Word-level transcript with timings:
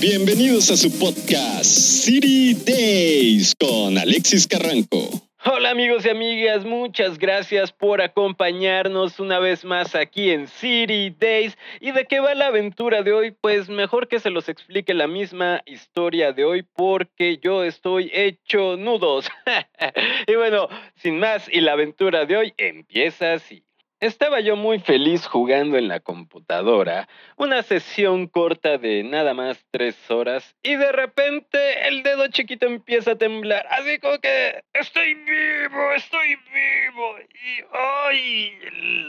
Bienvenidos 0.00 0.70
a 0.70 0.76
su 0.76 0.90
podcast 0.98 1.64
City 1.64 2.54
Days 2.54 3.54
con 3.54 3.98
Alexis 3.98 4.46
Carranco. 4.46 5.10
Hola 5.44 5.70
amigos 5.70 6.04
y 6.04 6.10
amigas, 6.10 6.64
muchas 6.64 7.18
gracias 7.18 7.72
por 7.72 8.02
acompañarnos 8.02 9.20
una 9.20 9.38
vez 9.38 9.64
más 9.64 9.94
aquí 9.94 10.30
en 10.30 10.48
City 10.48 11.14
Days. 11.18 11.56
¿Y 11.80 11.92
de 11.92 12.04
qué 12.04 12.20
va 12.20 12.34
la 12.34 12.48
aventura 12.48 13.02
de 13.02 13.12
hoy? 13.12 13.30
Pues 13.30 13.68
mejor 13.68 14.08
que 14.08 14.20
se 14.20 14.30
los 14.30 14.48
explique 14.48 14.92
la 14.92 15.06
misma 15.06 15.62
historia 15.64 16.32
de 16.32 16.44
hoy 16.44 16.62
porque 16.62 17.38
yo 17.42 17.64
estoy 17.64 18.10
hecho 18.12 18.76
nudos. 18.76 19.28
y 20.26 20.34
bueno, 20.34 20.68
sin 20.96 21.18
más, 21.18 21.48
y 21.50 21.60
la 21.62 21.72
aventura 21.72 22.26
de 22.26 22.36
hoy 22.36 22.54
empieza 22.58 23.32
así. 23.32 23.62
Estaba 24.00 24.40
yo 24.40 24.56
muy 24.56 24.78
feliz 24.78 25.26
jugando 25.26 25.76
en 25.76 25.86
la 25.86 26.00
computadora, 26.00 27.06
una 27.36 27.62
sesión 27.62 28.28
corta 28.28 28.78
de 28.78 29.02
nada 29.02 29.34
más 29.34 29.62
tres 29.70 30.10
horas, 30.10 30.56
y 30.62 30.74
de 30.74 30.90
repente 30.90 31.86
el 31.86 32.02
dedo 32.02 32.28
chiquito 32.28 32.64
empieza 32.64 33.10
a 33.10 33.18
temblar, 33.18 33.66
así 33.68 33.98
como 33.98 34.18
que 34.18 34.64
estoy 34.72 35.12
vivo, 35.12 35.92
estoy 35.92 36.36
vivo, 36.50 37.18
y 37.18 37.62
¡ay! 37.74 38.58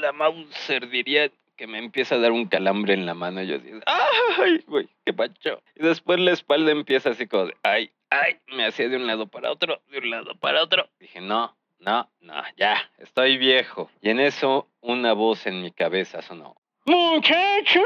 La 0.01 0.11
Mauser 0.11 0.89
diría 0.89 1.31
que 1.55 1.67
me 1.67 1.77
empieza 1.77 2.15
a 2.15 2.19
dar 2.19 2.33
un 2.33 2.47
calambre 2.47 2.93
en 2.93 3.05
la 3.05 3.13
mano, 3.13 3.41
y 3.41 3.47
yo 3.47 3.59
digo, 3.59 3.79
¡ay, 3.85 4.61
qué 5.05 5.13
pacho! 5.13 5.61
Y 5.77 5.83
después 5.83 6.19
la 6.19 6.31
espalda 6.31 6.71
empieza 6.71 7.11
así 7.11 7.27
como 7.27 7.45
de, 7.45 7.55
¡ay, 7.63 7.91
ay! 8.09 8.39
Me 8.47 8.65
hacía 8.65 8.89
de 8.89 8.97
un 8.97 9.07
lado 9.07 9.27
para 9.27 9.53
otro, 9.53 9.81
de 9.89 9.99
un 9.99 10.09
lado 10.09 10.35
para 10.35 10.61
otro. 10.61 10.89
Dije, 10.99 11.21
no, 11.21 11.55
no, 11.79 12.09
no, 12.19 12.43
ya, 12.57 12.91
estoy 12.97 13.37
viejo. 13.37 13.89
Y 14.01 14.09
en 14.09 14.19
eso 14.19 14.67
una 14.81 15.13
voz 15.13 15.45
en 15.47 15.61
mi 15.61 15.71
cabeza 15.71 16.21
sonó. 16.21 16.55
Muchacho, 16.85 17.81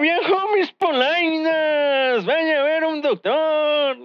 viejo 0.00 0.48
mis 0.54 0.70
polainas, 0.72 2.24
vaya 2.24 2.60
a 2.60 2.64
ver 2.64 2.84
un 2.84 3.00
doctor. 3.00 3.96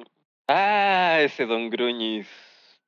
Ah, 0.48 1.18
ese 1.22 1.46
don 1.46 1.70
Gruñis. 1.70 2.28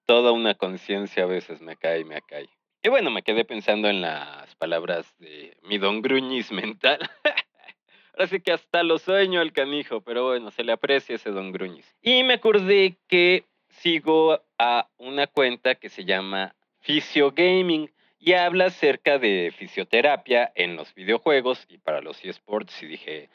Toda 0.06 0.32
una 0.32 0.56
conciencia 0.56 1.24
a 1.24 1.28
veces 1.28 1.62
me 1.62 1.78
cae 1.78 2.04
me 2.04 2.22
cae. 2.22 2.50
Y 2.82 2.90
bueno, 2.90 3.10
me 3.12 3.24
quedé 3.24 3.46
pensando 3.46 3.88
en 3.88 4.02
las 4.02 4.54
palabras 4.56 5.14
de 5.20 5.56
mi 5.64 5.78
don 5.78 6.02
Gruñis 6.02 6.52
mental. 6.52 7.00
Ahora 8.14 8.28
sí 8.28 8.42
que 8.42 8.52
hasta 8.52 8.84
lo 8.84 9.00
sueño 9.00 9.42
el 9.42 9.54
canijo, 9.54 10.02
pero 10.02 10.28
bueno, 10.28 10.52
se 10.52 10.64
le 10.64 10.74
aprecia 10.74 11.16
ese 11.16 11.32
don 11.32 11.52
Gruñis. 11.52 11.96
Y 12.02 12.24
me 12.24 12.36
acordé 12.36 12.98
que 13.08 13.46
sigo 13.70 14.42
a 14.60 14.88
una 14.98 15.28
cuenta 15.28 15.76
que 15.76 15.90
se 15.90 16.06
llama 16.06 16.56
Fisio 16.82 17.32
Gaming 17.32 17.90
y 18.26 18.34
habla 18.34 18.68
acerca 18.68 19.20
de 19.20 19.54
fisioterapia 19.58 20.50
en 20.56 20.78
los 20.78 20.96
videojuegos 20.96 21.66
y 21.68 21.78
para 21.78 22.00
los 22.00 22.24
eSports 22.24 22.82
y 22.82 22.86
dije, 22.86 23.30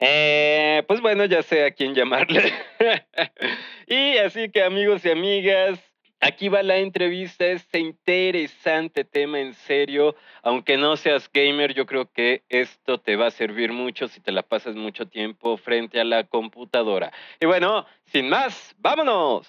eh, 0.00 0.82
pues 0.88 1.00
bueno, 1.00 1.24
ya 1.24 1.42
sé 1.42 1.64
a 1.64 1.70
quién 1.70 1.94
llamarle. 1.94 2.52
y 3.86 4.16
así 4.18 4.50
que 4.50 4.64
amigos 4.64 5.04
y 5.04 5.10
amigas, 5.10 5.78
aquí 6.18 6.48
va 6.48 6.64
la 6.64 6.78
entrevista, 6.78 7.46
este 7.46 7.78
interesante 7.78 9.04
tema 9.04 9.38
en 9.38 9.54
serio. 9.54 10.16
Aunque 10.42 10.76
no 10.78 10.96
seas 10.96 11.30
gamer, 11.32 11.72
yo 11.72 11.86
creo 11.86 12.10
que 12.10 12.42
esto 12.48 12.98
te 12.98 13.14
va 13.14 13.28
a 13.28 13.30
servir 13.30 13.72
mucho 13.72 14.08
si 14.08 14.20
te 14.20 14.32
la 14.32 14.42
pasas 14.42 14.74
mucho 14.74 15.06
tiempo 15.06 15.56
frente 15.58 16.00
a 16.00 16.04
la 16.04 16.24
computadora. 16.24 17.12
Y 17.40 17.46
bueno, 17.46 17.86
sin 18.06 18.28
más, 18.28 18.74
vámonos. 18.78 19.46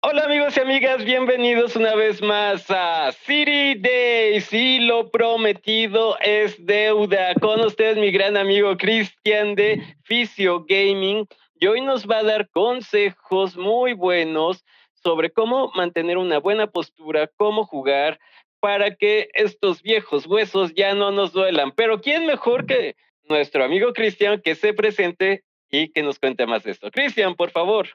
Hola 0.00 0.26
amigos 0.26 0.56
y 0.56 0.60
amigas, 0.60 1.04
bienvenidos 1.04 1.74
una 1.74 1.96
vez 1.96 2.22
más 2.22 2.70
a 2.70 3.10
City 3.10 3.74
Days 3.74 4.52
y 4.52 4.78
lo 4.78 5.10
prometido 5.10 6.16
es 6.20 6.64
deuda. 6.64 7.34
Con 7.34 7.60
ustedes 7.62 7.96
mi 7.96 8.12
gran 8.12 8.36
amigo 8.36 8.76
Cristian 8.76 9.56
de 9.56 9.82
Fisio 10.04 10.64
Gaming 10.68 11.26
y 11.58 11.66
hoy 11.66 11.80
nos 11.80 12.06
va 12.06 12.18
a 12.18 12.22
dar 12.22 12.48
consejos 12.50 13.56
muy 13.56 13.92
buenos 13.94 14.64
sobre 15.02 15.30
cómo 15.30 15.72
mantener 15.74 16.16
una 16.16 16.38
buena 16.38 16.68
postura, 16.68 17.28
cómo 17.36 17.64
jugar 17.64 18.20
para 18.60 18.94
que 18.94 19.28
estos 19.34 19.82
viejos 19.82 20.26
huesos 20.26 20.74
ya 20.76 20.94
no 20.94 21.10
nos 21.10 21.32
duelan. 21.32 21.72
Pero 21.72 22.00
¿quién 22.00 22.24
mejor 22.24 22.66
que 22.66 22.94
nuestro 23.24 23.64
amigo 23.64 23.92
Cristian 23.92 24.40
que 24.40 24.54
se 24.54 24.72
presente 24.74 25.42
y 25.72 25.90
que 25.90 26.04
nos 26.04 26.20
cuente 26.20 26.46
más 26.46 26.62
de 26.62 26.70
esto? 26.70 26.88
Cristian, 26.92 27.34
por 27.34 27.50
favor. 27.50 27.88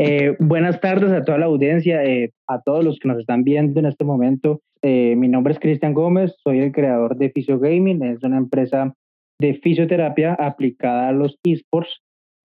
Eh, 0.00 0.36
buenas 0.38 0.80
tardes 0.80 1.10
a 1.10 1.24
toda 1.24 1.38
la 1.38 1.46
audiencia, 1.46 2.04
eh, 2.04 2.30
a 2.46 2.60
todos 2.60 2.84
los 2.84 3.00
que 3.00 3.08
nos 3.08 3.18
están 3.18 3.42
viendo 3.42 3.80
en 3.80 3.86
este 3.86 4.04
momento. 4.04 4.60
Eh, 4.80 5.16
mi 5.16 5.26
nombre 5.26 5.52
es 5.52 5.58
Cristian 5.58 5.92
Gómez, 5.92 6.36
soy 6.44 6.60
el 6.60 6.70
creador 6.70 7.16
de 7.16 7.30
Fisio 7.30 7.58
Gaming, 7.58 8.04
es 8.04 8.22
una 8.22 8.38
empresa 8.38 8.94
de 9.40 9.54
fisioterapia 9.54 10.34
aplicada 10.34 11.08
a 11.08 11.12
los 11.12 11.36
esports 11.44 12.00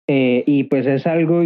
y 0.09 0.63
pues 0.65 0.87
es 0.87 1.05
algo 1.05 1.43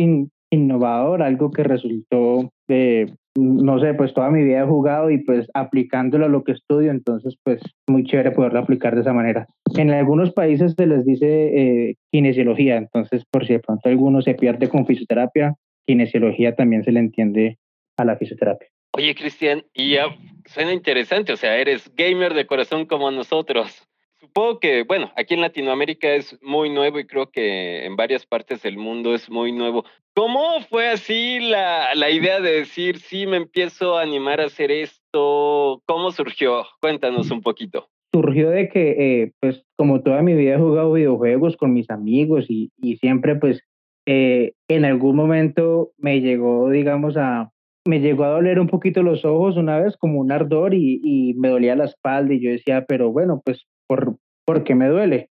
innovador, 0.51 1.23
algo 1.23 1.49
que 1.49 1.63
resultó 1.63 2.51
de, 2.67 3.11
no 3.35 3.79
sé, 3.79 3.95
pues 3.95 4.13
toda 4.13 4.29
mi 4.29 4.43
vida 4.43 4.61
he 4.61 4.67
jugado 4.67 5.09
y 5.09 5.17
pues 5.17 5.47
aplicándolo 5.55 6.25
a 6.25 6.29
lo 6.29 6.43
que 6.43 6.51
estudio, 6.51 6.91
entonces 6.91 7.35
pues 7.43 7.59
muy 7.87 8.03
chévere 8.03 8.31
poderlo 8.31 8.59
aplicar 8.59 8.93
de 8.93 9.01
esa 9.01 9.13
manera. 9.13 9.47
En 9.75 9.89
algunos 9.89 10.31
países 10.31 10.75
se 10.77 10.85
les 10.85 11.05
dice 11.05 11.95
kinesiología, 12.11 12.77
entonces 12.77 13.23
por 13.31 13.47
si 13.47 13.53
de 13.53 13.59
pronto 13.59 13.89
alguno 13.89 14.21
se 14.21 14.35
pierde 14.35 14.69
con 14.69 14.85
fisioterapia, 14.85 15.55
kinesiología 15.85 16.55
también 16.55 16.83
se 16.83 16.91
le 16.91 16.99
entiende 16.99 17.57
a 17.97 18.05
la 18.05 18.17
fisioterapia. 18.17 18.67
Oye, 18.93 19.15
Cristian, 19.15 19.63
y 19.73 19.91
ya 19.91 20.07
suena 20.45 20.73
interesante, 20.73 21.31
o 21.31 21.37
sea, 21.37 21.57
eres 21.57 21.89
gamer 21.95 22.33
de 22.33 22.45
corazón 22.45 22.85
como 22.85 23.09
nosotros. 23.09 23.87
Supongo 24.19 24.59
que, 24.59 24.83
bueno, 24.83 25.11
aquí 25.15 25.33
en 25.33 25.41
Latinoamérica 25.41 26.13
es 26.13 26.37
muy 26.43 26.69
nuevo 26.69 26.99
y 26.99 27.07
creo 27.07 27.31
que 27.31 27.85
en 27.85 27.95
varias 27.95 28.25
partes 28.25 28.61
del 28.61 28.77
mundo 28.77 29.15
es 29.15 29.29
muy 29.31 29.51
nuevo. 29.51 29.83
¿Cómo 30.13 30.59
fue 30.69 30.89
así 30.89 31.39
la, 31.39 31.95
la 31.95 32.11
idea 32.11 32.39
de 32.39 32.51
decir, 32.51 32.97
sí, 32.99 33.25
me 33.25 33.37
empiezo 33.37 33.97
a 33.97 34.03
animar 34.03 34.39
a 34.39 34.45
hacer 34.45 34.69
esto? 34.69 35.81
¿Cómo 35.87 36.11
surgió? 36.11 36.65
Cuéntanos 36.81 37.31
un 37.31 37.41
poquito. 37.41 37.87
Surgió 38.13 38.49
de 38.49 38.69
que, 38.69 38.91
eh, 38.91 39.31
pues, 39.39 39.63
como 39.75 40.03
toda 40.03 40.21
mi 40.21 40.35
vida 40.35 40.55
he 40.55 40.59
jugado 40.59 40.93
videojuegos 40.93 41.55
con 41.55 41.73
mis 41.73 41.89
amigos 41.89 42.45
y, 42.49 42.71
y 42.77 42.97
siempre, 42.97 43.37
pues, 43.37 43.63
eh, 44.13 44.55
en 44.67 44.83
algún 44.83 45.15
momento 45.15 45.93
me 45.97 46.19
llegó, 46.19 46.69
digamos, 46.69 47.15
a, 47.15 47.49
me 47.87 48.01
llegó 48.01 48.25
a 48.25 48.31
doler 48.31 48.59
un 48.59 48.67
poquito 48.67 49.03
los 49.03 49.23
ojos 49.23 49.55
una 49.55 49.79
vez, 49.79 49.95
como 49.95 50.19
un 50.19 50.33
ardor, 50.33 50.73
y, 50.73 51.33
me 51.37 51.47
dolía 51.47 51.77
la 51.77 51.85
espalda, 51.85 52.33
y 52.33 52.41
yo 52.41 52.51
decía, 52.51 52.83
pero 52.85 53.09
bueno, 53.13 53.41
pues, 53.45 53.67
¿por, 53.87 54.17
¿por 54.45 54.65
qué 54.65 54.75
me 54.75 54.89
duele? 54.89 55.29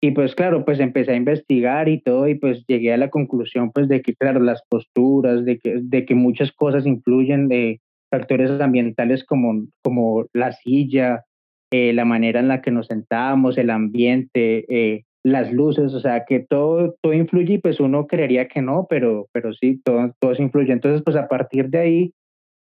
Y 0.00 0.12
pues 0.12 0.36
claro, 0.36 0.64
pues 0.64 0.78
empecé 0.78 1.10
a 1.10 1.16
investigar 1.16 1.88
y 1.88 2.00
todo, 2.00 2.28
y 2.28 2.36
pues 2.36 2.64
llegué 2.68 2.92
a 2.92 2.98
la 2.98 3.10
conclusión, 3.10 3.72
pues, 3.72 3.88
de 3.88 4.00
que, 4.00 4.14
claro, 4.14 4.38
las 4.38 4.62
posturas, 4.68 5.44
de 5.44 5.58
que, 5.58 5.80
de 5.82 6.04
que 6.04 6.14
muchas 6.14 6.52
cosas 6.52 6.86
influyen, 6.86 7.48
de 7.48 7.80
factores 8.12 8.60
ambientales 8.60 9.24
como, 9.24 9.66
como 9.82 10.26
la 10.32 10.52
silla, 10.52 11.24
eh, 11.72 11.92
la 11.92 12.04
manera 12.04 12.38
en 12.38 12.46
la 12.46 12.62
que 12.62 12.70
nos 12.70 12.86
sentamos, 12.86 13.58
el 13.58 13.70
ambiente, 13.70 14.66
eh, 14.68 15.02
las 15.24 15.50
luces, 15.52 15.94
o 15.94 16.00
sea, 16.00 16.24
que 16.26 16.40
todo, 16.40 16.94
todo 17.00 17.14
influye 17.14 17.54
y 17.54 17.58
pues 17.58 17.80
uno 17.80 18.06
creería 18.06 18.46
que 18.46 18.60
no, 18.60 18.86
pero, 18.88 19.28
pero 19.32 19.54
sí, 19.54 19.80
todo, 19.82 20.12
todo 20.20 20.34
influye. 20.38 20.72
Entonces, 20.72 21.02
pues 21.02 21.16
a 21.16 21.28
partir 21.28 21.70
de 21.70 21.78
ahí 21.78 22.12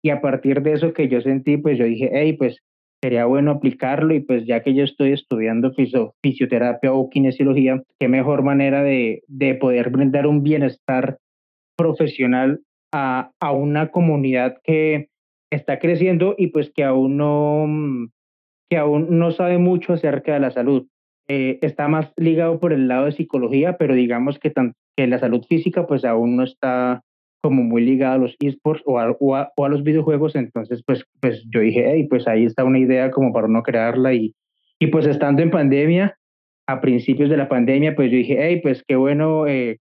y 0.02 0.10
a 0.10 0.20
partir 0.20 0.62
de 0.62 0.72
eso 0.72 0.92
que 0.92 1.08
yo 1.08 1.20
sentí, 1.20 1.56
pues 1.56 1.78
yo 1.78 1.84
dije, 1.84 2.10
hey, 2.12 2.34
pues 2.36 2.58
sería 3.00 3.26
bueno 3.26 3.52
aplicarlo 3.52 4.12
y 4.12 4.20
pues 4.20 4.44
ya 4.44 4.62
que 4.62 4.74
yo 4.74 4.82
estoy 4.82 5.12
estudiando 5.12 5.72
fisioterapia 6.20 6.92
o 6.92 7.08
kinesiología, 7.08 7.80
qué 8.00 8.08
mejor 8.08 8.42
manera 8.42 8.82
de, 8.82 9.22
de 9.28 9.54
poder 9.54 9.90
brindar 9.90 10.26
un 10.26 10.42
bienestar 10.42 11.18
profesional 11.76 12.60
a, 12.92 13.30
a 13.40 13.52
una 13.52 13.92
comunidad 13.92 14.56
que 14.64 15.10
está 15.52 15.78
creciendo 15.78 16.34
y 16.36 16.48
pues 16.48 16.72
que 16.74 16.82
aún 16.82 17.16
no, 17.16 18.08
que 18.68 18.76
aún 18.76 19.18
no 19.18 19.30
sabe 19.30 19.58
mucho 19.58 19.92
acerca 19.92 20.34
de 20.34 20.40
la 20.40 20.50
salud. 20.50 20.88
Eh, 21.28 21.58
está 21.60 21.88
más 21.88 22.10
ligado 22.16 22.58
por 22.58 22.72
el 22.72 22.88
lado 22.88 23.04
de 23.04 23.12
psicología, 23.12 23.76
pero 23.76 23.94
digamos 23.94 24.38
que, 24.38 24.52
que 24.96 25.06
la 25.06 25.18
salud 25.18 25.44
física 25.46 25.86
pues 25.86 26.04
aún 26.06 26.36
no 26.36 26.44
está 26.44 27.02
como 27.42 27.62
muy 27.62 27.84
ligada 27.84 28.14
a 28.14 28.18
los 28.18 28.34
esports 28.40 28.82
o 28.86 28.98
a, 28.98 29.14
o 29.20 29.36
a, 29.36 29.68
los 29.68 29.82
videojuegos, 29.82 30.34
entonces 30.34 30.82
pues, 30.84 31.04
pues 31.20 31.44
yo 31.52 31.60
dije, 31.60 31.84
hey, 31.86 32.06
pues 32.08 32.26
ahí 32.26 32.44
está 32.44 32.64
una 32.64 32.78
idea 32.78 33.10
como 33.10 33.32
para 33.32 33.46
no 33.46 33.62
crearla 33.62 34.14
y, 34.14 34.34
y 34.78 34.88
pues 34.88 35.06
estando 35.06 35.42
en 35.42 35.50
pandemia, 35.50 36.16
a 36.66 36.80
principios 36.80 37.30
de 37.30 37.36
la 37.36 37.48
pandemia, 37.48 37.94
pues 37.94 38.10
yo 38.10 38.16
dije, 38.16 38.38
hey, 38.40 38.60
pues 38.62 38.82
qué 38.86 38.96
bueno 38.96 39.46
eh, 39.46 39.78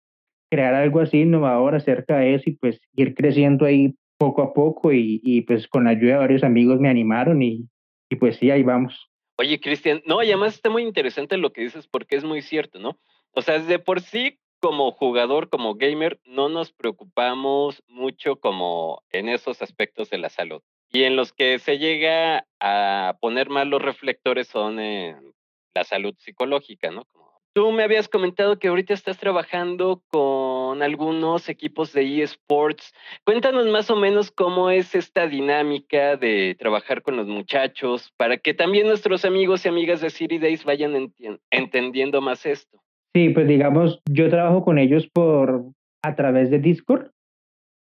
crear 0.50 0.74
algo 0.74 1.00
así 1.00 1.22
innovador 1.22 1.76
acerca 1.76 2.18
de 2.18 2.36
eso 2.36 2.50
y 2.50 2.56
pues 2.56 2.80
ir 2.96 3.14
creciendo 3.16 3.66
ahí 3.66 3.96
poco 4.18 4.42
a 4.42 4.54
poco 4.54 4.92
y, 4.94 5.20
y 5.24 5.42
pues 5.42 5.68
con 5.68 5.84
la 5.84 5.92
ayuda 5.92 6.14
de 6.14 6.20
varios 6.20 6.44
amigos 6.44 6.80
me 6.80 6.90
animaron 6.90 7.42
y, 7.42 7.68
y 8.10 8.16
pues 8.16 8.38
sí, 8.38 8.50
ahí 8.50 8.64
vamos. 8.64 9.13
Oye, 9.38 9.60
Cristian, 9.60 10.02
no, 10.06 10.22
y 10.22 10.28
además 10.28 10.56
está 10.56 10.70
muy 10.70 10.84
interesante 10.84 11.38
lo 11.38 11.52
que 11.52 11.62
dices 11.62 11.88
porque 11.88 12.16
es 12.16 12.24
muy 12.24 12.42
cierto, 12.42 12.80
¿no? 12.80 13.00
O 13.32 13.42
sea, 13.42 13.60
de 13.60 13.80
por 13.80 14.02
sí 14.02 14.40
como 14.60 14.92
jugador, 14.92 15.50
como 15.50 15.76
gamer, 15.76 16.22
no 16.24 16.48
nos 16.48 16.72
preocupamos 16.72 17.84
mucho 17.88 18.38
como 18.38 19.04
en 19.12 19.28
esos 19.28 19.62
aspectos 19.62 20.10
de 20.10 20.20
la 20.20 20.30
salud. 20.30 20.62
Y 20.90 21.04
en 21.04 21.16
los 21.16 21.34
que 21.34 21.60
se 21.60 21.80
llega 21.80 22.48
a 22.60 23.18
poner 23.20 23.50
más 23.50 23.68
los 23.68 23.82
reflectores 23.82 24.48
son 24.48 24.80
en 24.80 25.34
la 25.74 25.84
salud 25.84 26.16
psicológica, 26.20 26.92
¿no? 26.92 27.08
Tú 27.54 27.72
me 27.72 27.84
habías 27.84 28.10
comentado 28.10 28.58
que 28.58 28.68
ahorita 28.68 28.94
estás 28.94 29.18
trabajando 29.18 30.02
con 30.10 30.82
algunos 30.82 31.48
equipos 31.50 31.94
de 31.94 32.24
eSports. 32.24 32.94
Cuéntanos 33.24 33.68
más 33.68 33.90
o 33.92 33.96
menos 33.96 34.32
cómo 34.32 34.70
es 34.70 34.96
esta 34.96 35.28
dinámica 35.28 36.18
de 36.18 36.56
trabajar 36.58 37.04
con 37.04 37.16
los 37.16 37.28
muchachos 37.28 38.12
para 38.18 38.38
que 38.38 38.54
también 38.54 38.88
nuestros 38.88 39.24
amigos 39.24 39.66
y 39.66 39.70
amigas 39.70 40.02
de 40.02 40.10
City 40.10 40.40
vayan 40.66 41.14
entendiendo 41.52 42.22
más 42.22 42.46
esto. 42.46 42.80
Sí, 43.16 43.30
pues 43.30 43.48
digamos, 43.48 44.02
yo 44.10 44.30
trabajo 44.30 44.64
con 44.64 44.80
ellos 44.80 45.08
por 45.14 45.66
a 46.02 46.16
través 46.16 46.50
de 46.50 46.60
Discord. 46.60 47.12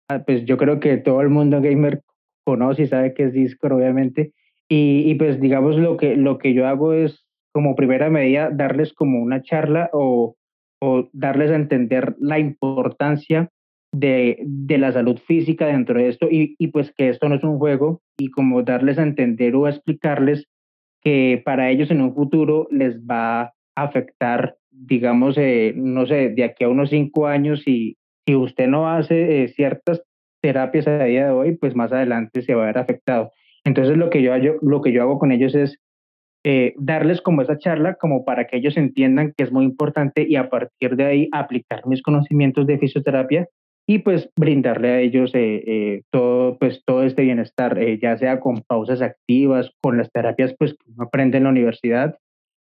Ah, 0.09 0.23
pues 0.25 0.45
yo 0.45 0.57
creo 0.57 0.79
que 0.79 0.97
todo 0.97 1.21
el 1.21 1.29
mundo 1.29 1.61
gamer 1.61 2.01
conoce 2.43 2.83
y 2.83 2.87
sabe 2.87 3.13
que 3.13 3.25
es 3.25 3.33
Discord, 3.33 3.73
obviamente. 3.73 4.33
Y, 4.67 5.03
y, 5.09 5.15
pues 5.15 5.39
digamos 5.39 5.75
lo 5.75 5.97
que, 5.97 6.15
lo 6.15 6.37
que 6.37 6.53
yo 6.53 6.65
hago 6.65 6.93
es 6.93 7.25
como 7.51 7.75
primera 7.75 8.09
medida 8.09 8.49
darles 8.51 8.93
como 8.93 9.21
una 9.21 9.41
charla 9.41 9.89
o, 9.93 10.35
o 10.81 11.09
darles 11.13 11.51
a 11.51 11.55
entender 11.55 12.15
la 12.19 12.39
importancia 12.39 13.49
de, 13.93 14.37
de, 14.45 14.77
la 14.77 14.93
salud 14.93 15.17
física 15.17 15.67
dentro 15.67 15.99
de 15.99 16.07
esto 16.07 16.27
y, 16.31 16.55
y 16.57 16.67
pues 16.67 16.93
que 16.95 17.09
esto 17.09 17.27
no 17.27 17.35
es 17.35 17.43
un 17.43 17.57
juego 17.57 18.01
y 18.17 18.31
como 18.31 18.63
darles 18.63 18.97
a 18.97 19.03
entender 19.03 19.53
o 19.55 19.65
a 19.65 19.69
explicarles 19.69 20.47
que 21.01 21.41
para 21.43 21.69
ellos 21.69 21.91
en 21.91 22.01
un 22.01 22.15
futuro 22.15 22.67
les 22.71 23.01
va 23.01 23.41
a 23.41 23.53
afectar 23.75 24.55
digamos, 24.71 25.37
eh, 25.37 25.73
no 25.75 26.05
sé, 26.05 26.29
de 26.29 26.43
aquí 26.43 26.63
a 26.63 26.69
unos 26.69 26.89
cinco 26.89 27.27
años, 27.27 27.67
y 27.67 27.97
si 28.25 28.35
usted 28.35 28.67
no 28.67 28.89
hace 28.89 29.43
eh, 29.43 29.47
ciertas 29.49 30.01
terapias 30.41 30.87
a 30.87 31.03
día 31.03 31.25
de 31.25 31.31
hoy, 31.31 31.57
pues 31.57 31.75
más 31.75 31.91
adelante 31.91 32.41
se 32.41 32.55
va 32.55 32.63
a 32.63 32.67
ver 32.67 32.77
afectado. 32.77 33.31
Entonces 33.63 33.97
lo 33.97 34.09
que 34.09 34.23
yo, 34.23 34.33
lo 34.61 34.81
que 34.81 34.91
yo 34.91 35.03
hago 35.03 35.19
con 35.19 35.31
ellos 35.31 35.53
es 35.53 35.79
eh, 36.43 36.73
darles 36.77 37.21
como 37.21 37.41
esa 37.41 37.57
charla, 37.57 37.95
como 37.95 38.25
para 38.25 38.47
que 38.47 38.57
ellos 38.57 38.77
entiendan 38.77 39.33
que 39.37 39.43
es 39.43 39.51
muy 39.51 39.65
importante 39.65 40.25
y 40.27 40.35
a 40.35 40.49
partir 40.49 40.95
de 40.95 41.05
ahí 41.05 41.29
aplicar 41.31 41.85
mis 41.85 42.01
conocimientos 42.01 42.65
de 42.67 42.79
fisioterapia 42.79 43.47
y 43.87 43.99
pues 43.99 44.29
brindarle 44.37 44.89
a 44.89 44.99
ellos 44.99 45.33
todo, 46.11 46.57
pues, 46.59 46.83
todo 46.85 47.03
este 47.03 47.23
bienestar, 47.23 47.77
ya 48.01 48.17
sea 48.17 48.39
con 48.39 48.61
pausas 48.61 49.01
activas, 49.01 49.71
con 49.81 49.97
las 49.97 50.11
terapias 50.11 50.55
pues, 50.57 50.73
que 50.73 50.91
uno 50.91 51.03
aprende 51.03 51.37
en 51.37 51.43
la 51.45 51.49
universidad. 51.49 52.15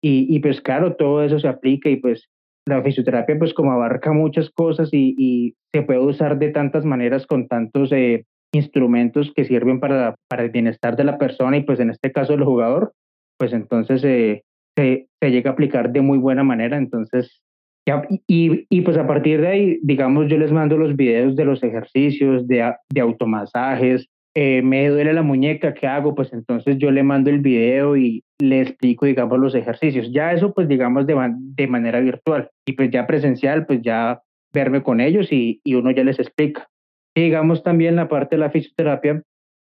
Y, 0.01 0.25
y, 0.35 0.39
pues 0.39 0.61
claro, 0.61 0.95
todo 0.95 1.23
eso 1.23 1.39
se 1.39 1.47
aplica 1.47 1.89
y 1.89 1.97
pues 1.97 2.29
la 2.65 2.81
fisioterapia 2.81 3.37
pues 3.37 3.53
como 3.53 3.71
abarca 3.71 4.11
muchas 4.13 4.49
cosas 4.49 4.89
y, 4.91 5.15
y 5.17 5.55
se 5.73 5.81
puede 5.81 5.99
usar 5.99 6.37
de 6.37 6.49
tantas 6.49 6.85
maneras 6.85 7.25
con 7.25 7.47
tantos 7.47 7.91
eh, 7.91 8.25
instrumentos 8.53 9.31
que 9.35 9.45
sirven 9.45 9.79
para, 9.79 10.15
para 10.29 10.43
el 10.43 10.49
bienestar 10.49 10.95
de 10.95 11.03
la 11.03 11.17
persona 11.17 11.57
y 11.57 11.63
pues 11.63 11.79
en 11.79 11.89
este 11.89 12.11
caso 12.11 12.33
el 12.33 12.43
jugador, 12.43 12.93
pues 13.41 13.53
entonces 13.53 14.03
eh, 14.03 14.43
se, 14.77 15.07
se, 15.19 15.31
llega 15.31 15.49
a 15.49 15.53
aplicar 15.53 15.91
de 15.91 16.01
muy 16.01 16.19
buena 16.19 16.43
manera. 16.43 16.77
Entonces, 16.77 17.41
ya, 17.87 18.03
y, 18.27 18.67
y, 18.69 18.81
pues 18.81 18.97
a 18.97 19.07
partir 19.07 19.41
de 19.41 19.47
ahí, 19.47 19.79
digamos, 19.81 20.27
yo 20.27 20.37
les 20.37 20.51
mando 20.51 20.77
los 20.77 20.95
videos 20.95 21.35
de 21.35 21.45
los 21.45 21.63
ejercicios, 21.63 22.47
de, 22.47 22.71
de 22.93 23.01
automasajes, 23.01 24.07
eh, 24.35 24.61
me 24.61 24.87
duele 24.89 25.13
la 25.13 25.23
muñeca, 25.23 25.73
¿qué 25.73 25.87
hago? 25.87 26.13
Pues 26.13 26.31
entonces 26.33 26.77
yo 26.77 26.91
le 26.91 27.01
mando 27.01 27.31
el 27.31 27.39
video 27.39 27.97
y 27.97 28.23
le 28.39 28.61
explico, 28.61 29.07
digamos, 29.07 29.39
los 29.39 29.55
ejercicios. 29.55 30.13
Ya 30.13 30.33
eso, 30.33 30.53
pues 30.53 30.67
digamos, 30.67 31.07
de, 31.07 31.15
de 31.35 31.65
manera 31.65 31.99
virtual. 31.99 32.51
Y 32.67 32.73
pues 32.73 32.91
ya 32.91 33.07
presencial, 33.07 33.65
pues 33.65 33.81
ya 33.81 34.21
verme 34.53 34.83
con 34.83 35.01
ellos 35.01 35.31
y, 35.31 35.61
y 35.63 35.73
uno 35.73 35.89
ya 35.89 36.03
les 36.03 36.19
explica. 36.19 36.67
Y 37.15 37.21
digamos, 37.21 37.63
también 37.63 37.95
la 37.95 38.07
parte 38.07 38.35
de 38.35 38.41
la 38.41 38.51
fisioterapia 38.51 39.23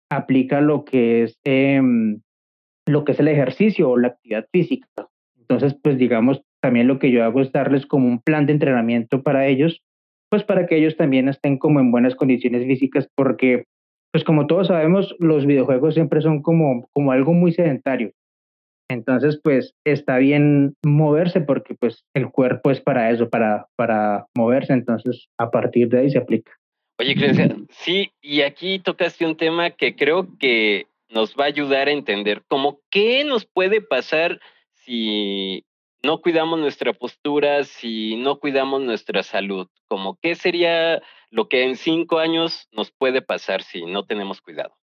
aplica 0.08 0.60
lo 0.60 0.84
que 0.84 1.24
es, 1.24 1.40
em, 1.42 2.20
lo 2.86 3.04
que 3.04 3.12
es 3.12 3.20
el 3.20 3.28
ejercicio 3.28 3.90
o 3.90 3.98
la 3.98 4.08
actividad 4.08 4.46
física. 4.52 4.88
Entonces, 5.38 5.76
pues 5.82 5.98
digamos, 5.98 6.42
también 6.60 6.88
lo 6.88 6.98
que 6.98 7.10
yo 7.10 7.24
hago 7.24 7.40
es 7.40 7.52
darles 7.52 7.86
como 7.86 8.08
un 8.08 8.20
plan 8.20 8.46
de 8.46 8.52
entrenamiento 8.52 9.22
para 9.22 9.46
ellos, 9.46 9.82
pues 10.28 10.42
para 10.44 10.66
que 10.66 10.76
ellos 10.76 10.96
también 10.96 11.28
estén 11.28 11.58
como 11.58 11.80
en 11.80 11.90
buenas 11.90 12.14
condiciones 12.14 12.66
físicas, 12.66 13.08
porque 13.14 13.64
pues 14.12 14.24
como 14.24 14.46
todos 14.46 14.68
sabemos, 14.68 15.14
los 15.18 15.46
videojuegos 15.46 15.94
siempre 15.94 16.20
son 16.20 16.42
como, 16.42 16.88
como 16.92 17.12
algo 17.12 17.32
muy 17.32 17.52
sedentario. 17.52 18.12
Entonces, 18.88 19.40
pues 19.42 19.74
está 19.84 20.18
bien 20.18 20.74
moverse 20.84 21.40
porque 21.40 21.74
pues 21.74 22.04
el 22.14 22.30
cuerpo 22.30 22.70
es 22.70 22.80
para 22.80 23.10
eso, 23.10 23.28
para, 23.28 23.66
para 23.76 24.26
moverse. 24.36 24.72
Entonces, 24.72 25.28
a 25.38 25.50
partir 25.50 25.88
de 25.88 26.00
ahí 26.00 26.10
se 26.10 26.18
aplica. 26.18 26.52
Oye, 26.98 27.14
Cristian, 27.14 27.66
sí, 27.70 28.10
y 28.22 28.40
aquí 28.40 28.78
tocaste 28.78 29.26
un 29.26 29.36
tema 29.36 29.70
que 29.70 29.94
creo 29.96 30.28
que 30.38 30.86
nos 31.08 31.34
va 31.34 31.44
a 31.44 31.48
ayudar 31.48 31.88
a 31.88 31.92
entender 31.92 32.42
como 32.48 32.80
qué 32.90 33.24
nos 33.24 33.46
puede 33.46 33.80
pasar 33.80 34.40
si 34.72 35.64
no 36.02 36.20
cuidamos 36.20 36.58
nuestra 36.58 36.92
postura, 36.92 37.64
si 37.64 38.16
no 38.16 38.38
cuidamos 38.38 38.82
nuestra 38.82 39.22
salud, 39.22 39.68
como 39.88 40.18
qué 40.20 40.34
sería 40.34 41.02
lo 41.30 41.48
que 41.48 41.64
en 41.64 41.76
cinco 41.76 42.18
años 42.18 42.68
nos 42.72 42.92
puede 42.92 43.22
pasar 43.22 43.62
si 43.62 43.84
no 43.84 44.04
tenemos 44.04 44.40
cuidado. 44.40 44.74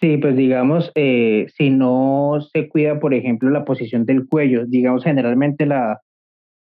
Sí, 0.00 0.16
pues 0.16 0.36
digamos, 0.36 0.92
eh, 0.94 1.46
si 1.56 1.68
no 1.68 2.38
se 2.52 2.68
cuida, 2.68 3.00
por 3.00 3.12
ejemplo, 3.12 3.50
la 3.50 3.64
posición 3.64 4.06
del 4.06 4.26
cuello, 4.26 4.64
digamos, 4.66 5.04
generalmente 5.04 5.66
la, 5.66 6.00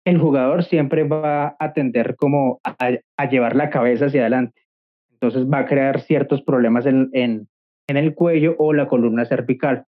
el 0.05 0.19
jugador 0.19 0.65
siempre 0.65 1.05
va 1.05 1.57
a 1.59 1.73
tender 1.73 2.17
como 2.17 2.61
a, 2.65 3.27
llevar 3.27 3.55
la 3.55 3.71
cabeza 3.71 4.07
hacia 4.07 4.23
adelante. 4.23 4.63
Entonces 5.13 5.47
va 5.47 5.59
a 5.59 5.67
crear 5.67 6.01
ciertos 6.01 6.43
problemas 6.43 6.87
en, 6.87 7.49
en 7.91 7.97
el 7.97 8.15
cuello 8.15 8.55
o 8.59 8.73
la 8.73 8.87
columna 8.87 9.25
cervical. 9.25 9.85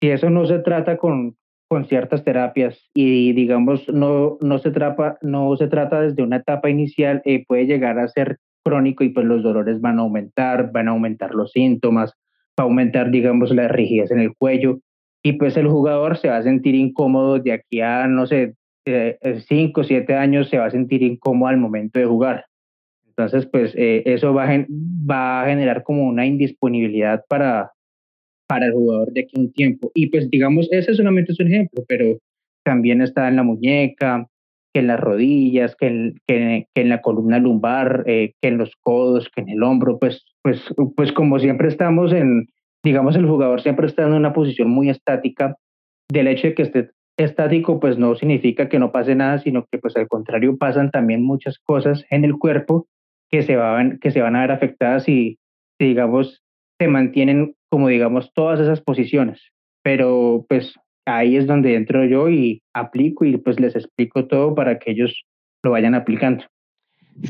Si 0.00 0.08
eso 0.08 0.30
no 0.30 0.46
se 0.46 0.60
trata 0.60 0.96
con, 0.96 1.36
con 1.68 1.84
ciertas 1.86 2.24
terapias 2.24 2.88
y 2.94 3.32
digamos 3.32 3.88
no, 3.88 4.38
no, 4.40 4.58
se, 4.58 4.70
trata, 4.70 5.18
no 5.20 5.56
se 5.56 5.66
trata 5.66 6.00
desde 6.00 6.22
una 6.22 6.36
etapa 6.36 6.70
inicial, 6.70 7.22
eh, 7.24 7.44
puede 7.46 7.66
llegar 7.66 7.98
a 7.98 8.08
ser 8.08 8.38
crónico 8.64 9.04
y 9.04 9.10
pues 9.10 9.26
los 9.26 9.42
dolores 9.42 9.80
van 9.80 9.98
a 9.98 10.02
aumentar, 10.02 10.70
van 10.72 10.88
a 10.88 10.92
aumentar 10.92 11.34
los 11.34 11.52
síntomas, 11.52 12.12
va 12.58 12.62
a 12.62 12.66
aumentar 12.66 13.10
digamos 13.10 13.50
la 13.50 13.68
rigidez 13.68 14.10
en 14.10 14.20
el 14.20 14.34
cuello 14.36 14.78
y 15.22 15.32
pues 15.32 15.56
el 15.56 15.66
jugador 15.66 16.16
se 16.16 16.28
va 16.28 16.36
a 16.36 16.42
sentir 16.42 16.74
incómodo 16.74 17.38
de 17.38 17.52
aquí 17.52 17.80
a 17.80 18.06
no 18.06 18.26
sé, 18.26 18.54
eh, 18.86 19.18
cinco 19.46 19.82
o 19.82 19.84
siete 19.84 20.14
años 20.14 20.48
se 20.48 20.58
va 20.58 20.66
a 20.66 20.70
sentir 20.70 21.02
incómodo 21.02 21.48
al 21.48 21.58
momento 21.58 21.98
de 21.98 22.06
jugar. 22.06 22.46
Entonces 23.20 23.48
pues 23.50 23.74
eh, 23.76 24.02
eso 24.06 24.32
va 24.32 24.50
a, 24.50 24.66
va 24.68 25.42
a 25.42 25.46
generar 25.46 25.82
como 25.82 26.04
una 26.04 26.26
indisponibilidad 26.26 27.24
para, 27.28 27.72
para 28.46 28.66
el 28.66 28.72
jugador 28.72 29.12
de 29.12 29.20
aquí 29.20 29.38
un 29.38 29.52
tiempo. 29.52 29.90
Y 29.94 30.06
pues 30.06 30.30
digamos, 30.30 30.68
ese 30.70 30.94
solamente 30.94 31.32
es 31.32 31.40
un 31.40 31.48
ejemplo, 31.48 31.84
pero 31.86 32.18
también 32.64 33.02
está 33.02 33.28
en 33.28 33.36
la 33.36 33.42
muñeca, 33.42 34.26
que 34.72 34.80
en 34.80 34.86
las 34.86 35.00
rodillas, 35.00 35.76
que 35.76 35.86
en, 35.86 36.14
que, 36.26 36.66
en 36.74 36.88
la 36.88 37.02
columna 37.02 37.38
lumbar, 37.38 38.04
eh, 38.06 38.32
que 38.40 38.48
en 38.48 38.58
los 38.58 38.72
codos, 38.82 39.28
que 39.34 39.42
en 39.42 39.50
el 39.50 39.62
hombro, 39.62 39.98
pues, 39.98 40.24
pues, 40.42 40.62
pues 40.96 41.12
como 41.12 41.38
siempre 41.38 41.68
estamos 41.68 42.12
en, 42.12 42.48
digamos, 42.82 43.16
el 43.16 43.26
jugador 43.26 43.60
siempre 43.60 43.86
está 43.86 44.06
en 44.06 44.14
una 44.14 44.32
posición 44.32 44.70
muy 44.70 44.88
estática, 44.88 45.56
del 46.10 46.28
hecho 46.28 46.48
de 46.48 46.54
que 46.54 46.62
esté 46.62 46.90
estático, 47.18 47.80
pues 47.80 47.98
no 47.98 48.14
significa 48.14 48.68
que 48.68 48.78
no 48.78 48.92
pase 48.92 49.14
nada, 49.14 49.38
sino 49.38 49.66
que 49.70 49.78
pues 49.78 49.96
al 49.96 50.08
contrario 50.08 50.56
pasan 50.56 50.90
también 50.90 51.22
muchas 51.22 51.58
cosas 51.58 52.04
en 52.10 52.24
el 52.24 52.38
cuerpo 52.38 52.86
que 53.30 53.42
se 53.42 53.56
van, 53.56 53.98
que 53.98 54.10
se 54.10 54.20
van 54.20 54.36
a 54.36 54.40
ver 54.40 54.52
afectadas 54.52 55.08
y, 55.08 55.38
digamos, 55.78 56.42
se 56.78 56.88
mantienen 56.88 57.54
como 57.68 57.88
digamos 57.88 58.32
todas 58.34 58.60
esas 58.60 58.80
posiciones. 58.80 59.40
Pero 59.82 60.44
pues 60.48 60.74
ahí 61.06 61.36
es 61.36 61.46
donde 61.46 61.74
entro 61.74 62.04
yo 62.04 62.28
y 62.28 62.62
aplico 62.74 63.24
y 63.24 63.36
pues 63.36 63.60
les 63.60 63.76
explico 63.76 64.26
todo 64.26 64.54
para 64.54 64.78
que 64.78 64.90
ellos 64.90 65.24
lo 65.62 65.70
vayan 65.70 65.94
aplicando. 65.94 66.44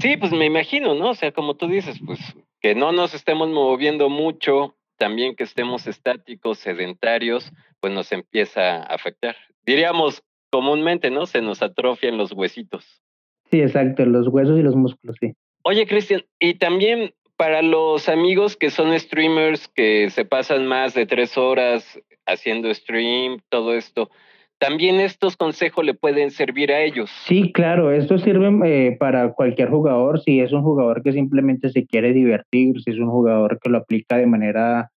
Sí, 0.00 0.16
pues 0.16 0.33
me 0.33 0.47
imagino, 0.47 0.95
¿no? 0.95 1.11
O 1.11 1.14
sea, 1.14 1.33
como 1.33 1.54
tú 1.54 1.66
dices, 1.69 2.00
pues 2.04 2.21
que 2.61 2.75
no 2.75 2.92
nos 2.92 3.14
estemos 3.14 3.49
moviendo 3.49 4.09
mucho, 4.09 4.76
también 4.99 5.35
que 5.35 5.45
estemos 5.45 5.87
estáticos, 5.87 6.59
sedentarios, 6.59 7.52
pues 7.80 7.92
nos 7.92 8.12
empieza 8.12 8.76
a 8.76 8.83
afectar. 8.83 9.37
Diríamos 9.64 10.23
comúnmente, 10.50 11.11
¿no? 11.11 11.26
Se 11.26 11.40
nos 11.40 11.62
atrofian 11.62 12.19
los 12.19 12.33
huesitos. 12.33 13.02
Sí, 13.50 13.61
exacto, 13.62 14.04
los 14.04 14.28
huesos 14.28 14.59
y 14.59 14.62
los 14.62 14.76
músculos, 14.76 15.16
sí. 15.21 15.33
Oye, 15.62 15.87
Cristian, 15.87 16.23
y 16.38 16.55
también 16.55 17.12
para 17.37 17.62
los 17.62 18.09
amigos 18.09 18.57
que 18.57 18.71
son 18.71 18.99
streamers 18.99 19.69
que 19.69 20.11
se 20.11 20.25
pasan 20.25 20.67
más 20.67 20.95
de 20.95 21.07
tres 21.07 21.37
horas 21.38 21.99
haciendo 22.26 22.73
stream, 22.73 23.40
todo 23.49 23.75
esto, 23.75 24.11
también 24.59 25.00
estos 25.00 25.37
consejos 25.37 25.85
le 25.85 25.95
pueden 25.95 26.31
servir 26.31 26.71
a 26.71 26.83
ellos. 26.83 27.11
Sí, 27.26 27.50
claro, 27.52 27.93
esto 27.93 28.19
sirve 28.19 28.50
eh, 28.67 28.97
para 28.99 29.33
cualquier 29.33 29.71
jugador, 29.71 30.21
si 30.21 30.40
es 30.40 30.52
un 30.52 30.62
jugador 30.62 31.02
que 31.02 31.12
simplemente 31.12 31.71
se 31.71 31.87
quiere 31.87 32.12
divertir, 32.12 32.81
si 32.83 32.90
es 32.90 32.99
un 32.99 33.11
jugador 33.11 33.59
que 33.59 33.71
lo 33.71 33.79
aplica 33.79 34.19
de 34.19 34.26
manera 34.26 34.90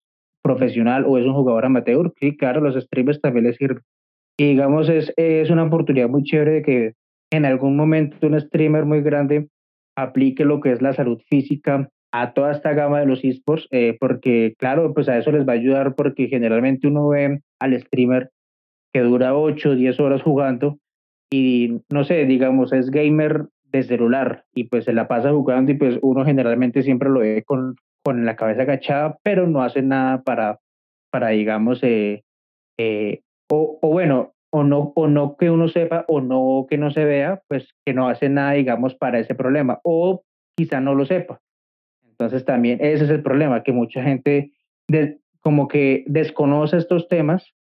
profesional 0.42 1.04
o 1.06 1.18
es 1.18 1.24
un 1.24 1.34
jugador 1.34 1.64
amateur, 1.64 2.12
sí, 2.18 2.36
claro, 2.36 2.60
los 2.60 2.74
streamers 2.74 3.20
también 3.20 3.46
les 3.46 3.56
sirven. 3.56 3.82
Y 4.36 4.48
digamos, 4.48 4.88
es, 4.88 5.12
es 5.16 5.50
una 5.50 5.64
oportunidad 5.64 6.08
muy 6.08 6.24
chévere 6.24 6.50
de 6.52 6.62
que 6.62 6.92
en 7.30 7.44
algún 7.44 7.76
momento 7.76 8.26
un 8.26 8.40
streamer 8.40 8.84
muy 8.84 9.00
grande 9.00 9.46
aplique 9.96 10.44
lo 10.44 10.60
que 10.60 10.72
es 10.72 10.82
la 10.82 10.92
salud 10.92 11.20
física 11.28 11.88
a 12.12 12.34
toda 12.34 12.52
esta 12.52 12.74
gama 12.74 13.00
de 13.00 13.06
los 13.06 13.24
esports, 13.24 13.66
eh, 13.70 13.96
porque 13.98 14.54
claro, 14.58 14.92
pues 14.92 15.08
a 15.08 15.16
eso 15.16 15.32
les 15.32 15.46
va 15.46 15.52
a 15.52 15.56
ayudar 15.56 15.94
porque 15.94 16.28
generalmente 16.28 16.86
uno 16.86 17.08
ve 17.08 17.40
al 17.58 17.80
streamer 17.80 18.30
que 18.92 19.00
dura 19.00 19.34
8 19.34 19.74
10 19.74 20.00
horas 20.00 20.22
jugando 20.22 20.78
y 21.32 21.80
no 21.90 22.04
sé, 22.04 22.26
digamos, 22.26 22.72
es 22.74 22.90
gamer 22.90 23.46
de 23.64 23.82
celular 23.82 24.44
y 24.54 24.64
pues 24.64 24.84
se 24.84 24.92
la 24.92 25.08
pasa 25.08 25.30
jugando 25.30 25.72
y 25.72 25.76
pues 25.76 25.98
uno 26.02 26.24
generalmente 26.26 26.82
siempre 26.82 27.08
lo 27.08 27.20
ve 27.20 27.42
con, 27.44 27.76
con 28.04 28.26
la 28.26 28.36
cabeza 28.36 28.62
agachada, 28.62 29.16
pero 29.22 29.46
no 29.46 29.62
hace 29.62 29.80
nada 29.80 30.22
para, 30.22 30.58
para 31.10 31.28
digamos, 31.28 31.82
eh, 31.82 32.22
eh, 32.78 33.22
o, 33.50 33.78
o, 33.80 33.88
bueno, 33.88 34.34
o 34.54 34.62
no, 34.64 34.92
o 34.94 35.08
no 35.08 35.36
que 35.36 35.50
uno 35.50 35.68
sepa 35.68 36.04
o 36.08 36.20
no 36.20 36.66
que 36.68 36.76
no 36.76 36.90
se 36.90 37.04
vea, 37.04 37.42
pues 37.48 37.74
que 37.84 37.94
no 37.94 38.08
hace 38.08 38.28
nada, 38.28 38.52
digamos, 38.52 38.94
para 38.94 39.18
ese 39.18 39.34
problema, 39.34 39.80
o 39.82 40.24
quizá 40.54 40.80
no 40.80 40.94
lo 40.94 41.06
sepa. 41.06 41.40
Entonces 42.06 42.44
también 42.44 42.78
ese 42.82 43.04
es 43.04 43.10
el 43.10 43.22
problema, 43.22 43.62
que 43.62 43.72
mucha 43.72 44.02
gente 44.02 44.52
como 45.40 45.68
que 45.68 46.04
desconoce 46.06 46.76
estos 46.76 47.08
temas 47.08 47.54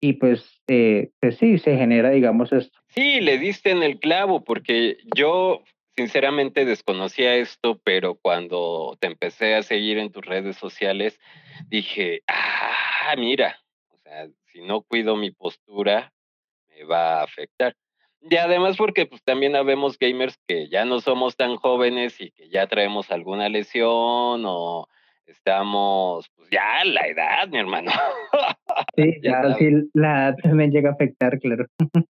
y 0.00 0.14
pues, 0.14 0.60
eh, 0.66 1.10
pues 1.20 1.36
sí, 1.36 1.58
se 1.58 1.76
genera, 1.76 2.10
digamos, 2.10 2.52
esto. 2.52 2.76
Sí, 2.88 3.20
le 3.20 3.38
diste 3.38 3.70
en 3.70 3.84
el 3.84 4.00
clavo, 4.00 4.42
porque 4.42 4.96
yo 5.14 5.62
sinceramente 5.96 6.64
desconocía 6.64 7.36
esto, 7.36 7.80
pero 7.84 8.16
cuando 8.16 8.96
te 8.98 9.06
empecé 9.06 9.54
a 9.54 9.62
seguir 9.62 9.98
en 9.98 10.10
tus 10.10 10.26
redes 10.26 10.56
sociales, 10.56 11.20
dije, 11.68 12.22
ah, 12.26 13.14
mira, 13.16 13.60
o 13.90 13.98
sea, 13.98 14.26
si 14.52 14.62
no 14.62 14.82
cuido 14.82 15.14
mi 15.14 15.30
postura, 15.30 16.12
va 16.84 17.20
a 17.20 17.24
afectar. 17.24 17.74
Y 18.20 18.36
además 18.36 18.76
porque 18.76 19.06
pues 19.06 19.22
también 19.24 19.56
habemos 19.56 19.98
gamers 19.98 20.38
que 20.46 20.68
ya 20.68 20.84
no 20.84 21.00
somos 21.00 21.36
tan 21.36 21.56
jóvenes 21.56 22.20
y 22.20 22.30
que 22.30 22.48
ya 22.48 22.66
traemos 22.68 23.10
alguna 23.10 23.48
lesión 23.48 24.44
o 24.46 24.86
estamos, 25.26 26.28
pues 26.36 26.48
ya 26.50 26.84
la 26.84 27.06
edad, 27.06 27.48
mi 27.48 27.58
hermano. 27.58 27.90
Sí, 28.96 29.20
ya, 29.22 29.54
sí, 29.54 29.70
la 29.92 30.28
edad 30.28 30.36
también 30.42 30.70
llega 30.70 30.90
a 30.90 30.92
afectar, 30.92 31.38
claro. 31.40 31.66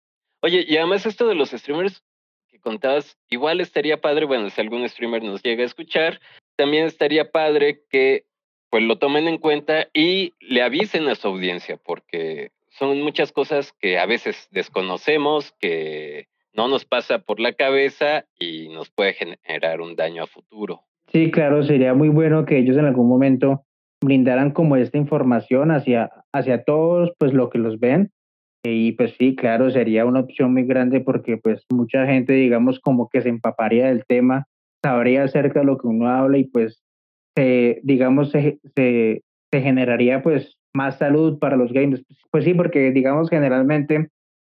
Oye, 0.41 0.65
y 0.69 0.77
además 0.77 1.05
esto 1.05 1.27
de 1.27 1.35
los 1.35 1.51
streamers 1.51 2.05
que 2.49 2.61
contabas, 2.61 3.17
igual 3.29 3.61
estaría 3.61 4.01
padre, 4.01 4.25
bueno, 4.25 4.51
si 4.51 4.61
algún 4.61 4.89
streamer 4.89 5.23
nos 5.23 5.43
llega 5.43 5.63
a 5.63 5.67
escuchar, 5.67 6.21
también 6.57 6.87
estaría 6.87 7.31
padre 7.31 7.83
que 7.91 8.27
pues 8.71 8.83
lo 8.85 8.99
tomen 8.99 9.27
en 9.27 9.39
cuenta 9.39 9.89
y 9.93 10.33
le 10.41 10.63
avisen 10.63 11.09
a 11.09 11.15
su 11.15 11.29
audiencia, 11.29 11.77
porque 11.77 12.51
son 12.79 13.01
muchas 13.03 13.33
cosas 13.33 13.73
que 13.81 13.99
a 13.99 14.07
veces 14.07 14.49
desconocemos, 14.51 15.53
que 15.61 16.27
no 16.53 16.69
nos 16.69 16.85
pasa 16.85 17.19
por 17.21 17.41
la 17.41 17.53
cabeza 17.53 18.27
y 18.39 18.69
nos 18.69 18.91
puede 18.91 19.15
generar 19.15 19.81
un 19.81 19.97
daño 19.97 20.25
a 20.25 20.27
futuro. 20.27 20.83
Sí, 21.13 21.31
claro, 21.31 21.63
sería 21.63 21.95
muy 21.95 22.09
bueno 22.09 22.45
que 22.45 22.59
ellos 22.59 22.77
en 22.77 22.87
algún 22.87 23.09
momento 23.09 23.65
brindaran 24.03 24.51
como 24.51 24.77
esta 24.77 24.99
información 24.99 25.71
hacia, 25.71 26.11
hacia 26.33 26.65
todos, 26.65 27.13
pues 27.19 27.33
lo 27.33 27.51
que 27.51 27.59
los 27.59 27.79
ven. 27.79 28.11
Y 28.65 28.93
pues 28.93 29.15
sí, 29.19 29.37
claro, 29.37 29.71
sería 29.71 30.07
una 30.07 30.21
opción 30.21 30.53
muy 30.53 30.65
grande 30.65 31.01
porque 31.01 31.37
pues 31.37 31.65
mucha 31.71 32.07
gente, 32.07 32.33
digamos, 32.33 32.81
como 32.81 33.09
que 33.09 33.21
se 33.21 33.29
empaparía 33.29 33.87
del 33.87 34.05
tema, 34.07 34.47
sabría 34.83 35.25
acerca 35.25 35.61
de 35.61 35.67
lo 35.67 35.79
que 35.79 35.87
uno 35.87 36.09
habla 36.09 36.39
y 36.39 36.45
pues, 36.45 36.83
digamos, 37.83 38.31
se, 38.31 38.59
se, 38.75 39.23
se 39.53 39.61
generaría 39.61 40.23
pues 40.23 40.59
más 40.75 40.99
salud 40.99 41.39
para 41.39 41.57
los 41.57 41.73
games. 41.73 42.05
Pues 42.31 42.45
sí, 42.45 42.55
porque 42.55 42.91
digamos 42.91 43.31
generalmente 43.31 44.09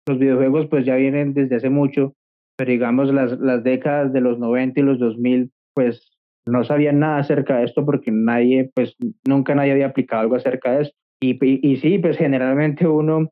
los 0.08 0.18
videojuegos 0.18 0.66
pues 0.68 0.86
ya 0.86 0.96
vienen 0.96 1.34
desde 1.34 1.56
hace 1.56 1.70
mucho, 1.70 2.14
pero 2.56 2.70
digamos 2.70 3.12
las, 3.12 3.38
las 3.38 3.62
décadas 3.62 4.12
de 4.12 4.20
los 4.20 4.38
90 4.38 4.80
y 4.80 4.82
los 4.82 4.98
2000 4.98 5.50
pues 5.74 6.10
no 6.46 6.64
sabían 6.64 7.00
nada 7.00 7.18
acerca 7.18 7.58
de 7.58 7.64
esto 7.64 7.84
porque 7.84 8.10
nadie, 8.10 8.70
pues 8.74 8.96
nunca 9.26 9.54
nadie 9.54 9.72
había 9.72 9.86
aplicado 9.86 10.22
algo 10.22 10.36
acerca 10.36 10.72
de 10.72 10.82
esto. 10.82 10.96
Y, 11.20 11.38
y, 11.42 11.76
sí, 11.76 11.98
pues 11.98 12.16
generalmente 12.16 12.86
uno, 12.86 13.30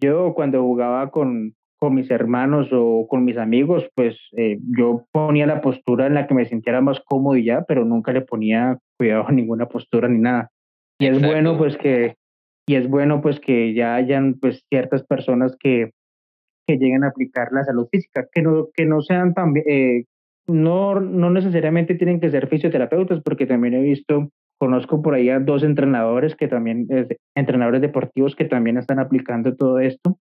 yo 0.00 0.34
cuando 0.34 0.62
jugaba 0.62 1.10
con, 1.10 1.54
con 1.78 1.94
mis 1.94 2.10
hermanos 2.10 2.68
o 2.72 3.06
con 3.08 3.24
mis 3.24 3.36
amigos, 3.36 3.88
pues 3.94 4.18
eh, 4.36 4.58
yo 4.76 5.04
ponía 5.12 5.46
la 5.46 5.60
postura 5.60 6.06
en 6.06 6.14
la 6.14 6.26
que 6.26 6.34
me 6.34 6.46
sintiera 6.46 6.80
más 6.80 7.00
cómodo 7.00 7.36
y 7.36 7.44
ya, 7.44 7.62
pero 7.68 7.84
nunca 7.84 8.12
le 8.12 8.22
ponía 8.22 8.78
cuidado 8.98 9.28
a 9.28 9.32
ninguna 9.32 9.66
postura 9.66 10.08
ni 10.08 10.18
nada. 10.18 10.50
Y 11.00 11.06
es 11.06 11.22
bueno 11.22 11.56
pues 11.56 11.76
que 11.76 12.16
y 12.68 12.74
es 12.74 12.88
bueno 12.88 13.22
pues 13.22 13.40
que 13.40 13.72
ya 13.72 13.94
hayan 13.94 14.34
pues 14.34 14.62
ciertas 14.68 15.02
personas 15.04 15.56
que, 15.58 15.92
que 16.66 16.76
lleguen 16.76 17.02
a 17.02 17.08
aplicar 17.08 17.48
la 17.50 17.64
salud 17.64 17.88
física, 17.90 18.26
que 18.30 18.42
no, 18.42 18.68
que 18.74 18.84
no 18.84 19.00
sean 19.00 19.32
tan, 19.32 19.54
eh, 19.56 20.04
no, 20.46 21.00
no 21.00 21.30
necesariamente 21.30 21.94
tienen 21.94 22.20
que 22.20 22.30
ser 22.30 22.46
fisioterapeutas, 22.48 23.22
porque 23.22 23.46
también 23.46 23.72
he 23.72 23.80
visto, 23.80 24.28
conozco 24.58 25.00
por 25.00 25.14
ahí 25.14 25.30
a 25.30 25.40
dos 25.40 25.62
entrenadores 25.62 26.36
que 26.36 26.46
también, 26.46 26.86
entrenadores 27.34 27.80
deportivos 27.80 28.36
que 28.36 28.44
también 28.44 28.76
están 28.76 28.98
aplicando 28.98 29.56
todo 29.56 29.78
esto 29.78 30.18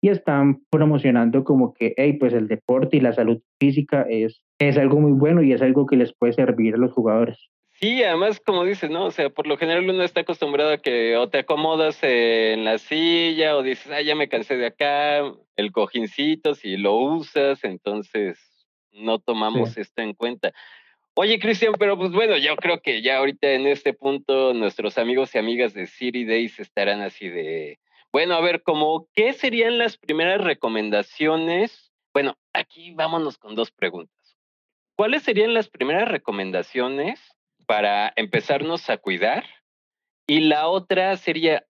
y 0.00 0.10
están 0.10 0.60
promocionando 0.70 1.42
como 1.42 1.74
que, 1.74 1.94
hey, 1.96 2.12
pues 2.12 2.32
el 2.32 2.46
deporte 2.46 2.96
y 2.96 3.00
la 3.00 3.12
salud 3.12 3.40
física 3.60 4.06
es, 4.08 4.44
es 4.60 4.78
algo 4.78 5.00
muy 5.00 5.18
bueno 5.18 5.42
y 5.42 5.52
es 5.52 5.62
algo 5.62 5.86
que 5.86 5.96
les 5.96 6.14
puede 6.16 6.32
servir 6.32 6.74
a 6.74 6.78
los 6.78 6.92
jugadores. 6.92 7.50
Sí, 7.80 8.02
además, 8.02 8.40
como 8.44 8.64
dices, 8.64 8.90
¿no? 8.90 9.04
O 9.04 9.10
sea, 9.12 9.30
por 9.30 9.46
lo 9.46 9.56
general 9.56 9.88
uno 9.88 10.02
está 10.02 10.22
acostumbrado 10.22 10.72
a 10.72 10.78
que 10.78 11.16
o 11.16 11.28
te 11.28 11.38
acomodas 11.38 12.02
en 12.02 12.64
la 12.64 12.78
silla 12.78 13.56
o 13.56 13.62
dices, 13.62 13.92
ah, 13.92 14.02
ya 14.02 14.16
me 14.16 14.28
cansé 14.28 14.56
de 14.56 14.66
acá, 14.66 15.22
el 15.54 15.70
cojincito, 15.70 16.56
si 16.56 16.76
lo 16.76 16.96
usas, 16.96 17.62
entonces 17.62 18.66
no 18.90 19.20
tomamos 19.20 19.76
esto 19.76 20.02
en 20.02 20.14
cuenta. 20.14 20.52
Oye, 21.14 21.38
Cristian, 21.38 21.74
pero 21.78 21.96
pues 21.96 22.10
bueno, 22.10 22.36
yo 22.36 22.56
creo 22.56 22.80
que 22.80 23.00
ya 23.00 23.18
ahorita 23.18 23.52
en 23.52 23.68
este 23.68 23.92
punto 23.92 24.54
nuestros 24.54 24.98
amigos 24.98 25.32
y 25.36 25.38
amigas 25.38 25.72
de 25.72 25.86
City 25.86 26.24
Days 26.24 26.58
estarán 26.58 27.00
así 27.00 27.28
de, 27.28 27.78
bueno, 28.12 28.34
a 28.34 28.40
ver, 28.40 28.64
como, 28.64 29.06
¿qué 29.14 29.32
serían 29.34 29.78
las 29.78 29.98
primeras 29.98 30.40
recomendaciones? 30.40 31.92
Bueno, 32.12 32.36
aquí 32.52 32.92
vámonos 32.94 33.38
con 33.38 33.54
dos 33.54 33.70
preguntas. 33.70 34.36
¿Cuáles 34.96 35.22
serían 35.22 35.54
las 35.54 35.68
primeras 35.68 36.08
recomendaciones 36.08 37.37
para 37.68 38.14
empezarnos 38.16 38.88
a 38.88 38.96
cuidar. 38.96 39.44
Y 40.26 40.40
la 40.40 40.68
otra 40.68 41.14
sería, 41.18 41.66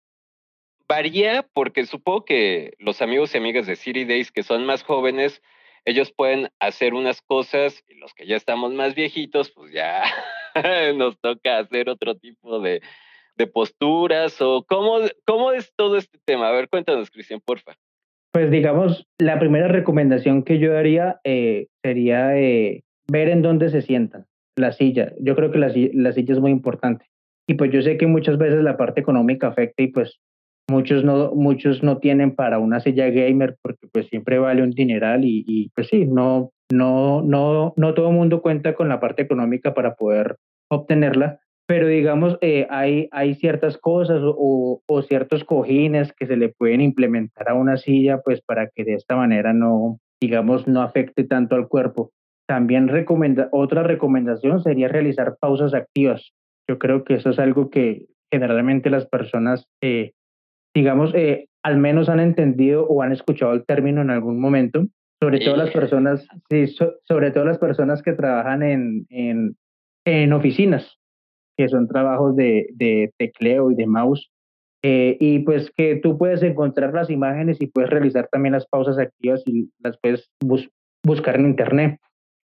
varía 0.89 1.47
porque 1.53 1.85
supongo 1.85 2.25
que 2.25 2.73
los 2.79 3.01
amigos 3.01 3.33
y 3.33 3.37
amigas 3.37 3.65
de 3.65 3.77
City 3.77 4.03
Days 4.03 4.29
que 4.29 4.43
son 4.43 4.65
más 4.65 4.83
jóvenes, 4.83 5.41
ellos 5.85 6.11
pueden 6.11 6.49
hacer 6.59 6.93
unas 6.93 7.21
cosas 7.21 7.81
y 7.87 7.95
los 7.95 8.13
que 8.13 8.27
ya 8.27 8.35
estamos 8.35 8.73
más 8.73 8.93
viejitos, 8.93 9.51
pues 9.51 9.71
ya 9.71 10.03
nos 10.95 11.17
toca 11.21 11.59
hacer 11.59 11.89
otro 11.89 12.15
tipo 12.15 12.59
de, 12.59 12.81
de 13.37 13.47
posturas 13.47 14.41
o 14.41 14.65
cómo, 14.67 14.97
cómo 15.25 15.53
es 15.53 15.71
todo 15.77 15.95
este 15.95 16.19
tema. 16.25 16.49
A 16.49 16.51
ver, 16.51 16.67
cuéntanos, 16.67 17.09
Cristian, 17.09 17.39
porfa. 17.39 17.77
Pues 18.33 18.51
digamos, 18.51 19.07
la 19.17 19.39
primera 19.39 19.69
recomendación 19.69 20.43
que 20.43 20.59
yo 20.59 20.73
daría 20.73 21.21
eh, 21.23 21.67
sería 21.81 22.37
eh, 22.37 22.83
ver 23.07 23.29
en 23.29 23.41
dónde 23.41 23.69
se 23.69 23.81
sientan 23.81 24.27
la 24.55 24.71
silla. 24.71 25.13
Yo 25.19 25.35
creo 25.35 25.51
que 25.51 25.59
la, 25.59 25.71
la 25.93 26.11
silla 26.13 26.33
es 26.33 26.39
muy 26.39 26.51
importante. 26.51 27.05
Y 27.47 27.55
pues 27.55 27.71
yo 27.71 27.81
sé 27.81 27.97
que 27.97 28.07
muchas 28.07 28.37
veces 28.37 28.63
la 28.63 28.77
parte 28.77 29.01
económica 29.01 29.47
afecta 29.47 29.83
y 29.83 29.87
pues 29.87 30.19
muchos 30.69 31.03
no, 31.03 31.31
muchos 31.33 31.83
no 31.83 31.97
tienen 31.99 32.35
para 32.35 32.59
una 32.59 32.79
silla 32.79 33.09
gamer 33.09 33.57
porque 33.61 33.87
pues 33.91 34.07
siempre 34.07 34.39
vale 34.39 34.63
un 34.63 34.71
dineral 34.71 35.21
y, 35.23 35.71
pues 35.75 35.87
sí, 35.87 36.05
no, 36.05 36.51
no, 36.71 37.21
no, 37.21 37.73
no 37.75 37.93
todo 37.93 38.09
el 38.09 38.15
mundo 38.15 38.41
cuenta 38.41 38.73
con 38.73 38.89
la 38.89 38.99
parte 38.99 39.21
económica 39.21 39.73
para 39.73 39.95
poder 39.95 40.37
obtenerla, 40.69 41.39
pero 41.67 41.87
digamos, 41.87 42.37
eh, 42.41 42.65
hay, 42.69 43.07
hay 43.11 43.35
ciertas 43.35 43.77
cosas 43.77 44.21
o, 44.23 44.81
o, 44.85 45.01
ciertos 45.03 45.43
cojines 45.43 46.13
que 46.13 46.25
se 46.25 46.37
le 46.37 46.49
pueden 46.49 46.81
implementar 46.81 47.49
a 47.49 47.53
una 47.53 47.77
silla 47.77 48.21
pues 48.23 48.41
para 48.41 48.69
que 48.69 48.83
de 48.83 48.95
esta 48.95 49.15
manera 49.15 49.53
no, 49.53 49.99
digamos, 50.19 50.67
no 50.67 50.81
afecte 50.81 51.23
tanto 51.23 51.55
al 51.55 51.67
cuerpo. 51.67 52.11
También 52.47 52.87
recomenda, 52.87 53.49
otra 53.51 53.83
recomendación 53.83 54.61
sería 54.61 54.87
realizar 54.87 55.37
pausas 55.39 55.73
activas. 55.73 56.33
Yo 56.69 56.77
creo 56.77 57.03
que 57.03 57.15
eso 57.15 57.29
es 57.31 57.39
algo 57.39 57.69
que 57.69 58.05
generalmente 58.31 58.89
las 58.89 59.07
personas, 59.07 59.67
eh, 59.81 60.11
digamos, 60.73 61.13
eh, 61.15 61.47
al 61.63 61.77
menos 61.77 62.09
han 62.09 62.19
entendido 62.19 62.85
o 62.87 63.01
han 63.01 63.11
escuchado 63.11 63.53
el 63.53 63.65
término 63.65 64.01
en 64.01 64.09
algún 64.09 64.39
momento. 64.39 64.85
sobre 65.19 65.39
todo 65.39 65.55
las 65.55 65.71
personas, 65.71 66.27
sí, 66.49 66.67
sobre 66.67 67.31
todo 67.31 67.45
las 67.45 67.57
personas 67.57 68.03
que 68.03 68.13
trabajan 68.13 68.61
en, 68.61 69.07
en, 69.09 69.55
en 70.05 70.33
oficinas, 70.33 70.99
que 71.57 71.67
son 71.69 71.87
trabajos 71.87 72.35
de, 72.35 72.67
de 72.73 73.11
tecleo 73.17 73.71
y 73.71 73.75
de 73.75 73.87
mouse. 73.87 74.29
Eh, 74.83 75.17
y 75.19 75.39
pues 75.39 75.71
que 75.75 75.95
tú 75.95 76.15
puedes 76.15 76.43
encontrar 76.43 76.93
las 76.93 77.09
imágenes 77.09 77.59
y 77.59 77.65
puedes 77.65 77.89
realizar 77.89 78.27
también 78.31 78.53
las 78.53 78.67
pausas 78.67 78.99
activas 78.99 79.41
y 79.47 79.71
las 79.79 79.97
puedes 79.97 80.29
buscar 81.03 81.37
en 81.37 81.47
internet. 81.47 81.99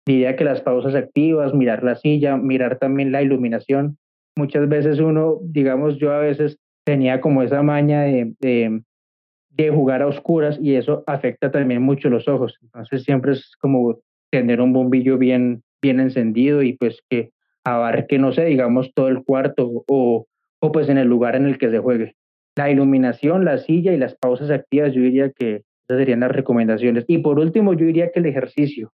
Diría 0.05 0.36
que 0.36 0.43
las 0.43 0.62
pausas 0.62 0.95
activas, 0.95 1.53
mirar 1.53 1.83
la 1.83 1.95
silla, 1.95 2.38
mirar 2.38 2.77
también 2.77 3.12
la 3.12 3.22
iluminación. 3.22 3.98
Muchas 4.36 4.67
veces 4.67 5.00
uno, 5.00 5.39
digamos, 5.41 5.98
yo 5.98 6.12
a 6.12 6.19
veces 6.19 6.57
tenía 6.83 7.22
como 7.22 7.43
esa 7.43 7.62
maña 7.62 8.01
de, 8.01 8.33
de, 8.39 9.69
jugar 9.69 10.01
a 10.01 10.07
oscuras 10.07 10.60
y 10.62 10.75
eso 10.75 11.03
afecta 11.07 11.51
también 11.51 11.81
mucho 11.81 12.10
los 12.10 12.27
ojos. 12.27 12.57
Entonces 12.62 13.03
siempre 13.03 13.33
es 13.33 13.55
como 13.62 14.00
tener 14.29 14.60
un 14.60 14.74
bombillo 14.74 15.17
bien, 15.17 15.63
bien 15.81 16.00
encendido 16.00 16.63
y 16.63 16.74
pues 16.74 17.01
que 17.10 17.31
abarque, 17.63 18.17
no 18.17 18.33
sé, 18.33 18.45
digamos, 18.45 18.91
todo 18.93 19.07
el 19.07 19.24
cuarto 19.24 19.83
o, 19.88 20.27
o 20.60 20.72
pues 20.72 20.89
en 20.89 20.98
el 20.98 21.07
lugar 21.07 21.36
en 21.36 21.45
el 21.45 21.57
que 21.57 21.69
se 21.69 21.79
juegue 21.79 22.15
la 22.55 22.69
iluminación, 22.69 23.45
la 23.45 23.57
silla 23.57 23.93
y 23.93 23.98
las 23.98 24.15
pausas 24.15 24.51
activas, 24.51 24.93
yo 24.93 25.01
diría 25.01 25.31
que 25.31 25.63
esas 25.88 26.00
serían 26.00 26.22
las 26.22 26.31
recomendaciones. 26.31 27.05
Y 27.07 27.19
por 27.19 27.39
último, 27.39 27.74
yo 27.74 27.86
diría 27.86 28.12
que 28.12 28.19
el 28.19 28.25
ejercicio. 28.25 28.91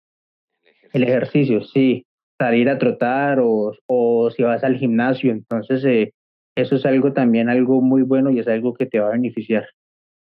El 0.93 1.03
ejercicio, 1.05 1.63
sí. 1.63 2.05
Salir 2.39 2.69
a 2.69 2.79
trotar 2.79 3.41
o, 3.41 3.73
o 3.87 4.31
si 4.31 4.43
vas 4.43 4.63
al 4.63 4.77
gimnasio. 4.77 5.33
Entonces, 5.33 5.85
eh, 5.85 6.13
eso 6.57 6.77
es 6.77 6.87
algo 6.87 7.13
también, 7.13 7.49
algo 7.49 7.81
muy 7.81 8.03
bueno 8.03 8.31
y 8.31 8.39
es 8.39 8.49
algo 8.49 8.75
que 8.75 8.87
te 8.87 8.99
va 8.99 9.09
a 9.09 9.13
beneficiar. 9.13 9.67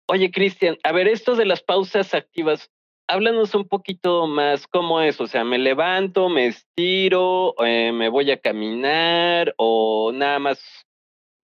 Oye, 0.08 0.30
Cristian, 0.30 0.76
a 0.82 0.92
ver, 0.92 1.08
esto 1.08 1.34
de 1.34 1.46
las 1.46 1.62
pausas 1.62 2.12
activas, 2.12 2.70
háblanos 3.08 3.54
un 3.54 3.66
poquito 3.66 4.26
más 4.26 4.66
cómo 4.66 5.00
es. 5.00 5.20
O 5.20 5.26
sea, 5.26 5.44
me 5.44 5.58
levanto, 5.58 6.28
me 6.28 6.46
estiro, 6.46 7.54
eh, 7.64 7.92
me 7.92 8.08
voy 8.08 8.30
a 8.30 8.38
caminar 8.38 9.54
o 9.56 10.12
nada 10.12 10.38
más. 10.38 10.86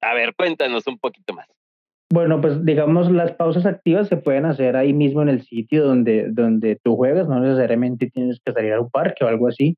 A 0.03 0.15
ver, 0.15 0.35
cuéntanos 0.35 0.87
un 0.87 0.99
poquito 0.99 1.33
más. 1.35 1.47
Bueno, 2.13 2.41
pues 2.41 2.65
digamos, 2.65 3.11
las 3.13 3.33
pausas 3.33 3.67
activas 3.67 4.09
se 4.09 4.17
pueden 4.17 4.45
hacer 4.45 4.77
ahí 4.77 4.93
mismo 4.93 5.23
en 5.23 5.29
el 5.29 5.43
sitio 5.43 5.85
donde, 5.85 6.27
donde 6.31 6.77
tú 6.83 6.97
juegas, 6.97 7.29
no 7.29 7.39
necesariamente 7.39 8.11
tienes 8.11 8.41
que 8.45 8.53
salir 8.53 8.73
a 8.73 8.81
un 8.81 8.91
parque 8.91 9.25
o 9.25 9.29
algo 9.29 9.47
así. 9.47 9.77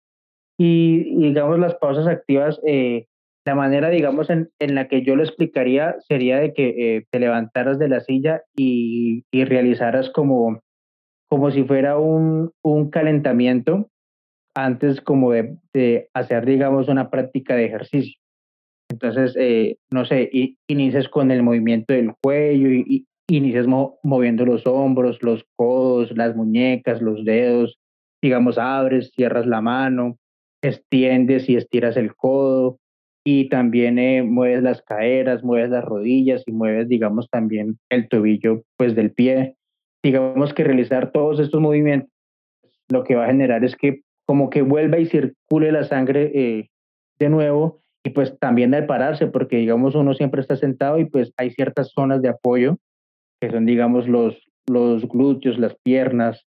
Y, 0.58 1.14
digamos, 1.16 1.58
las 1.58 1.74
pausas 1.74 2.06
activas, 2.06 2.58
eh, 2.66 3.06
la 3.44 3.54
manera, 3.54 3.90
digamos, 3.90 4.30
en, 4.30 4.48
en, 4.60 4.74
la 4.74 4.88
que 4.88 5.02
yo 5.02 5.14
lo 5.14 5.24
explicaría 5.24 5.96
sería 6.08 6.38
de 6.38 6.54
que 6.54 6.68
eh, 6.96 7.06
te 7.10 7.18
levantaras 7.18 7.78
de 7.78 7.88
la 7.88 8.00
silla 8.00 8.42
y, 8.56 9.24
y 9.30 9.44
realizaras 9.44 10.08
como, 10.08 10.60
como 11.28 11.50
si 11.50 11.64
fuera 11.64 11.98
un, 11.98 12.52
un 12.62 12.88
calentamiento 12.88 13.90
antes 14.54 15.02
como 15.02 15.32
de, 15.32 15.58
de 15.74 16.08
hacer, 16.14 16.46
digamos, 16.46 16.88
una 16.88 17.10
práctica 17.10 17.56
de 17.56 17.66
ejercicio. 17.66 18.21
Entonces, 18.92 19.34
eh, 19.38 19.76
no 19.90 20.04
sé, 20.04 20.30
inicias 20.68 21.08
con 21.08 21.30
el 21.30 21.42
movimiento 21.42 21.94
del 21.94 22.12
cuello 22.22 22.68
y, 22.68 23.06
inicias 23.30 23.66
moviendo 23.66 24.44
los 24.44 24.66
hombros, 24.66 25.22
los 25.22 25.46
codos, 25.56 26.14
las 26.14 26.36
muñecas, 26.36 27.00
los 27.00 27.24
dedos, 27.24 27.78
digamos, 28.20 28.58
abres, 28.58 29.10
cierras 29.14 29.46
la 29.46 29.62
mano, 29.62 30.18
extiendes 30.62 31.48
y 31.48 31.56
estiras 31.56 31.96
el 31.96 32.14
codo 32.14 32.78
y 33.24 33.48
también 33.48 33.98
eh, 33.98 34.22
mueves 34.22 34.62
las 34.62 34.82
caderas, 34.82 35.42
mueves 35.42 35.70
las 35.70 35.84
rodillas 35.84 36.42
y 36.46 36.52
mueves, 36.52 36.88
digamos, 36.88 37.30
también 37.30 37.78
el 37.88 38.08
tobillo, 38.08 38.64
pues, 38.76 38.94
del 38.94 39.12
pie. 39.12 39.56
Digamos 40.02 40.52
que 40.52 40.64
realizar 40.64 41.12
todos 41.12 41.40
estos 41.40 41.60
movimientos 41.62 42.10
lo 42.90 43.04
que 43.04 43.14
va 43.14 43.24
a 43.24 43.28
generar 43.28 43.64
es 43.64 43.74
que 43.76 44.02
como 44.26 44.50
que 44.50 44.60
vuelva 44.60 44.98
y 44.98 45.06
circule 45.06 45.72
la 45.72 45.84
sangre 45.84 46.30
eh, 46.34 46.68
de 47.18 47.28
nuevo 47.30 47.82
y 48.04 48.10
pues 48.10 48.38
también 48.38 48.74
al 48.74 48.86
pararse, 48.86 49.26
porque 49.26 49.56
digamos 49.56 49.94
uno 49.94 50.14
siempre 50.14 50.40
está 50.40 50.56
sentado 50.56 50.98
y 50.98 51.04
pues 51.04 51.32
hay 51.36 51.50
ciertas 51.50 51.92
zonas 51.94 52.20
de 52.22 52.28
apoyo, 52.28 52.78
que 53.40 53.50
son 53.50 53.66
digamos 53.66 54.08
los, 54.08 54.36
los 54.68 55.06
glúteos, 55.08 55.58
las 55.58 55.76
piernas 55.82 56.44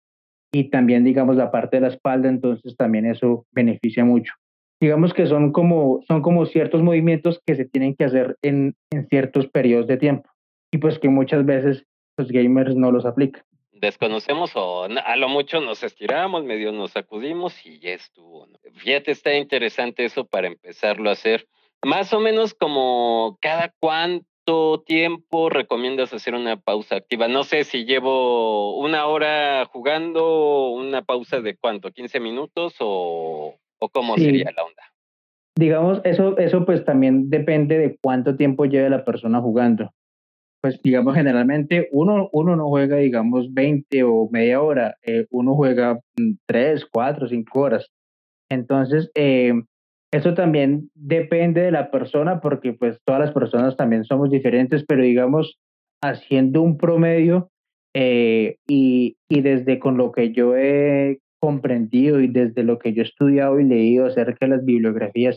y 0.53 0.71
también 0.71 1.05
digamos 1.05 1.37
la 1.37 1.51
parte 1.51 1.77
de 1.77 1.83
la 1.83 1.89
espalda, 1.89 2.29
entonces 2.29 2.77
también 2.77 3.07
eso 3.07 3.47
beneficia 3.53 4.05
mucho. 4.05 4.33
Digamos 4.81 5.15
que 5.15 5.27
son 5.27 5.53
como, 5.53 6.01
son 6.09 6.23
como 6.23 6.47
ciertos 6.47 6.83
movimientos 6.83 7.41
que 7.47 7.55
se 7.55 7.65
tienen 7.65 7.95
que 7.95 8.05
hacer 8.05 8.37
en, 8.43 8.75
en 8.91 9.09
ciertos 9.09 9.49
periodos 9.49 9.87
de 9.87 9.97
tiempo 9.97 10.29
y 10.73 10.79
pues 10.79 10.99
que 10.99 11.09
muchas 11.09 11.47
veces 11.47 11.85
los 12.19 12.31
gamers 12.31 12.75
no 12.75 12.91
los 12.91 13.07
aplican 13.07 13.45
desconocemos 13.85 14.53
o 14.55 14.85
a 14.85 15.17
lo 15.17 15.29
mucho 15.29 15.61
nos 15.61 15.83
estiramos, 15.83 16.45
medio 16.45 16.73
nos 16.73 16.93
sacudimos 16.93 17.65
y 17.65 17.79
ya 17.79 17.91
estuvo. 17.91 18.47
¿no? 18.47 18.59
Fíjate, 18.75 19.13
está 19.13 19.35
interesante 19.35 20.05
eso 20.05 20.25
para 20.25 20.49
empezarlo 20.49 21.11
a 21.11 21.13
hacer. 21.13 21.47
Más 21.83 22.13
o 22.13 22.21
menos 22.21 22.55
como 22.55 23.39
cada 23.41 23.73
cuánto 23.79 24.83
tiempo 24.87 25.51
recomiendas 25.51 26.13
hacer 26.13 26.35
una 26.35 26.57
pausa 26.57 26.97
activa. 26.97 27.29
No 27.29 27.45
sé 27.45 27.65
si 27.65 27.85
llevo 27.85 28.79
una 28.79 29.07
hora 29.07 29.65
jugando, 29.67 30.71
una 30.71 31.03
pausa 31.03 31.41
de 31.41 31.57
cuánto, 31.57 31.91
15 31.91 32.21
minutos 32.21 32.75
o, 32.81 33.57
o 33.79 33.89
cómo 33.91 34.17
sería 34.17 34.51
la 34.57 34.65
onda. 34.65 34.83
Digamos, 35.57 36.01
eso, 36.05 36.37
eso 36.39 36.65
pues 36.65 36.85
también 36.85 37.31
depende 37.31 37.79
de 37.79 37.97
cuánto 38.03 38.37
tiempo 38.37 38.65
lleve 38.65 38.91
la 38.91 39.05
persona 39.05 39.41
jugando 39.41 39.93
pues 40.65 40.81
digamos, 40.83 41.15
generalmente 41.15 41.91
uno, 41.93 42.31
uno 42.33 42.57
no 42.57 42.71
juega, 42.71 42.97
digamos, 42.97 43.53
20 43.53 44.03
o 44.05 44.31
media 44.33 44.63
hora, 44.63 44.97
eh, 45.03 45.27
uno 45.31 45.55
juega 45.55 46.01
3, 46.47 46.87
4, 46.91 47.29
5 47.29 47.61
horas. 47.61 47.91
Entonces, 48.49 49.11
eh, 49.15 49.53
eso 50.11 50.33
también 50.33 50.89
depende 50.95 51.61
de 51.61 51.71
la 51.71 51.91
persona, 51.91 52.41
porque 52.41 52.73
pues 52.73 52.99
todas 53.05 53.21
las 53.21 53.33
personas 53.33 53.77
también 53.77 54.05
somos 54.05 54.31
diferentes, 54.31 54.87
pero 54.89 55.03
digamos, 55.03 55.59
haciendo 56.03 56.63
un 56.63 56.79
promedio 56.79 57.51
eh, 57.93 58.57
y, 58.67 59.19
y 59.29 59.43
desde 59.43 59.79
con 59.79 59.99
lo 59.99 60.13
que 60.13 60.33
yo 60.33 60.57
he 60.57 61.19
comprendido 61.41 62.23
y 62.23 62.29
desde 62.29 62.63
lo 62.63 62.79
que 62.79 62.95
yo 62.95 63.03
he 63.03 63.05
estudiado 63.05 63.61
y 63.61 63.65
leído 63.65 64.07
acerca 64.07 64.47
de 64.47 64.57
las 64.57 64.65
bibliografías 64.65 65.37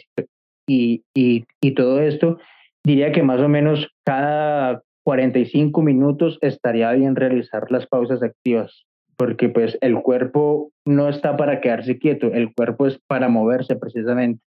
y, 0.66 1.04
y, 1.14 1.44
y 1.60 1.72
todo 1.72 2.00
esto, 2.00 2.38
diría 2.86 3.12
que 3.12 3.24
más 3.24 3.42
o 3.42 3.50
menos 3.50 3.90
cada 4.06 4.84
45 5.08 5.82
minutos 5.84 6.38
estaría 6.42 6.92
bien 6.92 7.16
realizar 7.16 7.72
las 7.72 7.88
pausas 7.88 8.22
activas, 8.22 8.84
porque 9.16 9.48
pues 9.48 9.78
el 9.80 10.02
cuerpo 10.02 10.74
no 10.84 11.08
está 11.08 11.38
para 11.38 11.62
quedarse 11.62 11.98
quieto, 11.98 12.34
el 12.34 12.54
cuerpo 12.54 12.88
es 12.88 13.00
para 13.08 13.30
moverse 13.30 13.78
precisamente. 13.78 14.44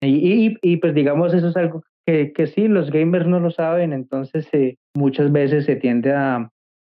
Y, 0.00 0.58
y, 0.62 0.76
pues 0.76 0.94
digamos, 0.94 1.34
eso 1.34 1.48
es 1.48 1.56
algo 1.56 1.82
que, 2.06 2.32
que, 2.32 2.46
sí, 2.46 2.68
los 2.68 2.92
gamers 2.92 3.26
no 3.26 3.40
lo 3.40 3.50
saben, 3.50 3.92
entonces 3.92 4.48
eh, 4.52 4.76
muchas 4.94 5.32
veces 5.32 5.64
se 5.64 5.74
tiende 5.74 6.12
a, 6.12 6.52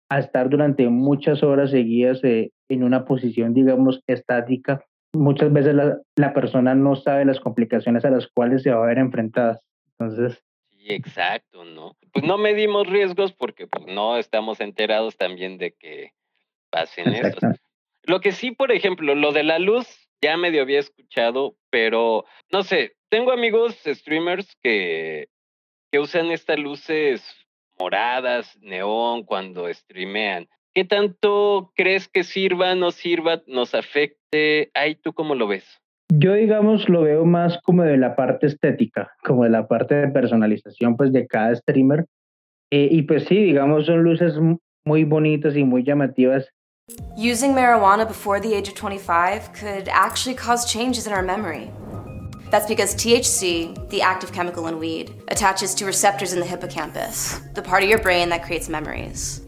a, 0.09 0.19
estar 0.19 0.49
durante 0.49 0.89
muchas 0.89 1.43
horas 1.43 1.69
seguidas 1.69 2.19
eh, 2.23 2.49
en 2.67 2.81
una 2.81 3.05
posición, 3.05 3.53
digamos, 3.53 4.01
estática. 4.07 4.83
Muchas 5.13 5.53
veces 5.53 5.75
la, 5.75 5.99
la 6.15 6.33
persona 6.33 6.73
no 6.73 6.95
sabe 6.95 7.25
las 7.25 7.39
complicaciones 7.39 8.05
a 8.05 8.09
las 8.09 8.25
cuales 8.25 8.63
se 8.63 8.71
va 8.71 8.83
a 8.83 8.87
ver 8.87 8.97
enfrentadas. 8.97 9.59
Entonces, 9.99 10.43
exacto, 10.87 11.63
¿no? 11.63 11.95
Pues 12.13 12.25
no 12.25 12.37
medimos 12.37 12.87
riesgos 12.87 13.33
porque 13.33 13.67
pues, 13.67 13.85
no 13.87 14.17
estamos 14.17 14.61
enterados 14.61 15.17
también 15.17 15.57
de 15.57 15.73
que 15.73 16.13
pasen 16.69 17.13
esto. 17.13 17.39
Lo 18.03 18.21
que 18.21 18.31
sí, 18.31 18.51
por 18.51 18.71
ejemplo, 18.71 19.15
lo 19.15 19.31
de 19.31 19.43
la 19.43 19.59
luz, 19.59 19.87
ya 20.21 20.37
medio 20.37 20.61
había 20.61 20.79
escuchado, 20.79 21.55
pero 21.69 22.25
no 22.51 22.63
sé, 22.63 22.95
tengo 23.09 23.31
amigos 23.31 23.79
streamers 23.85 24.55
que, 24.61 25.29
que 25.91 25.99
usan 25.99 26.31
estas 26.31 26.59
luces 26.59 27.23
moradas, 27.79 28.57
neón, 28.61 29.23
cuando 29.23 29.73
streamean. 29.73 30.47
¿Qué 30.73 30.85
tanto 30.85 31.71
crees 31.75 32.07
que 32.07 32.23
sirva, 32.23 32.75
no 32.75 32.91
sirva, 32.91 33.43
nos 33.47 33.75
afecte? 33.75 34.71
Ahí 34.73 34.95
tú 34.95 35.13
cómo 35.13 35.35
lo 35.35 35.47
ves. 35.47 35.82
Yo, 36.09 36.33
digamos, 36.33 36.87
lo 36.89 37.01
veo 37.01 37.25
más 37.25 37.59
como 37.63 37.83
de 37.83 37.97
la 37.97 38.15
parte 38.15 38.47
estética, 38.47 39.11
como 39.23 39.43
de 39.43 39.49
la 39.49 39.67
parte 39.67 39.95
de 39.95 40.07
personalización, 40.09 40.95
pues, 40.95 41.11
de 41.11 41.27
cada 41.27 41.55
streamer. 41.55 42.05
Eh, 42.71 42.87
y 42.91 43.03
pues 43.03 43.25
sí, 43.25 43.35
digamos, 43.35 43.85
son 43.85 44.03
luces 44.03 44.33
muy 44.85 45.03
bonitas 45.03 45.55
y 45.55 45.63
muy 45.63 45.83
llamativas. 45.83 46.47
Using 47.15 47.53
marijuana 47.53 48.05
before 48.05 48.39
the 48.39 48.53
age 48.53 48.67
of 48.67 48.75
25 48.75 49.53
could 49.53 49.87
actually 49.89 50.35
cause 50.35 50.65
changes 50.65 51.07
in 51.07 51.13
our 51.13 51.23
memory. 51.23 51.71
That's 52.49 52.67
because 52.67 52.93
THC, 52.95 53.89
the 53.89 54.01
active 54.01 54.31
chemical 54.31 54.67
in 54.67 54.79
weed, 54.79 55.13
attaches 55.29 55.73
to 55.75 55.85
receptors 55.85 56.33
in 56.33 56.39
the 56.39 56.45
hippocampus, 56.45 57.39
the 57.53 57.61
part 57.61 57.83
of 57.83 57.89
your 57.89 57.99
brain 57.99 58.29
that 58.29 58.43
creates 58.43 58.69
memories. 58.69 59.41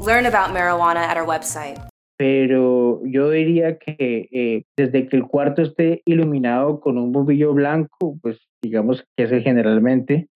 Learn 0.00 0.26
about 0.26 0.50
marijuana 0.50 0.96
at 0.96 1.16
our 1.16 1.24
website, 1.24 1.86
pero 2.16 3.00
yo 3.04 3.30
diría 3.30 3.78
que 3.78 4.28
eh, 4.30 4.64
desde 4.76 5.08
que 5.08 5.16
el 5.16 5.26
cuarto 5.26 5.62
esté 5.62 6.02
iluminado 6.04 6.80
con 6.80 6.98
un 6.98 7.12
bombillo 7.12 7.52
blanco, 7.54 8.16
pues 8.22 8.38
digamos 8.62 9.04
que 9.16 9.24
ese 9.24 9.40
generalmente 9.40 10.28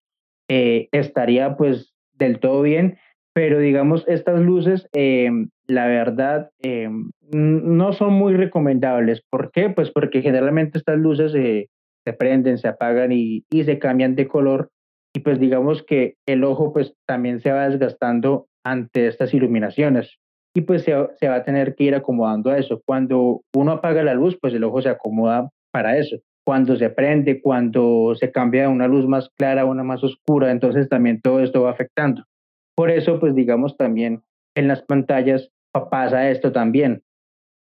eh, 0.49 0.89
estaría 0.91 1.55
pues 1.55 1.93
del 2.13 2.39
todo 2.39 2.61
bien, 2.61 2.97
pero 3.33 3.59
digamos, 3.59 4.03
estas 4.07 4.41
luces, 4.41 4.89
em, 4.91 5.49
la 5.67 5.87
verdad, 5.87 6.49
em, 6.61 7.11
no 7.31 7.93
son 7.93 8.13
muy 8.13 8.35
recomendables. 8.35 9.21
¿Por 9.29 9.51
qué? 9.51 9.69
Pues 9.69 9.91
porque 9.91 10.21
generalmente 10.21 10.77
estas 10.77 10.97
luces 10.97 11.31
se 11.31 12.13
prenden, 12.13 12.57
se 12.57 12.67
apagan 12.67 13.11
y, 13.11 13.45
y 13.49 13.63
se 13.63 13.79
cambian 13.79 14.15
de 14.15 14.27
color 14.27 14.69
y 15.13 15.21
pues 15.21 15.39
digamos 15.39 15.83
que 15.83 16.15
el 16.27 16.43
ojo 16.43 16.73
pues 16.73 16.93
también 17.07 17.39
se 17.39 17.51
va 17.51 17.69
desgastando 17.69 18.47
ante 18.63 19.07
estas 19.07 19.33
iluminaciones 19.33 20.19
y 20.55 20.61
pues 20.61 20.83
se, 20.83 20.93
se, 21.19 21.27
va 21.27 21.35
a 21.35 21.43
tener 21.43 21.75
que 21.75 21.85
ir 21.85 21.95
acomodando 21.95 22.49
a 22.49 22.57
eso. 22.57 22.81
Cuando 22.85 23.41
uno 23.55 23.71
apaga 23.71 24.03
la 24.03 24.13
luz, 24.13 24.37
pues 24.41 24.53
el 24.53 24.63
ojo 24.63 24.81
se 24.81 24.89
acomoda 24.89 25.49
para 25.71 25.97
eso. 25.97 26.17
Cuando 26.45 26.75
se 26.75 26.89
prende, 26.89 27.41
cuando 27.41 28.15
se 28.15 28.31
cambia 28.31 28.63
de 28.63 28.67
una 28.69 28.87
luz 28.87 29.07
más 29.07 29.29
clara 29.37 29.61
a 29.61 29.65
una 29.65 29.83
más 29.83 30.03
oscura, 30.03 30.51
entonces 30.51 30.89
también 30.89 31.21
todo 31.21 31.41
esto 31.41 31.63
va 31.63 31.71
afectando. 31.71 32.23
Por 32.75 32.89
eso, 32.89 33.19
pues 33.19 33.35
digamos 33.35 33.77
también 33.77 34.23
en 34.55 34.67
las 34.67 34.81
pantallas 34.81 35.51
pasa 35.91 36.29
esto 36.29 36.51
también. 36.51 37.03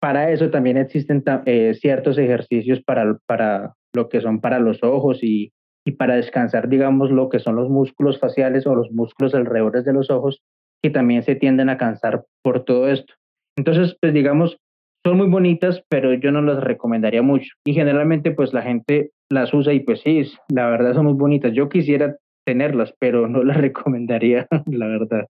Para 0.00 0.30
eso 0.30 0.50
también 0.50 0.76
existen 0.76 1.22
eh, 1.46 1.74
ciertos 1.74 2.16
ejercicios 2.18 2.82
para, 2.82 3.18
para 3.26 3.74
lo 3.94 4.08
que 4.08 4.20
son 4.20 4.40
para 4.40 4.58
los 4.58 4.82
ojos 4.82 5.18
y, 5.22 5.52
y 5.84 5.92
para 5.92 6.16
descansar, 6.16 6.68
digamos, 6.68 7.10
lo 7.10 7.28
que 7.28 7.38
son 7.38 7.56
los 7.56 7.68
músculos 7.68 8.18
faciales 8.18 8.66
o 8.66 8.74
los 8.74 8.90
músculos 8.92 9.34
alrededor 9.34 9.82
de 9.82 9.92
los 9.92 10.10
ojos, 10.10 10.42
que 10.82 10.90
también 10.90 11.22
se 11.22 11.34
tienden 11.34 11.68
a 11.68 11.78
cansar 11.78 12.24
por 12.42 12.64
todo 12.64 12.88
esto. 12.88 13.14
Entonces, 13.56 13.96
pues 14.00 14.12
digamos, 14.12 14.58
son 15.04 15.16
muy 15.16 15.28
bonitas, 15.28 15.82
pero 15.88 16.14
yo 16.14 16.30
no 16.30 16.42
las 16.42 16.62
recomendaría 16.62 17.22
mucho. 17.22 17.54
Y 17.64 17.74
generalmente, 17.74 18.30
pues 18.30 18.52
la 18.52 18.62
gente 18.62 19.10
las 19.30 19.52
usa 19.54 19.72
y 19.72 19.80
pues 19.80 20.00
sí, 20.00 20.30
la 20.48 20.68
verdad 20.68 20.94
son 20.94 21.06
muy 21.06 21.14
bonitas. 21.14 21.52
Yo 21.52 21.68
quisiera 21.68 22.16
tenerlas, 22.44 22.94
pero 22.98 23.28
no 23.28 23.42
las 23.42 23.56
recomendaría, 23.60 24.46
la 24.66 24.86
verdad. 24.86 25.26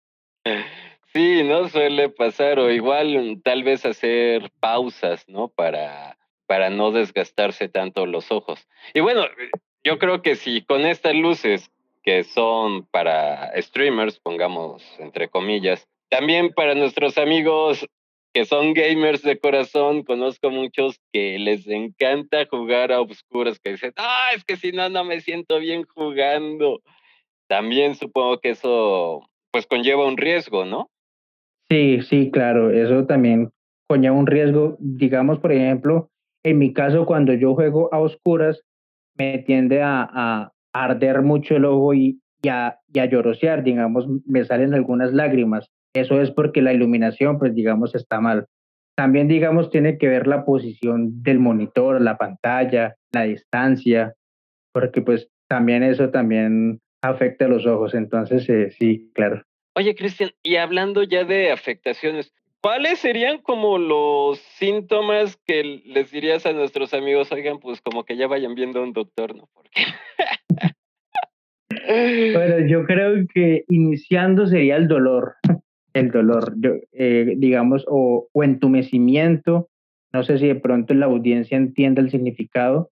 Sí, 1.12 1.42
no 1.44 1.68
suele 1.68 2.08
pasar, 2.08 2.58
o 2.58 2.70
igual 2.70 3.40
tal 3.42 3.64
vez 3.64 3.84
hacer 3.84 4.50
pausas, 4.60 5.28
¿no? 5.28 5.48
Para, 5.48 6.16
para 6.46 6.70
no 6.70 6.92
desgastarse 6.92 7.68
tanto 7.68 8.06
los 8.06 8.30
ojos. 8.30 8.66
Y 8.94 9.00
bueno, 9.00 9.22
yo 9.82 9.98
creo 9.98 10.22
que 10.22 10.36
si 10.36 10.62
con 10.62 10.82
estas 10.82 11.14
luces 11.14 11.70
que 12.02 12.24
son 12.24 12.86
para 12.86 13.50
streamers, 13.60 14.18
pongamos 14.20 14.82
entre 14.98 15.28
comillas, 15.28 15.86
también 16.10 16.52
para 16.54 16.74
nuestros 16.74 17.18
amigos 17.18 17.86
que 18.32 18.44
son 18.44 18.74
gamers 18.74 19.22
de 19.22 19.38
corazón, 19.38 20.04
conozco 20.04 20.50
muchos 20.50 21.00
que 21.12 21.38
les 21.38 21.66
encanta 21.66 22.46
jugar 22.46 22.92
a 22.92 23.00
obscuras, 23.00 23.58
que 23.58 23.72
dicen, 23.72 23.92
ah, 23.96 24.28
es 24.34 24.44
que 24.44 24.56
si 24.56 24.72
no, 24.72 24.88
no 24.88 25.04
me 25.04 25.20
siento 25.20 25.58
bien 25.58 25.84
jugando. 25.84 26.80
También 27.48 27.96
supongo 27.96 28.38
que 28.38 28.50
eso 28.50 29.22
pues 29.50 29.66
conlleva 29.66 30.06
un 30.06 30.16
riesgo, 30.16 30.64
¿no? 30.64 30.88
Sí, 31.68 32.02
sí, 32.02 32.30
claro, 32.30 32.70
eso 32.70 33.04
también 33.06 33.50
conlleva 33.88 34.14
un 34.14 34.26
riesgo. 34.26 34.76
Digamos, 34.78 35.40
por 35.40 35.52
ejemplo, 35.52 36.10
en 36.44 36.58
mi 36.58 36.72
caso, 36.72 37.06
cuando 37.06 37.34
yo 37.34 37.54
juego 37.54 37.92
a 37.92 37.98
oscuras, 37.98 38.62
me 39.16 39.38
tiende 39.38 39.82
a, 39.82 40.52
arder 40.72 41.22
mucho 41.22 41.56
el 41.56 41.64
ojo 41.64 41.94
y, 41.94 42.20
y 42.42 42.48
a 42.48 42.78
llorosear, 42.92 43.62
digamos, 43.62 44.06
me 44.26 44.44
salen 44.44 44.74
algunas 44.74 45.12
lágrimas. 45.12 45.70
Eso 45.94 46.20
es 46.20 46.30
porque 46.30 46.62
la 46.62 46.72
iluminación, 46.72 47.38
pues 47.38 47.54
digamos, 47.54 47.94
está 47.94 48.20
mal. 48.20 48.46
También, 48.96 49.28
digamos, 49.28 49.70
tiene 49.70 49.98
que 49.98 50.09
ver 50.09 50.26
la 50.26 50.44
posición 50.44 51.22
del 51.22 51.38
monitor, 51.38 52.00
la 52.00 52.16
pantalla, 52.16 52.96
la 53.12 53.22
distancia, 53.22 54.14
porque 54.72 55.02
pues 55.02 55.28
también 55.48 55.83
eso 55.83 56.11
también 56.11 56.80
afecta 57.02 57.46
a 57.46 57.48
los 57.48 57.66
ojos. 57.66 57.94
Entonces, 57.94 58.48
eh, 58.48 58.70
sí, 58.70 59.11
claro. 59.14 59.42
Oye, 59.74 59.94
Cristian, 59.94 60.30
y 60.42 60.56
hablando 60.56 61.02
ya 61.02 61.24
de 61.24 61.50
afectaciones, 61.50 62.33
¿Cuáles 62.62 62.98
serían 62.98 63.38
como 63.38 63.78
los 63.78 64.38
síntomas 64.38 65.38
que 65.46 65.80
les 65.83 66.11
dirías 66.11 66.44
a 66.44 66.52
nuestros 66.52 66.92
amigos? 66.92 67.33
Oigan, 67.33 67.59
pues 67.59 67.80
como 67.80 68.04
que 68.04 68.18
ya 68.18 68.26
vayan 68.26 68.54
viendo 68.54 68.80
a 68.80 68.83
un 68.83 68.92
doctor, 68.92 69.35
¿no? 69.35 69.48
Porque... 69.54 69.83
bueno, 72.35 72.66
yo 72.66 72.85
creo 72.85 73.26
que 73.33 73.64
iniciando 73.68 74.46
sería 74.46 74.76
el 74.76 74.88
dolor, 74.88 75.35
el 75.94 76.11
dolor, 76.11 76.54
yo, 76.59 76.72
eh, 76.92 77.35
digamos, 77.37 77.85
o, 77.88 78.28
entumecimiento. 78.35 79.68
No 80.12 80.22
sé 80.24 80.38
si 80.38 80.48
de 80.48 80.56
pronto 80.56 80.94
la 80.94 81.06
audiencia 81.06 81.56
entiende 81.56 82.00
el 82.00 82.11
significado. 82.11 82.90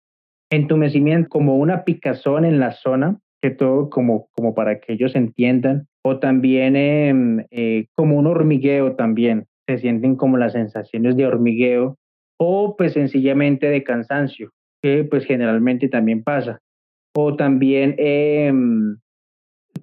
Entumecimiento 0.49 1.29
como 1.29 1.57
una 1.57 1.83
picazón 1.83 2.45
en 2.45 2.59
la 2.59 2.71
zona, 2.71 3.17
que 3.41 3.49
todo 3.49 3.89
como, 3.89 4.29
como 4.33 4.53
para 4.53 4.79
que 4.79 4.93
ellos 4.93 5.15
entiendan, 5.15 5.87
o 6.03 6.19
también 6.19 6.75
em, 6.75 7.45
eh, 7.51 7.87
como 7.95 8.17
un 8.17 8.27
hormigueo 8.27 8.95
también, 8.95 9.47
se 9.67 9.79
sienten 9.79 10.15
como 10.15 10.37
las 10.37 10.53
sensaciones 10.53 11.17
de 11.17 11.25
hormigueo 11.25 11.97
o 12.39 12.75
pues 12.77 12.93
sencillamente 12.93 13.67
de 13.69 13.83
cansancio, 13.83 14.51
que 14.81 15.03
pues 15.03 15.25
generalmente 15.25 15.89
también 15.89 16.23
pasa. 16.23 16.59
O 17.19 17.36
también, 17.36 17.95
em, 17.97 18.99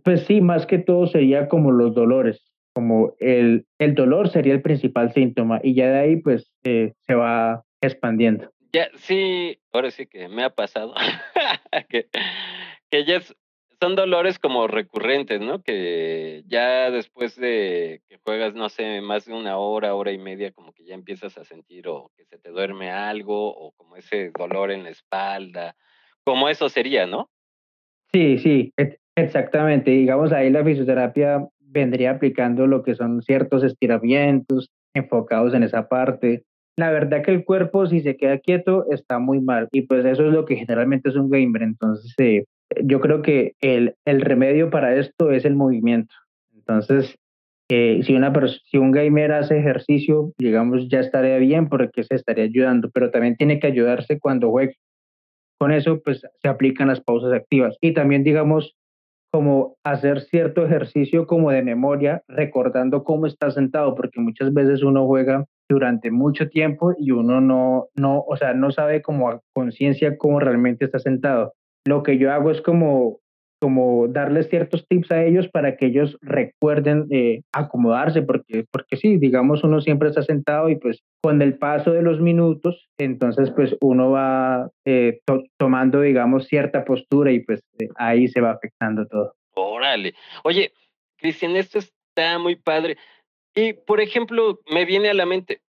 pues 0.05 0.25
sí, 0.25 0.40
más 0.40 0.66
que 0.66 0.79
todo 0.79 1.09
sería 1.09 1.49
como 1.49 1.73
los 1.73 1.92
dolores, 1.92 2.53
como 2.73 3.16
el, 3.18 3.66
el 3.81 3.97
dolor 3.97 4.29
sería 4.29 4.55
el 4.55 4.62
principal 4.62 5.12
síntoma 5.12 5.59
y 5.61 5.75
ya 5.75 5.90
de 5.90 5.99
ahí 5.99 6.16
pues 6.23 6.53
eh, 6.62 6.92
se 7.01 7.14
va 7.16 7.64
expandiendo. 7.81 8.53
Ya, 8.73 8.88
sí, 8.99 9.59
ahora 9.73 9.90
sí 9.90 10.07
que 10.07 10.29
me 10.29 10.44
ha 10.44 10.51
pasado 10.51 10.94
que, 11.88 12.07
que 12.88 13.01
es 13.01 13.35
son 13.81 13.97
dolores 13.97 14.38
como 14.38 14.68
recurrentes, 14.68 15.40
¿no? 15.40 15.61
Que 15.61 16.44
ya 16.47 16.92
después 16.92 17.35
de 17.35 18.01
que 18.09 18.18
juegas, 18.18 18.55
no 18.55 18.68
sé, 18.68 19.01
más 19.01 19.25
de 19.25 19.35
una 19.35 19.59
hora, 19.59 19.97
hora 19.97 20.12
y 20.12 20.18
media, 20.18 20.53
como 20.53 20.73
que 20.73 20.85
ya 20.85 20.94
empiezas 20.94 21.37
a 21.37 21.44
sentir 21.44 21.88
o 21.88 22.12
que 22.16 22.25
se 22.27 22.38
te 22.38 22.51
duerme 22.51 22.92
algo 22.92 23.53
o 23.53 23.73
como 23.73 23.97
ese 23.97 24.31
dolor 24.31 24.70
en 24.70 24.85
la 24.85 24.90
espalda, 24.90 25.75
como 26.24 26.48
eso 26.48 26.68
sería, 26.68 27.06
¿no? 27.06 27.28
Sí, 28.12 28.38
sí, 28.38 28.72
exactamente. 29.16 29.90
Digamos, 29.90 30.32
ahí 30.32 30.50
la 30.50 30.64
fisioterapia 30.64 31.46
vendría 31.60 32.12
aplicando 32.12 32.66
lo 32.66 32.82
que 32.82 32.94
son 32.94 33.22
ciertos 33.22 33.64
estiramientos 33.64 34.70
enfocados 34.94 35.54
en 35.54 35.64
esa 35.64 35.88
parte. 35.88 36.44
La 36.76 36.90
verdad 36.90 37.22
que 37.22 37.32
el 37.32 37.44
cuerpo, 37.44 37.87
si 37.87 38.00
se 38.00 38.16
queda 38.16 38.38
quieto, 38.38 38.87
está 38.90 39.18
muy 39.18 39.40
mal. 39.40 39.68
Y 39.72 39.82
pues 39.82 40.04
eso 40.04 40.26
es 40.26 40.32
lo 40.32 40.44
que 40.44 40.56
generalmente 40.56 41.08
es 41.08 41.16
un 41.16 41.30
gamer. 41.30 41.62
Entonces, 41.62 42.14
eh, 42.18 42.44
yo 42.84 43.00
creo 43.00 43.22
que 43.22 43.54
el, 43.60 43.94
el 44.04 44.20
remedio 44.20 44.70
para 44.70 44.96
esto 44.96 45.30
es 45.30 45.44
el 45.44 45.56
movimiento. 45.56 46.14
Entonces, 46.54 47.16
eh, 47.70 48.02
si, 48.04 48.14
una 48.14 48.32
si 48.70 48.76
un 48.76 48.92
gamer 48.92 49.32
hace 49.32 49.58
ejercicio, 49.58 50.32
digamos, 50.38 50.88
ya 50.88 51.00
estaría 51.00 51.38
bien 51.38 51.68
porque 51.68 52.04
se 52.04 52.14
estaría 52.14 52.44
ayudando, 52.44 52.90
pero 52.92 53.10
también 53.10 53.37
tiene 53.37 53.58
que 53.58 53.66
ayudarse 53.66 54.18
cuando 54.18 54.50
juegue. 54.50 54.76
Con 55.59 55.73
eso, 55.73 56.01
pues, 56.05 56.23
se 56.43 56.49
aplican 56.49 56.88
las 56.88 57.01
pausas 57.01 57.33
activas. 57.33 57.77
Y 57.81 57.95
también, 57.95 58.25
digamos, 58.25 58.75
como 59.33 59.77
hacer 59.85 60.21
cierto 60.21 60.64
ejercicio 60.64 61.27
como 61.27 61.51
de 61.51 61.62
memoria, 61.62 62.23
recordando 62.29 63.03
cómo 63.03 63.27
está 63.27 63.51
sentado, 63.51 63.95
porque 63.95 64.21
muchas 64.21 64.53
veces 64.53 64.83
uno 64.83 65.07
juega 65.07 65.45
durante 65.69 66.11
mucho 66.11 66.49
tiempo 66.49 66.93
y 66.99 67.11
uno 67.11 67.40
no, 67.40 67.87
no, 67.97 68.21
o 68.21 68.37
sea, 68.37 68.55
no 68.55 68.71
sabe 68.71 69.03
como 69.03 69.29
a 69.31 69.40
conciencia 69.53 70.19
cómo 70.19 70.38
realmente 70.38 70.85
está 70.85 70.99
sentado 70.99 71.55
lo 71.87 72.03
que 72.03 72.19
yo 72.19 72.33
hago 72.33 72.51
es 72.51 72.61
como, 72.62 73.19
como 73.64 74.09
darles 74.09 74.50
ciertos 74.50 74.87
tips 74.87 75.11
a 75.11 75.24
ellos 75.24 75.48
para 75.48 75.79
que 75.79 75.87
ellos 75.87 76.18
recuerden 76.20 77.07
eh, 77.11 77.40
acomodarse, 77.50 78.20
porque, 78.20 78.66
porque 78.70 78.98
sí, 78.98 79.16
digamos, 79.16 79.64
uno 79.64 79.81
siempre 79.81 80.11
está 80.11 80.20
sentado 80.22 80.68
y 80.68 80.77
pues 80.77 81.03
con 81.22 81.40
el 81.40 81.57
paso 81.57 81.90
de 81.92 82.03
los 82.03 82.20
minutos, 82.20 82.90
entonces 82.98 83.50
pues 83.57 83.74
uno 83.81 84.11
va 84.11 84.68
eh, 84.85 85.20
tomando, 85.57 86.03
digamos, 86.03 86.46
cierta 86.46 86.85
postura 86.85 87.33
y 87.33 87.40
pues 87.40 87.62
eh, 87.79 87.88
ahí 87.96 88.29
se 88.29 88.42
va 88.42 88.50
afectando 88.50 89.07
todo. 89.07 89.33
Órale. 89.55 90.12
Oye, 90.42 90.74
Cristian, 91.16 91.57
esto 91.57 91.79
está 91.79 92.38
muy 92.38 92.57
padre. 92.57 92.98
Y, 93.55 93.72
por 93.72 94.03
ejemplo, 94.03 94.61
me 94.70 94.85
viene 94.85 95.09
a 95.09 95.14
la 95.14 95.24
mente, 95.24 95.62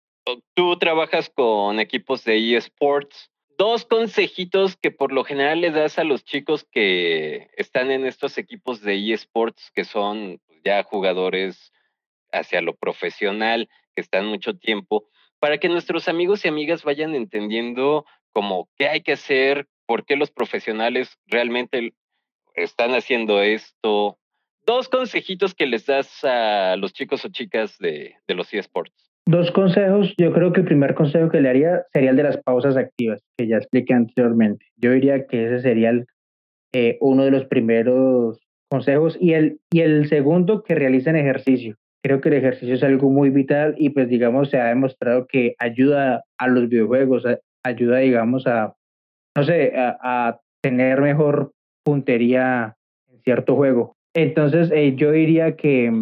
tú 0.55 0.77
trabajas 0.81 1.31
con 1.31 1.79
equipos 1.79 2.25
de 2.25 2.57
eSports 2.57 3.31
dos 3.59 3.85
consejitos 3.85 4.77
que 4.77 4.91
por 4.91 5.13
lo 5.13 5.25
general 5.25 5.61
les 5.61 5.75
das 5.75 5.99
a 5.99 6.05
los 6.05 6.25
chicos 6.25 6.67
que 6.71 7.51
están 7.57 7.91
en 7.91 8.07
estos 8.07 8.39
equipos 8.39 8.81
de 8.81 9.13
eSports, 9.13 9.71
que 9.73 9.85
son 9.85 10.41
ya 10.65 10.83
jugadores 10.83 11.73
hacia 12.33 12.61
lo 12.61 12.75
profesional, 12.75 13.69
que 13.95 14.01
están 14.01 14.27
mucho 14.27 14.57
tiempo, 14.57 15.09
para 15.39 15.59
que 15.59 15.69
nuestros 15.69 16.09
amigos 16.09 16.45
y 16.45 16.49
amigas 16.49 16.85
vayan 16.85 17.15
entendiendo 17.15 18.07
como 18.33 18.69
qué 18.77 18.89
hay 18.89 19.03
que 19.03 19.13
hacer, 19.13 19.69
por 19.87 20.05
qué 20.05 20.17
los 20.17 20.31
profesionales 20.31 21.19
realmente 21.27 21.95
están 22.55 22.95
haciendo 22.95 23.43
esto. 23.43 24.19
Dos 24.67 24.89
consejitos 24.89 25.55
que 25.55 25.67
les 25.67 25.87
das 25.87 26.25
a 26.25 26.77
los 26.77 26.93
chicos 26.93 27.25
o 27.25 27.29
chicas 27.29 27.79
de, 27.79 28.17
de 28.27 28.35
los 28.35 28.53
eSports. 28.53 29.14
Dos 29.27 29.51
consejos, 29.53 30.15
yo 30.19 30.33
creo 30.33 30.53
que 30.53 30.61
el 30.61 30.67
primer 30.67 30.95
consejo 30.95 31.31
que 31.31 31.41
le 31.41 31.49
haría 31.49 31.83
sería 31.93 32.11
el 32.11 32.17
de 32.17 32.25
las 32.25 32.37
pausas 32.43 32.77
activas, 32.77 33.23
que 33.39 33.47
ya 33.49 33.57
expliqué 33.57 33.95
anteriormente. 33.95 34.67
Yo 34.77 34.91
diría 34.91 35.27
que 35.27 35.47
ese 35.47 35.61
sería 35.61 35.93
eh, 36.75 36.99
uno 37.01 37.25
de 37.25 37.31
los 37.31 37.47
primeros 37.47 38.39
consejos. 38.69 39.17
Y 39.21 39.33
el, 39.35 39.61
y 39.73 39.81
el 39.81 40.09
segundo, 40.09 40.63
que 40.63 40.75
realicen 40.75 41.17
ejercicio. 41.17 41.77
Creo 42.03 42.21
que 42.21 42.29
el 42.29 42.35
ejercicio 42.35 42.75
es 42.75 42.83
algo 42.83 43.09
muy 43.09 43.31
vital 43.31 43.75
y 43.79 43.91
pues 43.91 44.09
digamos 44.09 44.51
se 44.51 44.59
ha 44.59 44.67
demostrado 44.67 45.27
que 45.27 45.55
ayuda 45.59 46.25
a 46.37 46.49
los 46.49 46.69
videojuegos, 46.69 47.25
ayuda 47.65 47.99
digamos 47.99 48.47
a, 48.47 48.75
no 49.37 49.45
sé, 49.45 49.73
a, 49.77 50.39
tener 50.63 51.03
mejor 51.03 51.53
puntería 51.85 52.77
en 53.11 53.21
cierto 53.21 53.55
juego. 53.55 53.97
Entonces 54.15 54.71
eh, 54.73 54.95
yo 54.97 55.13
diría 55.13 55.57
que, 55.57 55.93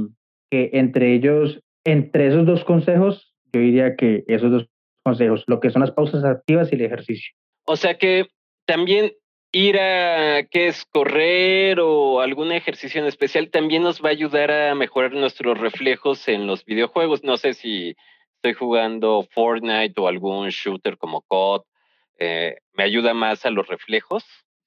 que 0.50 0.70
entre 0.72 1.14
ellos, 1.14 1.60
entre 1.84 2.28
esos 2.28 2.46
dos 2.46 2.64
consejos, 2.64 3.34
yo 3.52 3.60
diría 3.60 3.96
que 3.96 4.24
esos 4.26 4.50
dos 4.50 4.68
consejos, 5.02 5.44
lo 5.46 5.60
que 5.60 5.70
son 5.70 5.80
las 5.80 5.90
pausas 5.90 6.24
activas 6.24 6.70
y 6.72 6.76
el 6.76 6.82
ejercicio. 6.82 7.34
O 7.66 7.76
sea 7.76 7.98
que 7.98 8.26
también 8.66 9.12
ir 9.52 9.78
a, 9.78 10.44
¿qué 10.50 10.68
es? 10.68 10.84
Correr 10.86 11.78
o 11.80 12.20
algún 12.20 12.52
ejercicio 12.52 13.00
en 13.00 13.06
especial 13.06 13.50
también 13.50 13.82
nos 13.82 14.02
va 14.02 14.08
a 14.08 14.12
ayudar 14.12 14.50
a 14.50 14.74
mejorar 14.74 15.12
nuestros 15.12 15.58
reflejos 15.58 16.26
en 16.28 16.46
los 16.46 16.64
videojuegos. 16.64 17.22
No 17.22 17.36
sé 17.36 17.54
si 17.54 17.94
estoy 18.36 18.54
jugando 18.54 19.26
Fortnite 19.30 20.00
o 20.00 20.08
algún 20.08 20.48
shooter 20.48 20.96
como 20.96 21.20
COD, 21.22 21.62
eh, 22.18 22.56
¿me 22.72 22.84
ayuda 22.84 23.14
más 23.14 23.44
a 23.46 23.50
los 23.50 23.68
reflejos? 23.68 24.24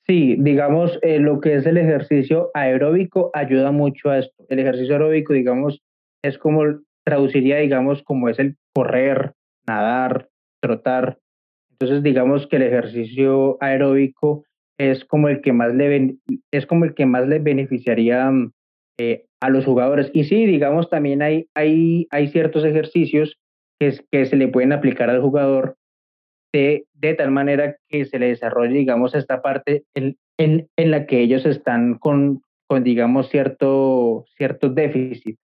Sí, 0.08 0.36
digamos, 0.38 0.99
eh, 1.01 1.19
lo 1.19 1.41
que 1.41 1.56
es 1.56 1.65
el 1.65 1.78
ejercicio 1.78 2.51
aeróbico 2.54 3.32
ayuda 3.34 3.71
mucho 3.71 4.12
a 4.12 4.19
esto. 4.19 4.45
El 4.49 4.60
ejercicio 4.60 4.93
aeróbico, 4.93 5.34
digamos, 5.34 5.82
es 6.21 6.38
como 6.38 6.63
traduciría, 7.05 7.57
digamos, 7.57 8.03
como 8.03 8.29
es 8.29 8.39
el 8.39 8.57
correr, 8.73 9.33
nadar, 9.67 10.29
trotar. 10.61 11.19
Entonces, 11.71 12.03
digamos 12.03 12.47
que 12.47 12.57
el 12.57 12.63
ejercicio 12.63 13.57
aeróbico 13.61 14.43
es 14.77 15.05
como 15.05 15.29
el 15.29 15.41
que 15.41 15.53
más 15.53 15.73
le, 15.73 16.15
es 16.51 16.65
como 16.65 16.85
el 16.85 16.93
que 16.93 17.05
más 17.05 17.27
le 17.27 17.39
beneficiaría 17.39 18.31
eh, 18.97 19.25
a 19.41 19.49
los 19.49 19.65
jugadores. 19.65 20.09
Y 20.13 20.25
sí, 20.25 20.45
digamos, 20.45 20.89
también 20.89 21.21
hay, 21.21 21.47
hay, 21.53 22.07
hay 22.11 22.27
ciertos 22.29 22.65
ejercicios 22.65 23.37
que, 23.79 23.93
que 24.11 24.25
se 24.25 24.35
le 24.35 24.47
pueden 24.47 24.73
aplicar 24.73 25.09
al 25.09 25.21
jugador 25.21 25.77
de, 26.53 26.85
de 26.93 27.13
tal 27.13 27.31
manera 27.31 27.75
que 27.89 28.05
se 28.05 28.17
le 28.17 28.27
desarrolle, 28.27 28.77
digamos, 28.77 29.13
esta 29.13 29.41
parte 29.41 29.83
en, 29.93 30.17
en, 30.37 30.69
en 30.77 30.91
la 30.91 31.05
que 31.05 31.19
ellos 31.19 31.45
están 31.45 31.97
con, 31.97 32.41
con 32.67 32.83
digamos, 32.83 33.29
cierto, 33.29 34.25
cierto 34.37 34.69
déficit. 34.69 35.37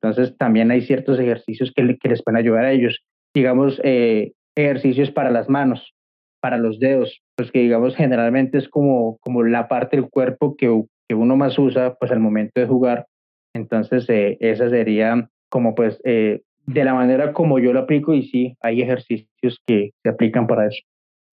Entonces 0.00 0.36
también 0.36 0.70
hay 0.70 0.82
ciertos 0.82 1.18
ejercicios 1.18 1.72
que, 1.74 1.96
que 1.96 2.08
les 2.08 2.22
pueden 2.22 2.38
ayudar 2.38 2.64
a 2.64 2.72
ellos. 2.72 3.00
Digamos, 3.34 3.80
eh, 3.84 4.32
ejercicios 4.56 5.10
para 5.10 5.30
las 5.30 5.48
manos, 5.48 5.94
para 6.40 6.56
los 6.56 6.78
dedos, 6.78 7.20
pues 7.36 7.50
que 7.50 7.60
digamos 7.60 7.96
generalmente 7.96 8.58
es 8.58 8.68
como, 8.68 9.18
como 9.18 9.42
la 9.42 9.68
parte 9.68 9.96
del 9.96 10.08
cuerpo 10.08 10.56
que, 10.56 10.84
que 11.08 11.14
uno 11.14 11.36
más 11.36 11.58
usa 11.58 11.94
pues 11.94 12.10
al 12.10 12.20
momento 12.20 12.60
de 12.60 12.66
jugar. 12.66 13.06
Entonces 13.54 14.08
eh, 14.08 14.36
esa 14.40 14.70
sería 14.70 15.28
como 15.48 15.74
pues 15.74 16.00
eh, 16.04 16.42
de 16.66 16.84
la 16.84 16.94
manera 16.94 17.32
como 17.32 17.58
yo 17.58 17.72
lo 17.72 17.80
aplico 17.80 18.14
y 18.14 18.24
sí, 18.28 18.54
hay 18.60 18.82
ejercicios 18.82 19.60
que 19.66 19.90
se 20.02 20.08
aplican 20.08 20.46
para 20.46 20.66
eso. 20.66 20.80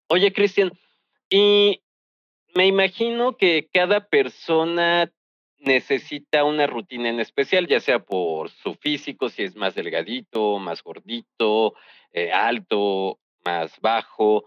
Oye, 0.09 0.33
Cristian, 0.33 0.71
y 1.29 1.81
me 2.55 2.65
imagino 2.65 3.37
que 3.37 3.69
cada 3.71 4.07
persona 4.07 5.11
necesita 5.59 6.43
una 6.43 6.67
rutina 6.67 7.09
en 7.09 7.19
especial, 7.19 7.67
ya 7.67 7.79
sea 7.79 7.99
por 7.99 8.49
su 8.49 8.75
físico, 8.75 9.29
si 9.29 9.43
es 9.43 9.55
más 9.55 9.75
delgadito, 9.75 10.57
más 10.59 10.81
gordito, 10.83 11.73
eh, 12.13 12.31
alto, 12.31 13.19
más 13.45 13.79
bajo, 13.81 14.45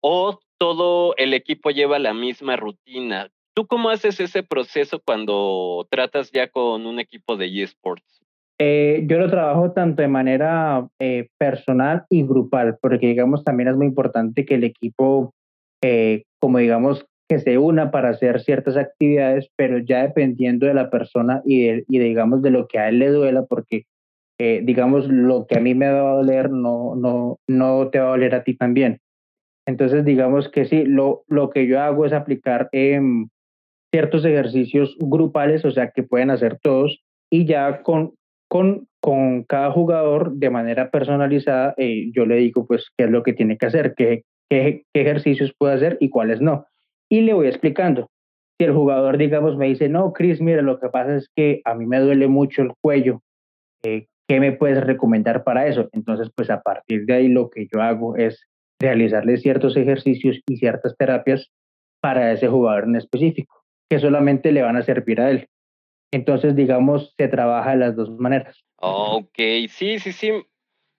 o 0.00 0.40
todo 0.58 1.14
el 1.16 1.34
equipo 1.34 1.70
lleva 1.70 1.98
la 1.98 2.14
misma 2.14 2.56
rutina. 2.56 3.28
¿Tú 3.54 3.66
cómo 3.66 3.90
haces 3.90 4.18
ese 4.20 4.42
proceso 4.42 5.00
cuando 5.04 5.86
tratas 5.90 6.30
ya 6.32 6.48
con 6.48 6.86
un 6.86 6.98
equipo 6.98 7.36
de 7.36 7.62
eSports? 7.62 8.22
Eh, 8.58 9.04
yo 9.06 9.18
lo 9.18 9.28
trabajo 9.28 9.72
tanto 9.72 10.02
de 10.02 10.08
manera 10.08 10.88
eh, 10.98 11.28
personal 11.38 12.04
y 12.08 12.22
grupal, 12.22 12.78
porque 12.80 13.08
digamos 13.08 13.44
también 13.44 13.68
es 13.68 13.76
muy 13.76 13.86
importante 13.86 14.44
que 14.44 14.54
el 14.54 14.64
equipo, 14.64 15.34
como 16.40 16.58
digamos, 16.58 17.04
que 17.28 17.38
se 17.38 17.58
una 17.58 17.90
para 17.90 18.10
hacer 18.10 18.40
ciertas 18.40 18.76
actividades, 18.76 19.48
pero 19.56 19.78
ya 19.78 20.02
dependiendo 20.02 20.66
de 20.66 20.74
la 20.74 20.90
persona 20.90 21.42
y, 21.44 21.66
de, 21.66 21.84
y 21.88 21.98
digamos 21.98 22.42
de 22.42 22.50
lo 22.50 22.68
que 22.68 22.78
a 22.78 22.88
él 22.88 22.98
le 22.98 23.08
duela, 23.10 23.44
porque 23.46 23.86
eh, 24.38 24.60
digamos 24.64 25.08
lo 25.08 25.46
que 25.46 25.58
a 25.58 25.60
mí 25.60 25.74
me 25.74 25.90
va 25.90 26.10
a 26.10 26.14
doler 26.16 26.50
no, 26.50 26.94
no, 26.96 27.38
no 27.48 27.88
te 27.90 27.98
va 27.98 28.06
a 28.06 28.10
doler 28.10 28.34
a 28.34 28.44
ti 28.44 28.56
también. 28.56 29.00
Entonces 29.66 30.04
digamos 30.04 30.50
que 30.50 30.66
sí, 30.66 30.84
lo, 30.84 31.24
lo 31.28 31.50
que 31.50 31.66
yo 31.66 31.80
hago 31.80 32.04
es 32.04 32.12
aplicar 32.12 32.68
em, 32.72 33.28
ciertos 33.90 34.24
ejercicios 34.24 34.96
grupales, 35.00 35.64
o 35.64 35.70
sea 35.70 35.90
que 35.90 36.02
pueden 36.02 36.30
hacer 36.30 36.58
todos, 36.60 37.02
y 37.30 37.46
ya 37.46 37.82
con, 37.82 38.12
con, 38.50 38.86
con 39.00 39.44
cada 39.44 39.70
jugador 39.70 40.34
de 40.34 40.50
manera 40.50 40.90
personalizada, 40.90 41.74
eh, 41.78 42.10
yo 42.12 42.26
le 42.26 42.36
digo 42.36 42.66
pues 42.66 42.90
qué 42.98 43.04
es 43.04 43.10
lo 43.10 43.22
que 43.22 43.32
tiene 43.32 43.56
que 43.56 43.66
hacer, 43.66 43.94
qué, 43.96 44.24
qué, 44.50 44.82
qué 44.92 45.00
ejercicios 45.00 45.54
puede 45.56 45.74
hacer 45.74 45.96
y 46.00 46.10
cuáles 46.10 46.42
no 46.42 46.66
y 47.18 47.20
le 47.20 47.32
voy 47.32 47.46
explicando. 47.46 48.10
Si 48.58 48.64
el 48.64 48.72
jugador, 48.72 49.18
digamos, 49.18 49.56
me 49.56 49.66
dice, 49.66 49.88
no, 49.88 50.12
Chris, 50.12 50.40
mira, 50.40 50.62
lo 50.62 50.80
que 50.80 50.88
pasa 50.88 51.16
es 51.16 51.28
que 51.34 51.60
a 51.64 51.74
mí 51.74 51.86
me 51.86 52.00
duele 52.00 52.26
mucho 52.26 52.62
el 52.62 52.72
cuello, 52.80 53.22
eh, 53.84 54.06
¿qué 54.28 54.40
me 54.40 54.52
puedes 54.52 54.84
recomendar 54.84 55.44
para 55.44 55.66
eso? 55.66 55.88
Entonces, 55.92 56.30
pues 56.34 56.50
a 56.50 56.60
partir 56.60 57.04
de 57.06 57.14
ahí 57.14 57.28
lo 57.28 57.50
que 57.50 57.68
yo 57.72 57.80
hago 57.80 58.16
es 58.16 58.42
realizarle 58.80 59.36
ciertos 59.36 59.76
ejercicios 59.76 60.40
y 60.48 60.56
ciertas 60.56 60.96
terapias 60.96 61.50
para 62.00 62.32
ese 62.32 62.48
jugador 62.48 62.84
en 62.84 62.96
específico, 62.96 63.62
que 63.88 63.98
solamente 63.98 64.50
le 64.50 64.62
van 64.62 64.76
a 64.76 64.82
servir 64.82 65.20
a 65.20 65.30
él. 65.30 65.46
Entonces, 66.12 66.54
digamos, 66.54 67.14
se 67.16 67.28
trabaja 67.28 67.70
de 67.70 67.76
las 67.76 67.96
dos 67.96 68.10
maneras. 68.10 68.60
Ok, 68.76 69.38
sí, 69.68 69.98
sí, 69.98 70.12
sí. 70.12 70.32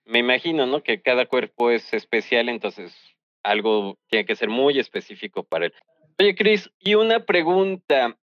Me 0.04 0.20
imagino, 0.20 0.66
¿no? 0.66 0.82
Que 0.82 1.00
cada 1.00 1.26
cuerpo 1.26 1.70
es 1.70 1.92
especial, 1.92 2.48
entonces 2.48 2.94
algo 3.42 3.96
tiene 4.08 4.26
que 4.26 4.36
ser 4.36 4.48
muy 4.48 4.78
específico 4.78 5.44
para 5.44 5.66
él. 5.66 5.72
Oye, 6.18 6.34
Cris, 6.34 6.70
y 6.80 6.94
una 6.94 7.26
pregunta. 7.26 8.16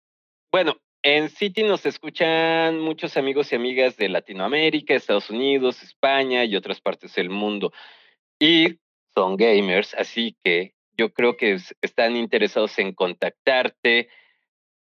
Bueno, 0.51 0.79
en 1.03 1.29
City 1.29 1.63
nos 1.63 1.85
escuchan 1.85 2.81
muchos 2.81 3.19
amigos 3.19 3.53
y 3.53 3.57
amigas 3.57 3.99
de 3.99 4.09
Latinoamérica, 4.09 4.95
Estados 4.95 5.29
Unidos, 5.29 5.83
España 5.83 6.47
y 6.47 6.57
otras 6.57 6.81
partes 6.81 7.15
del 7.15 7.29
mundo. 7.29 7.71
Y 8.39 8.79
son 9.15 9.37
gamers, 9.37 9.93
así 9.93 10.35
que 10.43 10.73
yo 10.97 11.13
creo 11.13 11.37
que 11.37 11.59
están 11.83 12.17
interesados 12.17 12.79
en 12.79 12.95
contactarte. 12.95 14.09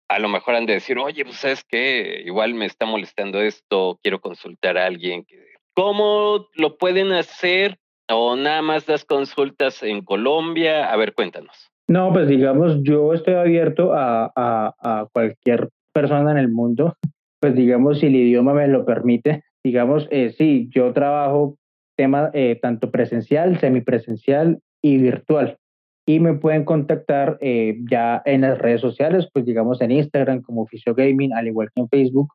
A 0.08 0.18
lo 0.18 0.28
mejor 0.28 0.56
han 0.56 0.66
de 0.66 0.74
decir, 0.74 0.98
oye, 0.98 1.24
pues 1.24 1.38
sabes 1.38 1.64
qué, 1.64 2.22
igual 2.26 2.52
me 2.52 2.66
está 2.66 2.84
molestando 2.84 3.40
esto, 3.40 3.98
quiero 4.02 4.20
consultar 4.20 4.76
a 4.76 4.84
alguien. 4.84 5.26
¿Cómo 5.72 6.46
lo 6.52 6.76
pueden 6.76 7.12
hacer? 7.12 7.78
¿O 8.06 8.36
nada 8.36 8.60
más 8.60 8.84
das 8.84 9.06
consultas 9.06 9.82
en 9.82 10.04
Colombia? 10.04 10.92
A 10.92 10.96
ver, 10.96 11.14
cuéntanos. 11.14 11.67
No, 11.88 12.12
pues 12.12 12.28
digamos, 12.28 12.82
yo 12.82 13.14
estoy 13.14 13.34
abierto 13.34 13.94
a, 13.94 14.30
a, 14.36 15.08
cualquier 15.12 15.70
persona 15.94 16.30
en 16.32 16.38
el 16.38 16.50
mundo, 16.50 16.94
pues 17.40 17.54
digamos, 17.54 18.00
si 18.00 18.06
el 18.06 18.16
idioma 18.16 18.52
me 18.52 18.68
lo 18.68 18.84
permite, 18.84 19.42
digamos, 19.64 20.06
eh, 20.10 20.34
sí, 20.36 20.68
yo 20.70 20.92
trabajo 20.92 21.56
tema 21.96 22.30
eh, 22.32 22.58
tanto 22.60 22.90
presencial, 22.90 23.58
semipresencial 23.58 24.60
y 24.82 24.98
virtual. 24.98 25.58
Y 26.06 26.20
me 26.20 26.34
pueden 26.34 26.64
contactar 26.64 27.36
eh, 27.40 27.76
ya 27.90 28.22
en 28.24 28.42
las 28.42 28.58
redes 28.58 28.80
sociales, 28.80 29.28
pues 29.32 29.44
digamos 29.44 29.80
en 29.80 29.90
Instagram 29.90 30.42
como 30.42 30.62
Oficio 30.62 30.94
Gaming, 30.94 31.34
al 31.34 31.48
igual 31.48 31.68
que 31.74 31.80
en 31.82 31.88
Facebook. 31.88 32.32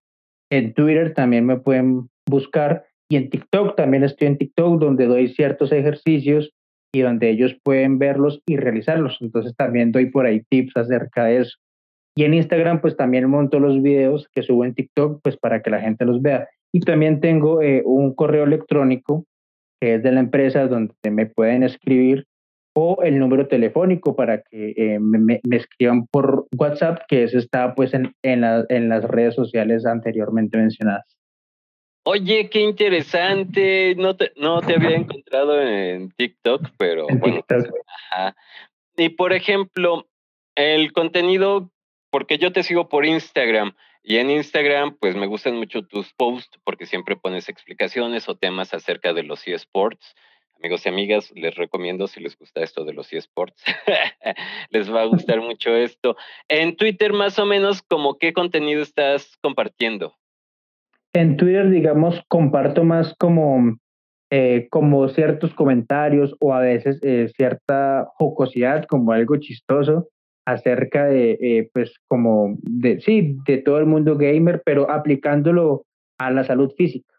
En 0.52 0.74
Twitter 0.74 1.14
también 1.14 1.46
me 1.46 1.58
pueden 1.58 2.10
buscar 2.30 2.86
y 3.10 3.16
en 3.16 3.30
TikTok 3.30 3.76
también 3.76 4.04
estoy 4.04 4.28
en 4.28 4.38
TikTok 4.38 4.80
donde 4.80 5.08
doy 5.08 5.30
ciertos 5.30 5.72
ejercicios 5.72 6.52
y 6.94 7.02
donde 7.02 7.30
ellos 7.30 7.56
pueden 7.64 7.98
verlos 8.00 8.42
y 8.46 8.58
realizarlos. 8.58 9.18
Entonces 9.20 9.56
también 9.56 9.92
doy 9.92 10.12
por 10.12 10.26
ahí 10.26 10.44
tips 10.50 10.78
acerca 10.78 11.26
de 11.26 11.38
eso. 11.42 11.58
Y 12.16 12.24
en 12.24 12.36
Instagram 12.36 12.80
pues 12.82 12.96
también 12.96 13.30
monto 13.30 13.60
los 13.60 13.82
videos 13.82 14.28
que 14.32 14.44
subo 14.44 14.64
en 14.64 14.76
TikTok 14.76 15.20
pues 15.24 15.36
para 15.38 15.62
que 15.62 15.72
la 15.72 15.82
gente 15.82 16.06
los 16.06 16.22
vea. 16.22 16.48
Y 16.72 16.80
también 16.82 17.20
tengo 17.20 17.62
eh, 17.62 17.82
un 17.84 18.14
correo 18.14 18.44
electrónico 18.44 19.26
que 19.82 19.96
es 19.96 20.04
de 20.04 20.12
la 20.12 20.20
empresa 20.20 20.68
donde 20.68 20.94
me 21.12 21.26
pueden 21.26 21.64
escribir 21.64 22.26
o 22.76 23.04
el 23.04 23.20
número 23.20 23.48
telefónico 23.48 24.16
para 24.16 24.42
que 24.42 24.74
eh, 24.78 25.00
me, 25.00 25.42
escriban 25.52 26.08
por 26.08 26.48
WhatsApp, 26.58 27.02
que 27.08 27.24
eso 27.24 27.38
está 27.38 27.76
pues 27.76 27.94
en, 27.94 28.14
en, 28.24 28.44
en 28.70 28.90
las 28.90 29.04
redes 29.04 29.36
sociales 29.36 29.86
anteriormente 29.86 30.58
mencionadas. 30.58 31.06
Oye, 32.04 32.50
qué 32.50 32.60
interesante. 32.60 33.96
No 33.96 34.16
te, 34.16 34.34
no 34.36 34.62
te 34.62 34.76
había 34.76 34.98
encontrado 34.98 35.62
en 35.62 36.12
TikTok, 36.12 36.70
pero 36.78 37.08
bueno. 37.08 37.46
Y 38.98 39.10
por 39.10 39.34
ejemplo, 39.34 40.08
el 40.56 40.92
contenido, 40.94 41.72
porque 42.10 42.38
yo 42.38 42.52
te 42.52 42.64
sigo 42.64 42.90
por 42.90 43.06
Instagram 43.06 43.74
y 44.04 44.18
en 44.18 44.30
Instagram, 44.30 44.98
pues 45.00 45.16
me 45.16 45.28
gustan 45.28 45.56
mucho 45.56 45.84
tus 45.84 46.12
posts 46.14 46.60
porque 46.66 46.86
siempre 46.86 47.16
pones 47.16 47.48
explicaciones 47.48 48.28
o 48.28 48.36
temas 48.36 48.74
acerca 48.74 49.14
de 49.14 49.24
los 49.24 49.48
eSports. 49.48 50.16
Amigos 50.58 50.86
y 50.86 50.90
amigas, 50.90 51.32
les 51.36 51.56
recomiendo 51.56 52.08
si 52.08 52.20
les 52.20 52.38
gusta 52.38 52.62
esto 52.62 52.86
de 52.86 52.94
los 52.94 53.12
eSports, 53.12 53.64
les 54.70 54.94
va 54.94 55.02
a 55.02 55.06
gustar 55.06 55.42
mucho 55.42 55.76
esto. 55.76 56.18
En 56.50 56.76
Twitter, 56.76 57.14
más 57.14 57.40
o 57.40 57.46
menos, 57.46 57.82
¿como 57.82 58.18
qué 58.18 58.34
contenido 58.34 58.82
estás 58.82 59.38
compartiendo? 59.42 60.16
En 61.14 61.38
Twitter, 61.38 61.70
digamos, 61.70 62.22
comparto 62.28 62.84
más 62.84 63.14
como, 63.20 63.78
eh, 64.32 64.68
como 64.72 65.08
ciertos 65.10 65.54
comentarios 65.54 66.36
o 66.40 66.54
a 66.54 66.60
veces 66.60 67.00
eh, 67.04 67.32
cierta 67.36 68.08
jocosidad, 68.18 68.86
como 68.86 69.12
algo 69.12 69.38
chistoso 69.38 70.10
acerca 70.46 71.06
de, 71.06 71.38
eh, 71.40 71.70
pues, 71.72 71.94
como, 72.08 72.58
de, 72.64 73.00
sí, 73.00 73.38
de 73.46 73.60
todo 73.60 73.78
el 73.78 73.86
mundo 73.86 74.18
gamer, 74.18 74.62
pero 74.66 74.90
aplicándolo 74.90 75.86
a 76.18 76.32
la 76.32 76.44
salud 76.44 76.72
física. 76.76 77.14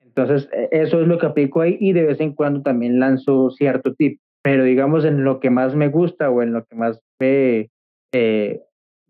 Entonces, 0.00 0.48
e, 0.52 0.68
eso 0.70 1.00
es 1.00 1.08
lo 1.08 1.18
que 1.18 1.26
aplico 1.26 1.60
ahí 1.60 1.76
y 1.80 1.92
de 1.92 2.04
vez 2.04 2.20
en 2.20 2.34
cuando 2.34 2.62
también 2.62 3.00
lanzo 3.00 3.50
cierto 3.50 3.94
tip. 3.94 4.20
Pero 4.42 4.64
digamos, 4.64 5.04
en 5.04 5.24
lo 5.24 5.40
que 5.40 5.50
más 5.50 5.74
me 5.74 5.88
gusta 5.88 6.30
o 6.30 6.42
en 6.42 6.52
lo 6.52 6.64
que 6.64 6.76
más 6.76 7.00
me, 7.20 7.70
eh, 8.12 8.60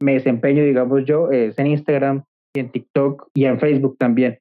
me 0.00 0.14
desempeño, 0.14 0.64
digamos 0.64 1.04
yo, 1.04 1.30
es 1.30 1.58
en 1.58 1.68
Instagram 1.68 2.24
y 2.54 2.60
en 2.60 2.70
TikTok 2.70 3.28
y 3.34 3.44
en 3.44 3.58
Facebook 3.58 3.96
también, 3.98 4.38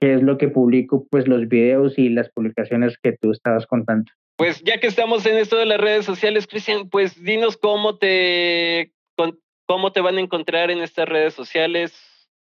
que 0.00 0.14
es 0.14 0.22
lo 0.22 0.38
que 0.38 0.48
publico, 0.48 1.06
pues 1.10 1.28
los 1.28 1.48
videos 1.48 1.98
y 1.98 2.08
las 2.08 2.30
publicaciones 2.30 2.96
que 3.02 3.12
tú 3.12 3.30
estabas 3.30 3.66
contando. 3.66 4.10
Pues 4.36 4.62
ya 4.64 4.78
que 4.78 4.86
estamos 4.86 5.24
en 5.26 5.36
esto 5.36 5.56
de 5.56 5.66
las 5.66 5.80
redes 5.80 6.04
sociales, 6.04 6.46
Cristian, 6.46 6.88
pues 6.88 7.22
dinos 7.22 7.56
cómo 7.56 7.98
te, 7.98 8.92
cómo 9.66 9.92
te 9.92 10.00
van 10.00 10.16
a 10.16 10.20
encontrar 10.20 10.70
en 10.70 10.78
estas 10.78 11.08
redes 11.08 11.34
sociales. 11.34 11.94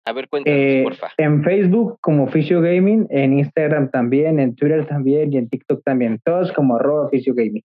A 0.05 0.13
ver, 0.13 0.29
cuéntanos, 0.29 0.61
eh, 0.61 0.83
porfa. 0.85 1.09
En 1.17 1.43
Facebook 1.43 1.99
como 2.01 2.25
Oficio 2.25 2.61
Gaming, 2.61 3.07
en 3.11 3.39
Instagram 3.39 3.91
también, 3.91 4.39
en 4.39 4.55
Twitter 4.55 4.87
también 4.87 5.33
y 5.33 5.39
en 5.39 5.49
TikTok 5.49 5.83
también. 5.85 6.21
Todos 6.25 6.53
como 6.53 6.77
arroba 6.77 7.07
Oficio 7.07 7.35
Gaming. 7.35 7.63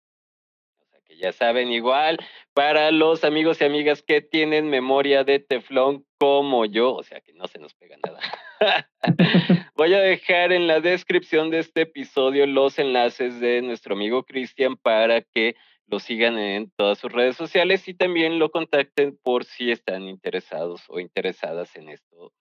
Ya 1.25 1.31
saben, 1.31 1.71
igual, 1.71 2.19
para 2.53 2.91
los 2.91 3.23
amigos 3.23 3.59
y 3.59 3.65
amigas 3.65 4.03
que 4.03 4.21
tienen 4.21 4.69
memoria 4.69 5.23
de 5.23 5.39
teflón 5.39 6.05
como 6.19 6.65
yo, 6.65 6.93
o 6.93 7.01
sea 7.01 7.19
que 7.19 7.33
no 7.33 7.47
se 7.47 7.57
nos 7.57 7.73
pega 7.73 7.97
nada. 8.05 8.19
Voy 9.75 9.95
a 9.95 10.01
dejar 10.01 10.51
en 10.51 10.67
la 10.67 10.81
descripción 10.81 11.49
de 11.49 11.59
este 11.59 11.81
episodio 11.81 12.45
los 12.45 12.77
enlaces 12.77 13.39
de 13.39 13.63
nuestro 13.63 13.95
amigo 13.95 14.23
Cristian 14.23 14.77
para 14.77 15.21
que 15.21 15.55
lo 15.87 15.99
sigan 15.99 16.37
en 16.37 16.69
todas 16.75 16.99
sus 16.99 17.11
redes 17.11 17.35
sociales 17.35 17.87
y 17.87 17.95
también 17.95 18.37
lo 18.37 18.51
contacten 18.51 19.17
por 19.23 19.45
si 19.45 19.71
están 19.71 20.03
interesados 20.03 20.83
o 20.89 20.99
interesadas 20.99 21.75
en 21.75 21.89
esto 21.89 22.31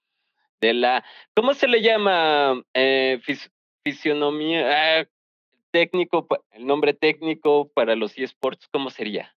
de 0.61 0.75
la, 0.75 1.05
¿cómo 1.35 1.55
se 1.55 1.69
le 1.69 1.81
llama? 1.81 2.63
Eh, 2.75 3.19
fisionomía, 3.83 5.01
ah, 5.01 5.05
técnico, 5.75 6.29
el 6.53 6.67
nombre 6.69 6.95
técnico 6.95 7.69
para 7.75 7.97
los 7.97 8.17
eSports, 8.17 8.69
¿cómo 8.73 8.91
sería? 8.91 9.33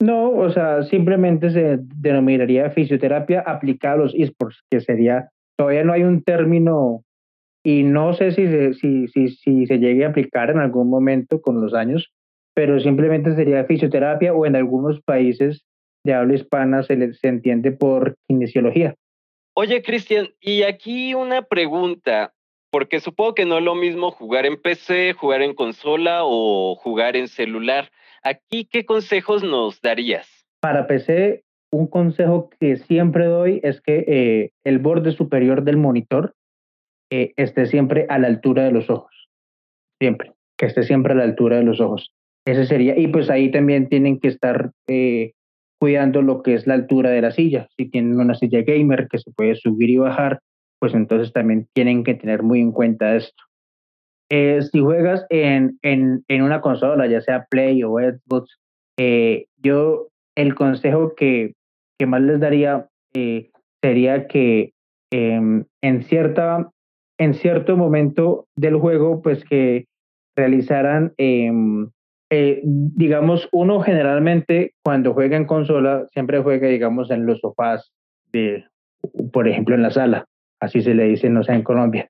No, 0.00 0.32
o 0.32 0.50
sea, 0.50 0.82
simplemente 0.82 1.50
se 1.50 1.78
denominaría 1.78 2.68
fisioterapia 2.70 3.44
aplicada 3.46 3.94
a 3.94 3.98
los 3.98 4.14
esports, 4.16 4.64
que 4.68 4.80
sería, 4.80 5.28
todavía 5.56 5.84
no 5.84 5.92
hay 5.92 6.02
un 6.02 6.24
término 6.24 7.04
y 7.64 7.84
no 7.84 8.12
sé 8.12 8.32
si 8.32 8.48
se, 8.48 8.74
si, 8.74 9.06
si, 9.06 9.28
si 9.28 9.66
se 9.66 9.78
llegue 9.78 10.04
a 10.04 10.08
aplicar 10.08 10.50
en 10.50 10.58
algún 10.58 10.90
momento 10.90 11.40
con 11.40 11.60
los 11.60 11.74
años, 11.74 12.10
pero 12.54 12.80
simplemente 12.80 13.36
sería 13.36 13.64
fisioterapia 13.64 14.34
o 14.34 14.44
en 14.44 14.56
algunos 14.56 15.00
países 15.02 15.62
de 16.04 16.14
habla 16.14 16.34
hispana 16.34 16.82
se, 16.82 17.12
se 17.12 17.28
entiende 17.28 17.70
por 17.70 18.16
kinesiología. 18.26 18.96
Oye, 19.54 19.80
Cristian, 19.82 20.30
y 20.40 20.62
aquí 20.62 21.14
una 21.14 21.42
pregunta, 21.42 22.34
porque 22.72 23.00
supongo 23.00 23.34
que 23.34 23.44
no 23.44 23.58
es 23.58 23.64
lo 23.64 23.74
mismo 23.74 24.10
jugar 24.10 24.46
en 24.46 24.56
PC, 24.56 25.12
jugar 25.12 25.42
en 25.42 25.54
consola 25.54 26.20
o 26.22 26.74
jugar 26.74 27.16
en 27.16 27.28
celular. 27.28 27.90
Aquí, 28.22 28.64
¿qué 28.64 28.86
consejos 28.86 29.44
nos 29.44 29.82
darías? 29.82 30.26
Para 30.58 30.86
PC, 30.86 31.44
un 31.70 31.86
consejo 31.86 32.48
que 32.58 32.78
siempre 32.78 33.26
doy 33.26 33.60
es 33.62 33.82
que 33.82 34.04
eh, 34.08 34.50
el 34.64 34.78
borde 34.78 35.12
superior 35.12 35.64
del 35.64 35.76
monitor 35.76 36.34
eh, 37.10 37.34
esté 37.36 37.66
siempre 37.66 38.06
a 38.08 38.18
la 38.18 38.28
altura 38.28 38.64
de 38.64 38.72
los 38.72 38.88
ojos. 38.88 39.28
Siempre, 40.00 40.32
que 40.56 40.64
esté 40.64 40.82
siempre 40.82 41.12
a 41.12 41.16
la 41.16 41.24
altura 41.24 41.58
de 41.58 41.64
los 41.64 41.78
ojos. 41.78 42.14
Ese 42.46 42.64
sería, 42.64 42.98
y 42.98 43.06
pues 43.08 43.28
ahí 43.28 43.50
también 43.50 43.90
tienen 43.90 44.18
que 44.18 44.28
estar 44.28 44.72
eh, 44.88 45.32
cuidando 45.78 46.22
lo 46.22 46.42
que 46.42 46.54
es 46.54 46.66
la 46.66 46.72
altura 46.72 47.10
de 47.10 47.20
la 47.20 47.32
silla. 47.32 47.68
Si 47.76 47.90
tienen 47.90 48.18
una 48.18 48.34
silla 48.34 48.62
gamer 48.62 49.08
que 49.10 49.18
se 49.18 49.30
puede 49.30 49.56
subir 49.56 49.90
y 49.90 49.98
bajar, 49.98 50.40
pues 50.82 50.94
entonces 50.94 51.32
también 51.32 51.68
tienen 51.74 52.02
que 52.02 52.14
tener 52.14 52.42
muy 52.42 52.60
en 52.60 52.72
cuenta 52.72 53.14
esto. 53.14 53.40
Eh, 54.28 54.62
si 54.62 54.80
juegas 54.80 55.24
en, 55.30 55.78
en, 55.82 56.24
en, 56.26 56.42
una 56.42 56.60
consola, 56.60 57.06
ya 57.06 57.20
sea 57.20 57.46
Play 57.48 57.84
o 57.84 57.98
Xbox, 58.00 58.58
eh, 58.98 59.46
yo 59.58 60.08
el 60.34 60.56
consejo 60.56 61.14
que, 61.14 61.54
que 62.00 62.06
más 62.06 62.20
les 62.22 62.40
daría 62.40 62.88
eh, 63.14 63.50
sería 63.80 64.26
que 64.26 64.72
em, 65.12 65.66
en, 65.82 66.02
cierta, 66.02 66.72
en 67.16 67.34
cierto 67.34 67.76
momento 67.76 68.46
del 68.56 68.76
juego, 68.76 69.22
pues 69.22 69.44
que 69.44 69.84
realizaran, 70.36 71.12
em, 71.16 71.90
digamos, 72.72 73.48
uno 73.52 73.82
generalmente 73.82 74.72
cuando 74.84 75.14
juega 75.14 75.36
en 75.36 75.46
consola, 75.46 76.08
siempre 76.10 76.42
juega, 76.42 76.66
digamos, 76.66 77.08
en 77.12 77.24
los 77.24 77.38
sofás, 77.38 77.92
de, 78.32 78.64
por 79.32 79.46
ejemplo, 79.46 79.76
en 79.76 79.82
la 79.82 79.92
sala, 79.92 80.26
así 80.62 80.80
se 80.80 80.94
le 80.94 81.04
dice, 81.04 81.28
no 81.28 81.42
sé, 81.42 81.52
en 81.52 81.62
Colombia. 81.62 82.08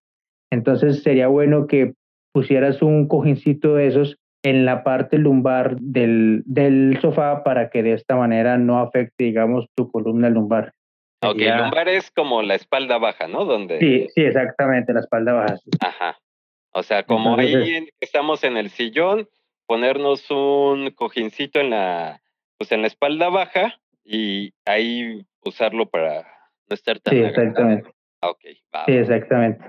Entonces 0.50 1.02
sería 1.02 1.26
bueno 1.28 1.66
que 1.66 1.94
pusieras 2.32 2.82
un 2.82 3.08
cojincito 3.08 3.74
de 3.74 3.86
esos 3.86 4.18
en 4.44 4.66
la 4.66 4.84
parte 4.84 5.16
lumbar 5.16 5.76
del, 5.80 6.42
del 6.44 6.98
sofá 7.00 7.44
para 7.44 7.70
que 7.70 7.82
de 7.82 7.94
esta 7.94 8.14
manera 8.14 8.58
no 8.58 8.78
afecte, 8.78 9.24
digamos, 9.24 9.66
tu 9.74 9.90
columna 9.90 10.28
lumbar. 10.28 10.74
Ok, 11.22 11.38
lumbar 11.38 11.88
es 11.88 12.10
como 12.10 12.42
la 12.42 12.54
espalda 12.54 12.98
baja, 12.98 13.26
¿no? 13.26 13.46
Donde... 13.46 13.78
Sí, 13.78 14.08
sí, 14.14 14.22
exactamente, 14.22 14.92
la 14.92 15.00
espalda 15.00 15.32
baja. 15.32 15.56
Ajá. 15.80 16.18
O 16.74 16.82
sea, 16.82 17.04
como 17.04 17.38
ahí 17.38 17.88
estamos 18.00 18.44
en 18.44 18.56
el 18.56 18.68
sillón, 18.70 19.28
ponernos 19.66 20.30
un 20.30 20.90
cojincito 20.90 21.60
en 21.60 21.70
la, 21.70 22.20
pues 22.58 22.72
en 22.72 22.82
la 22.82 22.88
espalda 22.88 23.30
baja 23.30 23.78
y 24.04 24.52
ahí 24.66 25.24
usarlo 25.44 25.86
para 25.86 26.26
no 26.68 26.74
estar 26.74 26.98
tan... 26.98 27.14
Sí, 27.14 27.20
exactamente. 27.20 27.90
Ok, 28.22 28.40
Sí, 28.86 28.92
exactamente. 28.92 29.64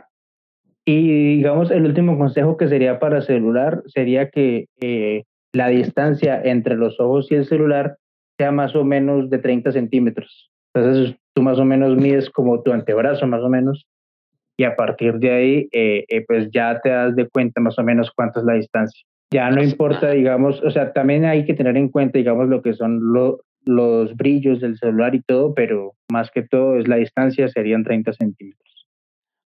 Y 0.85 1.37
digamos, 1.37 1.71
el 1.71 1.85
último 1.85 2.17
consejo 2.17 2.57
que 2.57 2.67
sería 2.67 2.99
para 2.99 3.21
celular 3.21 3.83
sería 3.87 4.29
que 4.29 4.67
eh, 4.81 5.23
la 5.53 5.69
distancia 5.69 6.41
entre 6.43 6.75
los 6.75 6.99
ojos 6.99 7.31
y 7.31 7.35
el 7.35 7.45
celular 7.45 7.97
sea 8.37 8.51
más 8.51 8.75
o 8.75 8.83
menos 8.83 9.29
de 9.29 9.37
30 9.37 9.71
centímetros. 9.71 10.51
Entonces 10.73 11.15
tú 11.33 11.41
más 11.41 11.59
o 11.59 11.65
menos 11.65 11.95
mides 11.95 12.29
como 12.29 12.61
tu 12.61 12.71
antebrazo 12.71 13.27
más 13.27 13.41
o 13.41 13.49
menos 13.49 13.85
y 14.57 14.65
a 14.65 14.75
partir 14.75 15.15
de 15.15 15.31
ahí 15.31 15.69
eh, 15.71 16.05
eh, 16.07 16.25
pues 16.27 16.49
ya 16.51 16.79
te 16.81 16.89
das 16.89 17.15
de 17.15 17.27
cuenta 17.29 17.61
más 17.61 17.77
o 17.79 17.83
menos 17.83 18.11
cuánto 18.15 18.39
es 18.39 18.45
la 18.45 18.53
distancia. 18.53 19.05
Ya 19.31 19.49
no 19.49 19.63
importa, 19.63 20.11
digamos, 20.11 20.61
o 20.61 20.69
sea, 20.69 20.93
también 20.93 21.25
hay 21.25 21.45
que 21.45 21.55
tener 21.55 21.75
en 21.75 21.89
cuenta, 21.89 22.19
digamos, 22.19 22.49
lo 22.49 22.61
que 22.61 22.73
son 22.73 22.99
los 23.65 24.15
brillos 24.15 24.59
del 24.59 24.77
celular 24.77 25.15
y 25.15 25.21
todo, 25.21 25.53
pero 25.53 25.93
más 26.11 26.31
que 26.31 26.43
todo 26.43 26.77
es 26.77 26.87
la 26.87 26.97
distancia, 26.97 27.47
serían 27.47 27.83
30 27.83 28.13
centímetros. 28.13 28.87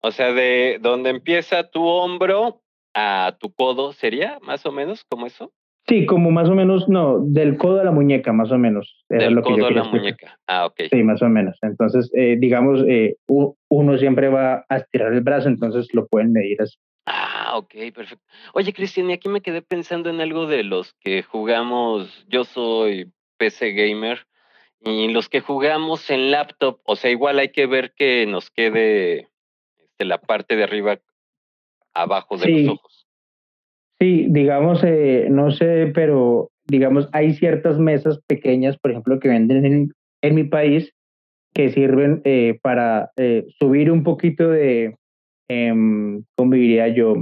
O 0.01 0.11
sea, 0.11 0.33
de 0.33 0.79
donde 0.81 1.09
empieza 1.09 1.69
tu 1.69 1.83
hombro 1.85 2.61
a 2.93 3.35
tu 3.39 3.53
codo, 3.53 3.93
¿sería 3.93 4.39
más 4.41 4.65
o 4.65 4.71
menos 4.71 5.03
como 5.05 5.25
eso? 5.25 5.51
Sí, 5.87 6.07
como 6.07 6.31
más 6.31 6.49
o 6.49 6.55
menos, 6.55 6.89
no, 6.89 7.19
del 7.19 7.57
codo 7.57 7.79
a 7.79 7.83
la 7.83 7.91
muñeca, 7.91 8.33
más 8.33 8.51
o 8.51 8.57
menos. 8.57 9.03
Del 9.07 9.39
codo 9.41 9.67
a 9.67 9.71
la 9.71 9.83
muñeca. 9.83 10.39
Ah, 10.47 10.65
ok. 10.65 10.81
Sí, 10.89 11.03
más 11.03 11.21
o 11.21 11.29
menos. 11.29 11.57
Entonces, 11.61 12.09
eh, 12.15 12.37
digamos, 12.39 12.83
eh, 12.87 13.17
uno 13.27 13.97
siempre 13.97 14.29
va 14.29 14.65
a 14.67 14.77
estirar 14.77 15.13
el 15.13 15.21
brazo, 15.21 15.47
entonces 15.47 15.87
lo 15.93 16.07
pueden 16.07 16.31
medir 16.31 16.59
así. 16.61 16.75
Ah, 17.05 17.51
ok, 17.57 17.73
perfecto. 17.93 18.25
Oye, 18.53 18.73
Cristian, 18.73 19.11
y 19.11 19.13
aquí 19.13 19.29
me 19.29 19.41
quedé 19.41 19.61
pensando 19.61 20.09
en 20.09 20.21
algo 20.21 20.47
de 20.47 20.63
los 20.63 20.93
que 20.95 21.21
jugamos. 21.21 22.25
Yo 22.27 22.45
soy 22.45 23.11
PC 23.37 23.71
gamer 23.71 24.27
y 24.81 25.07
los 25.07 25.29
que 25.29 25.41
jugamos 25.41 26.09
en 26.09 26.31
laptop, 26.31 26.79
o 26.85 26.95
sea, 26.95 27.09
igual 27.09 27.39
hay 27.39 27.49
que 27.49 27.65
ver 27.65 27.93
que 27.93 28.25
nos 28.27 28.51
quede 28.51 29.29
de 29.97 30.05
la 30.05 30.19
parte 30.19 30.55
de 30.55 30.63
arriba 30.63 30.99
abajo 31.93 32.37
de 32.37 32.49
los 32.49 32.73
ojos. 32.73 33.07
Sí, 33.99 34.27
digamos, 34.29 34.83
eh, 34.83 35.27
no 35.29 35.51
sé, 35.51 35.91
pero 35.93 36.51
digamos, 36.67 37.09
hay 37.13 37.33
ciertas 37.33 37.79
mesas 37.79 38.19
pequeñas, 38.27 38.77
por 38.77 38.91
ejemplo, 38.91 39.19
que 39.19 39.29
venden 39.29 39.65
en, 39.65 39.91
en 40.21 40.35
mi 40.35 40.43
país, 40.43 40.93
que 41.53 41.69
sirven 41.69 42.21
eh, 42.25 42.59
para 42.61 43.11
eh, 43.15 43.45
subir 43.59 43.89
un 43.89 44.03
poquito 44.03 44.49
de, 44.49 44.97
eh, 45.47 45.73
¿cómo 46.35 46.53
diría 46.53 46.89
yo? 46.89 47.15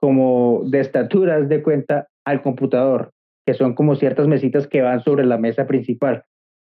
Como 0.00 0.62
de 0.64 0.80
estaturas 0.80 1.48
de 1.48 1.62
cuenta 1.62 2.08
al 2.24 2.42
computador, 2.42 3.12
que 3.48 3.54
son 3.54 3.72
como 3.74 3.96
ciertas 3.96 4.28
mesitas 4.28 4.66
que 4.66 4.82
van 4.82 5.02
sobre 5.02 5.24
la 5.24 5.38
mesa 5.38 5.66
principal 5.66 6.24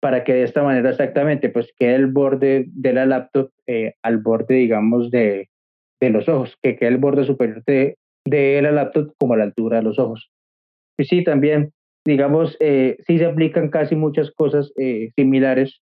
para 0.00 0.24
que 0.24 0.32
de 0.32 0.44
esta 0.44 0.62
manera 0.62 0.88
exactamente 0.88 1.50
pues 1.50 1.70
quede 1.78 1.96
el 1.96 2.06
borde 2.06 2.64
de 2.68 2.94
la 2.94 3.04
laptop 3.04 3.50
eh, 3.66 3.92
al 4.02 4.16
borde, 4.16 4.54
digamos, 4.54 5.10
de, 5.10 5.50
de 6.00 6.08
los 6.08 6.30
ojos, 6.30 6.56
que 6.62 6.76
quede 6.76 6.88
el 6.88 6.96
borde 6.96 7.26
superior 7.26 7.62
de, 7.66 7.98
de 8.24 8.62
la 8.62 8.72
laptop 8.72 9.12
como 9.18 9.34
a 9.34 9.36
la 9.36 9.44
altura 9.44 9.76
de 9.76 9.82
los 9.82 9.98
ojos. 9.98 10.30
Y 10.96 11.04
sí, 11.04 11.22
también, 11.22 11.74
digamos, 12.06 12.56
eh, 12.58 12.96
sí 13.06 13.18
se 13.18 13.26
aplican 13.26 13.68
casi 13.68 13.94
muchas 13.94 14.30
cosas 14.30 14.72
eh, 14.78 15.10
similares 15.14 15.82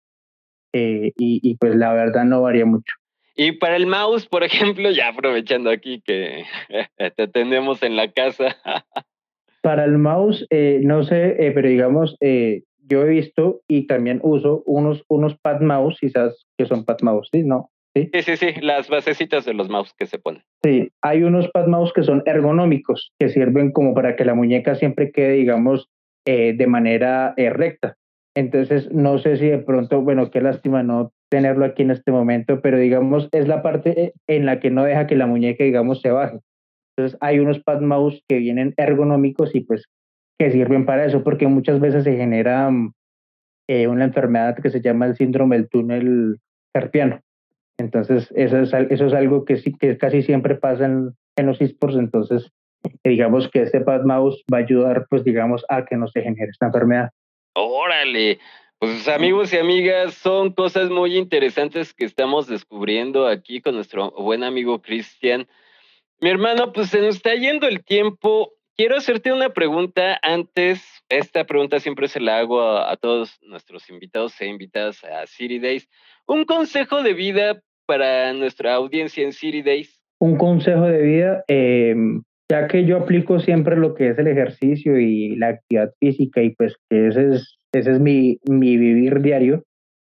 eh, 0.73 1.13
y, 1.15 1.39
y 1.41 1.55
pues 1.55 1.77
la 1.77 1.93
verdad 1.93 2.25
no 2.25 2.41
varía 2.41 2.65
mucho. 2.65 2.93
Y 3.38 3.53
para 3.53 3.77
el 3.77 3.88
mouse, 3.88 4.27
por 4.27 4.43
ejemplo, 4.43 4.91
ya 4.91 5.07
aprovechando 5.07 5.69
aquí 5.69 6.01
que 6.01 6.43
te 7.15 7.27
tenemos 7.29 7.81
en 7.84 7.95
la 7.95 8.11
casa. 8.11 8.57
Para 9.64 9.86
el 9.86 9.97
mouse, 9.97 10.45
eh, 10.49 10.82
no 10.84 11.03
sé, 11.03 11.38
eh, 11.39 11.51
pero 11.51 11.70
digamos, 11.70 12.18
eh, 12.20 12.64
yo 12.86 13.03
he 13.03 13.07
visto 13.07 13.61
y 13.66 13.88
también 13.88 14.20
uso 14.22 14.61
unos, 14.66 15.05
unos 15.07 15.38
pad 15.39 15.61
mouse, 15.61 15.97
quizás 16.01 16.45
que 16.57 16.66
son 16.66 16.84
pad 16.84 16.97
mouse, 17.01 17.30
¿sí? 17.32 17.43
¿No? 17.43 17.70
¿Sí? 17.95 18.09
sí, 18.11 18.22
sí, 18.24 18.38
sí, 18.38 18.61
las 18.61 18.89
basecitas 18.89 19.45
de 19.45 19.53
los 19.53 19.70
mouse 19.70 19.93
que 19.97 20.05
se 20.05 20.20
ponen. 20.20 20.43
Sí, 20.64 20.89
hay 21.01 21.24
unos 21.24 21.49
pad 21.51 21.68
mouse 21.68 21.93
que 21.93 22.03
son 22.03 22.24
ergonómicos, 22.26 23.14
que 23.18 23.30
sirven 23.30 23.72
como 23.72 23.93
para 23.93 24.18
que 24.18 24.26
la 24.26 24.34
muñeca 24.34 24.76
siempre 24.76 25.11
quede, 25.11 25.34
digamos, 25.34 25.88
de 26.26 26.68
manera 26.68 27.34
recta. 27.38 27.97
Entonces, 28.36 28.89
no 28.91 29.20
sé 29.20 29.38
si 29.38 29.47
de 29.47 29.59
pronto, 29.59 30.01
bueno, 30.01 30.32
qué 30.32 30.41
lástima 30.41 30.82
no 30.82 31.11
tenerlo 31.30 31.66
aquí 31.66 31.84
en 31.84 31.91
este 31.91 32.11
momento, 32.11 32.61
pero 32.61 32.80
digamos, 32.80 33.30
es 33.32 33.47
la 33.47 33.61
parte 33.61 34.14
en 34.28 34.45
la 34.45 34.59
que 34.59 34.72
no 34.72 34.86
deja 34.86 35.05
que 35.05 35.16
la 35.16 35.28
muñeca, 35.28 35.64
digamos, 35.64 36.01
se 36.01 36.11
baje. 36.11 36.39
Entonces, 36.95 37.17
hay 37.21 37.39
unos 37.39 37.59
pad 37.63 37.81
mouse 37.81 38.21
que 38.27 38.37
vienen 38.37 38.73
ergonómicos 38.77 39.55
y 39.55 39.61
pues 39.61 39.85
que 40.39 40.51
sirven 40.51 40.85
para 40.85 41.05
eso, 41.05 41.23
porque 41.23 41.47
muchas 41.47 41.79
veces 41.79 42.03
se 42.03 42.15
genera 42.15 42.71
eh, 43.67 43.87
una 43.87 44.05
enfermedad 44.05 44.57
que 44.57 44.69
se 44.69 44.81
llama 44.81 45.05
el 45.05 45.15
síndrome 45.15 45.57
del 45.57 45.69
túnel 45.69 46.37
carpiano. 46.73 47.21
Entonces, 47.79 48.31
eso 48.35 48.59
es, 48.59 48.73
eso 48.73 49.05
es 49.05 49.13
algo 49.13 49.45
que, 49.45 49.57
sí, 49.57 49.73
que 49.73 49.97
casi 49.97 50.21
siempre 50.21 50.55
pasa 50.55 50.85
en, 50.85 51.11
en 51.35 51.45
los 51.45 51.59
esports. 51.61 51.95
Entonces, 51.95 52.51
digamos 53.03 53.49
que 53.49 53.63
este 53.63 53.81
pad 53.81 54.03
mouse 54.03 54.43
va 54.51 54.57
a 54.57 54.61
ayudar, 54.61 55.07
pues, 55.09 55.23
digamos, 55.23 55.65
a 55.69 55.85
que 55.85 55.97
no 55.97 56.07
se 56.07 56.21
genere 56.21 56.51
esta 56.51 56.67
enfermedad. 56.67 57.09
Órale, 57.55 58.39
pues 58.79 59.07
amigos 59.07 59.53
y 59.53 59.57
amigas, 59.57 60.13
son 60.15 60.51
cosas 60.51 60.89
muy 60.89 61.17
interesantes 61.17 61.93
que 61.93 62.05
estamos 62.05 62.47
descubriendo 62.47 63.27
aquí 63.27 63.61
con 63.61 63.75
nuestro 63.75 64.11
buen 64.11 64.43
amigo 64.43 64.81
Cristian. 64.81 65.47
Mi 66.24 66.30
hermano, 66.30 66.71
pues 66.71 66.88
se 66.88 67.01
nos 67.01 67.17
está 67.17 67.36
yendo 67.36 67.67
el 67.67 67.84
tiempo. 67.84 68.53
Quiero 68.78 68.95
hacerte 68.95 69.34
una 69.34 69.49
pregunta 69.49 70.17
antes. 70.21 70.82
Esta 71.09 71.43
pregunta 71.43 71.82
siempre 71.82 72.07
se 72.07 72.21
la 72.21 72.38
hago 72.38 72.61
a, 72.61 72.95
todos 72.95 73.38
nuestros 73.41 73.89
invitados 73.89 74.39
e 74.39 74.45
invitadas 74.45 75.03
a 75.03 75.28
City 75.28 75.59
Days. 75.59 75.89
Un 76.26 76.45
consejo 76.45 77.03
de 77.03 77.13
vida 77.13 77.61
para 77.86 78.32
nuestra 78.32 78.74
audiencia 78.74 79.21
en 79.21 79.34
City 79.34 79.63
Days. 79.63 80.01
Un 80.17 80.38
consejo 80.38 80.86
de 80.86 81.01
vida, 81.01 81.43
eh, 81.49 81.93
ya 82.49 82.69
que 82.69 82.86
yo 82.86 82.99
aplico 82.99 83.41
siempre 83.41 83.76
lo 83.76 83.93
que 83.93 84.07
es 84.07 84.17
el 84.17 84.28
ejercicio 84.28 84.97
y 84.97 85.36
la 85.36 85.49
actividad 85.49 85.91
física 85.99 86.41
y 86.41 86.51
pues 86.51 86.78
que 86.89 87.07
ese 87.07 87.32
es, 87.34 87.57
ese 87.74 87.91
es 87.91 87.99
mi, 87.99 88.38
mi 88.45 88.78
vivir 88.78 89.21
diario 89.21 89.65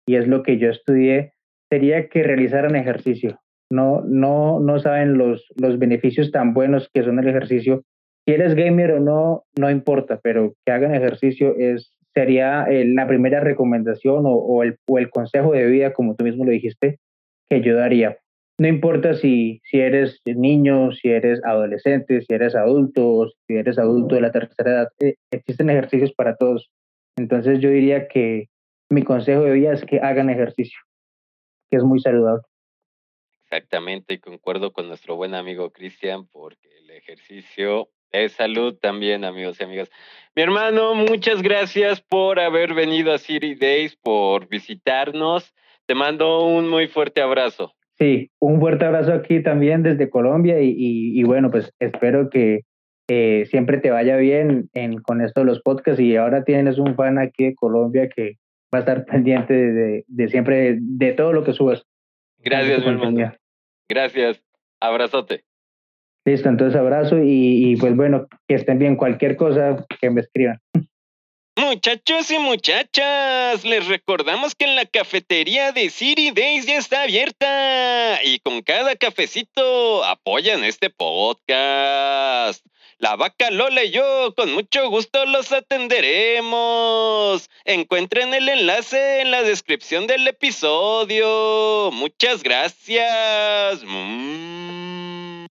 y 0.06 0.14
es 0.14 0.28
lo 0.28 0.44
que 0.44 0.58
yo 0.58 0.70
estudié, 0.70 1.32
sería 1.68 2.08
que 2.08 2.22
realizaran 2.22 2.76
ejercicio. 2.76 3.40
No, 3.74 4.02
no, 4.06 4.60
no 4.60 4.78
saben 4.78 5.18
los, 5.18 5.46
los 5.56 5.78
beneficios 5.78 6.30
tan 6.30 6.54
buenos 6.54 6.88
que 6.92 7.02
son 7.02 7.18
el 7.18 7.28
ejercicio. 7.28 7.82
Si 8.26 8.32
eres 8.32 8.54
gamer 8.54 8.92
o 8.92 9.00
no, 9.00 9.44
no 9.58 9.70
importa, 9.70 10.20
pero 10.22 10.54
que 10.64 10.72
hagan 10.72 10.94
ejercicio 10.94 11.54
es, 11.58 11.92
sería 12.14 12.66
la 12.68 13.06
primera 13.06 13.40
recomendación 13.40 14.24
o, 14.26 14.62
el, 14.62 14.78
o 14.86 14.98
el 14.98 15.10
consejo 15.10 15.52
de 15.52 15.66
vida, 15.66 15.92
como 15.92 16.14
tú 16.14 16.24
mismo 16.24 16.44
lo 16.44 16.52
dijiste, 16.52 16.98
que 17.48 17.60
yo 17.60 17.76
daría 17.76 18.18
no 18.58 18.68
importa 18.68 19.14
si, 19.14 19.60
si 19.64 19.80
eres 19.80 20.20
niño, 20.24 20.92
si 20.92 21.08
eres 21.08 21.40
adolescente, 21.44 22.22
si 22.22 22.34
eres 22.34 22.54
adulto, 22.54 23.28
si 23.46 23.56
eres 23.56 23.78
adulto 23.78 24.14
de 24.14 24.20
la 24.20 24.30
tercera 24.30 24.70
edad, 24.70 24.88
eh, 25.00 25.16
existen 25.32 25.70
ejercicios 25.70 26.12
para 26.12 26.36
todos. 26.36 26.70
Entonces 27.16 27.60
yo 27.60 27.70
diría 27.70 28.06
que 28.06 28.48
mi 28.90 29.02
consejo 29.02 29.42
de 29.42 29.52
vida 29.52 29.72
es 29.72 29.84
que 29.84 29.98
hagan 29.98 30.30
ejercicio, 30.30 30.78
que 31.70 31.78
es 31.78 31.82
muy 31.82 32.00
saludable. 32.00 32.42
Exactamente, 33.54 34.14
y 34.14 34.18
concuerdo 34.18 34.72
con 34.72 34.88
nuestro 34.88 35.14
buen 35.14 35.32
amigo 35.32 35.70
Cristian, 35.70 36.26
porque 36.26 36.66
el 36.82 36.90
ejercicio 36.90 37.88
es 38.10 38.32
salud 38.32 38.76
también, 38.80 39.24
amigos 39.24 39.60
y 39.60 39.62
amigas. 39.62 39.90
Mi 40.34 40.42
hermano, 40.42 40.96
muchas 40.96 41.40
gracias 41.40 42.00
por 42.00 42.40
haber 42.40 42.74
venido 42.74 43.12
a 43.12 43.18
City 43.18 43.54
Days, 43.54 43.94
por 43.94 44.48
visitarnos. 44.48 45.54
Te 45.86 45.94
mando 45.94 46.44
un 46.44 46.68
muy 46.68 46.88
fuerte 46.88 47.20
abrazo. 47.20 47.72
Sí, 47.96 48.28
un 48.40 48.58
fuerte 48.58 48.86
abrazo 48.86 49.12
aquí 49.12 49.40
también 49.40 49.84
desde 49.84 50.10
Colombia 50.10 50.60
y, 50.60 50.72
y, 50.76 51.22
bueno, 51.22 51.52
pues 51.52 51.72
espero 51.78 52.30
que 52.30 52.62
eh, 53.08 53.46
siempre 53.50 53.78
te 53.78 53.92
vaya 53.92 54.16
bien 54.16 54.68
en, 54.72 54.98
con 54.98 55.20
esto 55.20 55.42
de 55.42 55.46
los 55.46 55.62
podcasts 55.62 56.00
y 56.00 56.16
ahora 56.16 56.42
tienes 56.42 56.78
un 56.78 56.96
fan 56.96 57.20
aquí 57.20 57.44
de 57.44 57.54
Colombia 57.54 58.08
que 58.08 58.38
va 58.74 58.78
a 58.78 58.80
estar 58.80 59.04
pendiente 59.06 59.54
de, 59.54 60.04
de, 60.08 60.28
siempre, 60.28 60.76
de 60.80 61.12
todo 61.12 61.32
lo 61.32 61.44
que 61.44 61.52
subas. 61.52 61.86
Gracias, 62.44 62.80
mi 62.80 62.88
hermano. 62.90 63.32
Gracias. 63.88 64.42
Abrazote. 64.80 65.44
Listo, 66.26 66.48
entonces 66.48 66.78
abrazo 66.78 67.18
y, 67.18 67.72
y 67.72 67.76
pues 67.76 67.94
bueno, 67.94 68.26
que 68.48 68.54
estén 68.54 68.78
bien. 68.78 68.96
Cualquier 68.96 69.36
cosa 69.36 69.84
que 70.00 70.10
me 70.10 70.22
escriban. 70.22 70.60
Muchachos 71.56 72.30
y 72.32 72.38
muchachas, 72.40 73.64
les 73.64 73.86
recordamos 73.86 74.56
que 74.56 74.64
en 74.64 74.74
la 74.74 74.86
cafetería 74.86 75.70
de 75.70 75.88
City 75.88 76.32
Days 76.32 76.66
ya 76.66 76.78
está 76.78 77.02
abierta 77.02 78.20
y 78.24 78.40
con 78.40 78.62
cada 78.62 78.96
cafecito 78.96 80.02
apoyan 80.04 80.64
este 80.64 80.90
podcast. 80.90 82.66
La 82.98 83.14
vaca 83.14 83.52
Lola 83.52 83.84
y 83.84 83.92
yo 83.92 84.34
con 84.36 84.52
mucho 84.52 84.88
gusto 84.90 85.26
los 85.26 85.52
atenderemos. 85.52 86.93
Encuentren 87.66 88.34
el 88.34 88.46
enlace 88.50 89.22
en 89.22 89.30
la 89.30 89.42
descripción 89.42 90.06
del 90.06 90.28
episodio. 90.28 91.90
Muchas 91.92 92.42
gracias. 92.42 93.82
Mm. 93.82 94.53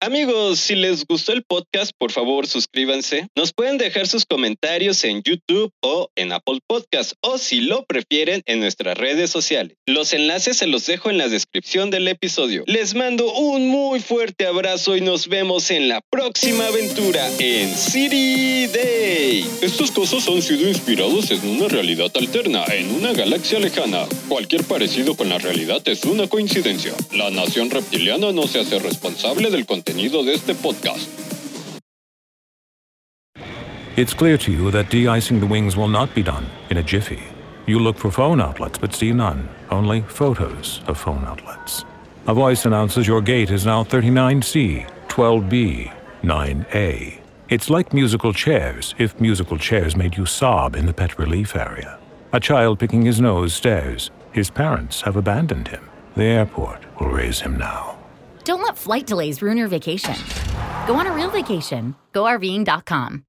Amigos, 0.06 0.60
si 0.60 0.76
les 0.76 1.06
gustó 1.06 1.32
el 1.32 1.43
podcast, 1.43 1.93
por 1.97 2.12
favor 2.12 2.45
suscríbanse. 2.45 3.28
Nos 3.38 3.54
pueden 3.54 3.78
dejar 3.78 4.06
sus 4.06 4.26
comentarios 4.26 5.01
en 5.06 5.24
YouTube 5.24 5.72
o 5.82 6.10
en 6.18 6.34
Apple 6.34 6.60
Podcast 6.68 7.14
o 7.22 7.38
si 7.38 7.62
lo 7.62 7.86
prefieren 7.86 8.41
en 8.45 8.60
nuestras 8.60 8.97
redes 8.97 9.30
sociales. 9.30 9.78
Los 9.86 10.12
enlaces 10.12 10.58
se 10.58 10.68
los 10.68 10.86
dejo 10.88 11.10
en 11.10 11.18
la 11.18 11.30
descripción 11.30 11.89
del 11.89 12.10
episodio. 12.10 12.66
Les 12.68 12.95
mando 12.95 13.32
un 13.32 13.70
muy 13.70 14.01
fuerte 14.01 14.45
abrazo 14.45 14.97
y 14.97 14.99
nos 14.99 15.30
vemos 15.30 15.72
en 15.72 15.88
la 15.88 16.01
próxima 16.10 16.68
aventura 16.68 17.26
en 17.39 17.74
City 17.74 18.68
Day. 18.68 19.47
Estos 19.62 19.89
cosas 19.91 20.28
han 20.28 20.41
sido 20.41 20.68
inspirados 20.68 21.32
en 21.32 21.47
una 21.47 21.70
realidad 21.70 22.12
alterna, 22.14 22.66
en 22.74 22.93
una 22.93 23.14
galaxia 23.14 23.58
lejana. 23.58 24.06
Cualquier 24.28 24.66
parecido 24.66 25.16
con 25.16 25.30
la 25.30 25.38
realidad 25.38 25.82
es 25.86 26.04
una 26.04 26.28
coincidencia. 26.28 26.93
La 27.14 27.30
nación 27.30 27.70
reptiliana 27.70 28.34
no 28.34 28.47
se 28.49 28.60
hace 28.60 28.80
responsable 28.80 29.49
del 29.49 29.66
contenido 29.66 29.93
contenido 29.94 30.24
de 30.24 30.34
este 30.34 30.56
podcast. 30.56 31.10
It's 33.96 34.14
clear 34.14 34.38
to 34.39 34.52
you 34.52 34.72
that 34.72 34.89
de-icing 34.89 35.39
the 35.39 35.46
wings 35.46 35.78
will 35.78 35.88
not 35.88 36.14
be 36.16 36.24
done 36.24 36.48
in 36.72 36.78
a 36.78 36.84
jiffy. 36.84 37.22
You 37.68 37.80
look 37.80 37.98
for 37.98 38.10
phone 38.10 38.41
outlets 38.41 38.80
but 38.80 38.96
see 38.96 39.14
none, 39.14 39.48
only 39.70 40.02
photos 40.02 40.82
of 40.88 40.98
phone 40.98 41.24
outlets. 41.26 41.86
A 42.28 42.34
voice 42.34 42.66
announces 42.66 43.08
your 43.08 43.22
gate 43.22 43.52
is 43.52 43.66
now 43.66 43.84
39C, 43.84 44.89
12B, 45.10 45.91
9A. 46.24 47.20
It's 47.50 47.70
like 47.70 47.94
musical 47.94 48.34
chairs 48.34 48.96
if 48.98 49.20
musical 49.22 49.58
chairs 49.58 49.96
made 49.96 50.18
you 50.18 50.26
sob 50.26 50.76
in 50.76 50.88
the 50.88 50.94
pet 50.94 51.20
relief 51.20 51.56
area. 51.56 52.00
A 52.32 52.39
child 52.39 52.80
picking 52.80 53.06
his 53.06 53.22
nose 53.22 53.54
stares. 53.54 54.10
His 54.32 54.50
parents 54.50 55.02
have 55.02 55.18
abandoned 55.18 55.68
him. 55.68 55.88
The 56.16 56.24
airport 56.24 56.80
will 57.00 57.10
raise 57.10 57.41
him 57.41 57.58
now. 57.58 58.03
Don't 58.46 58.62
let 58.62 58.78
flight 58.78 59.06
delays 59.06 59.41
ruin 59.41 59.58
your 59.58 59.68
vacation. 59.68 60.16
Go 60.88 60.96
on 60.96 61.08
a 61.08 61.14
real 61.14 61.30
vacation. 61.30 61.96
GoRVing.com. 62.14 63.26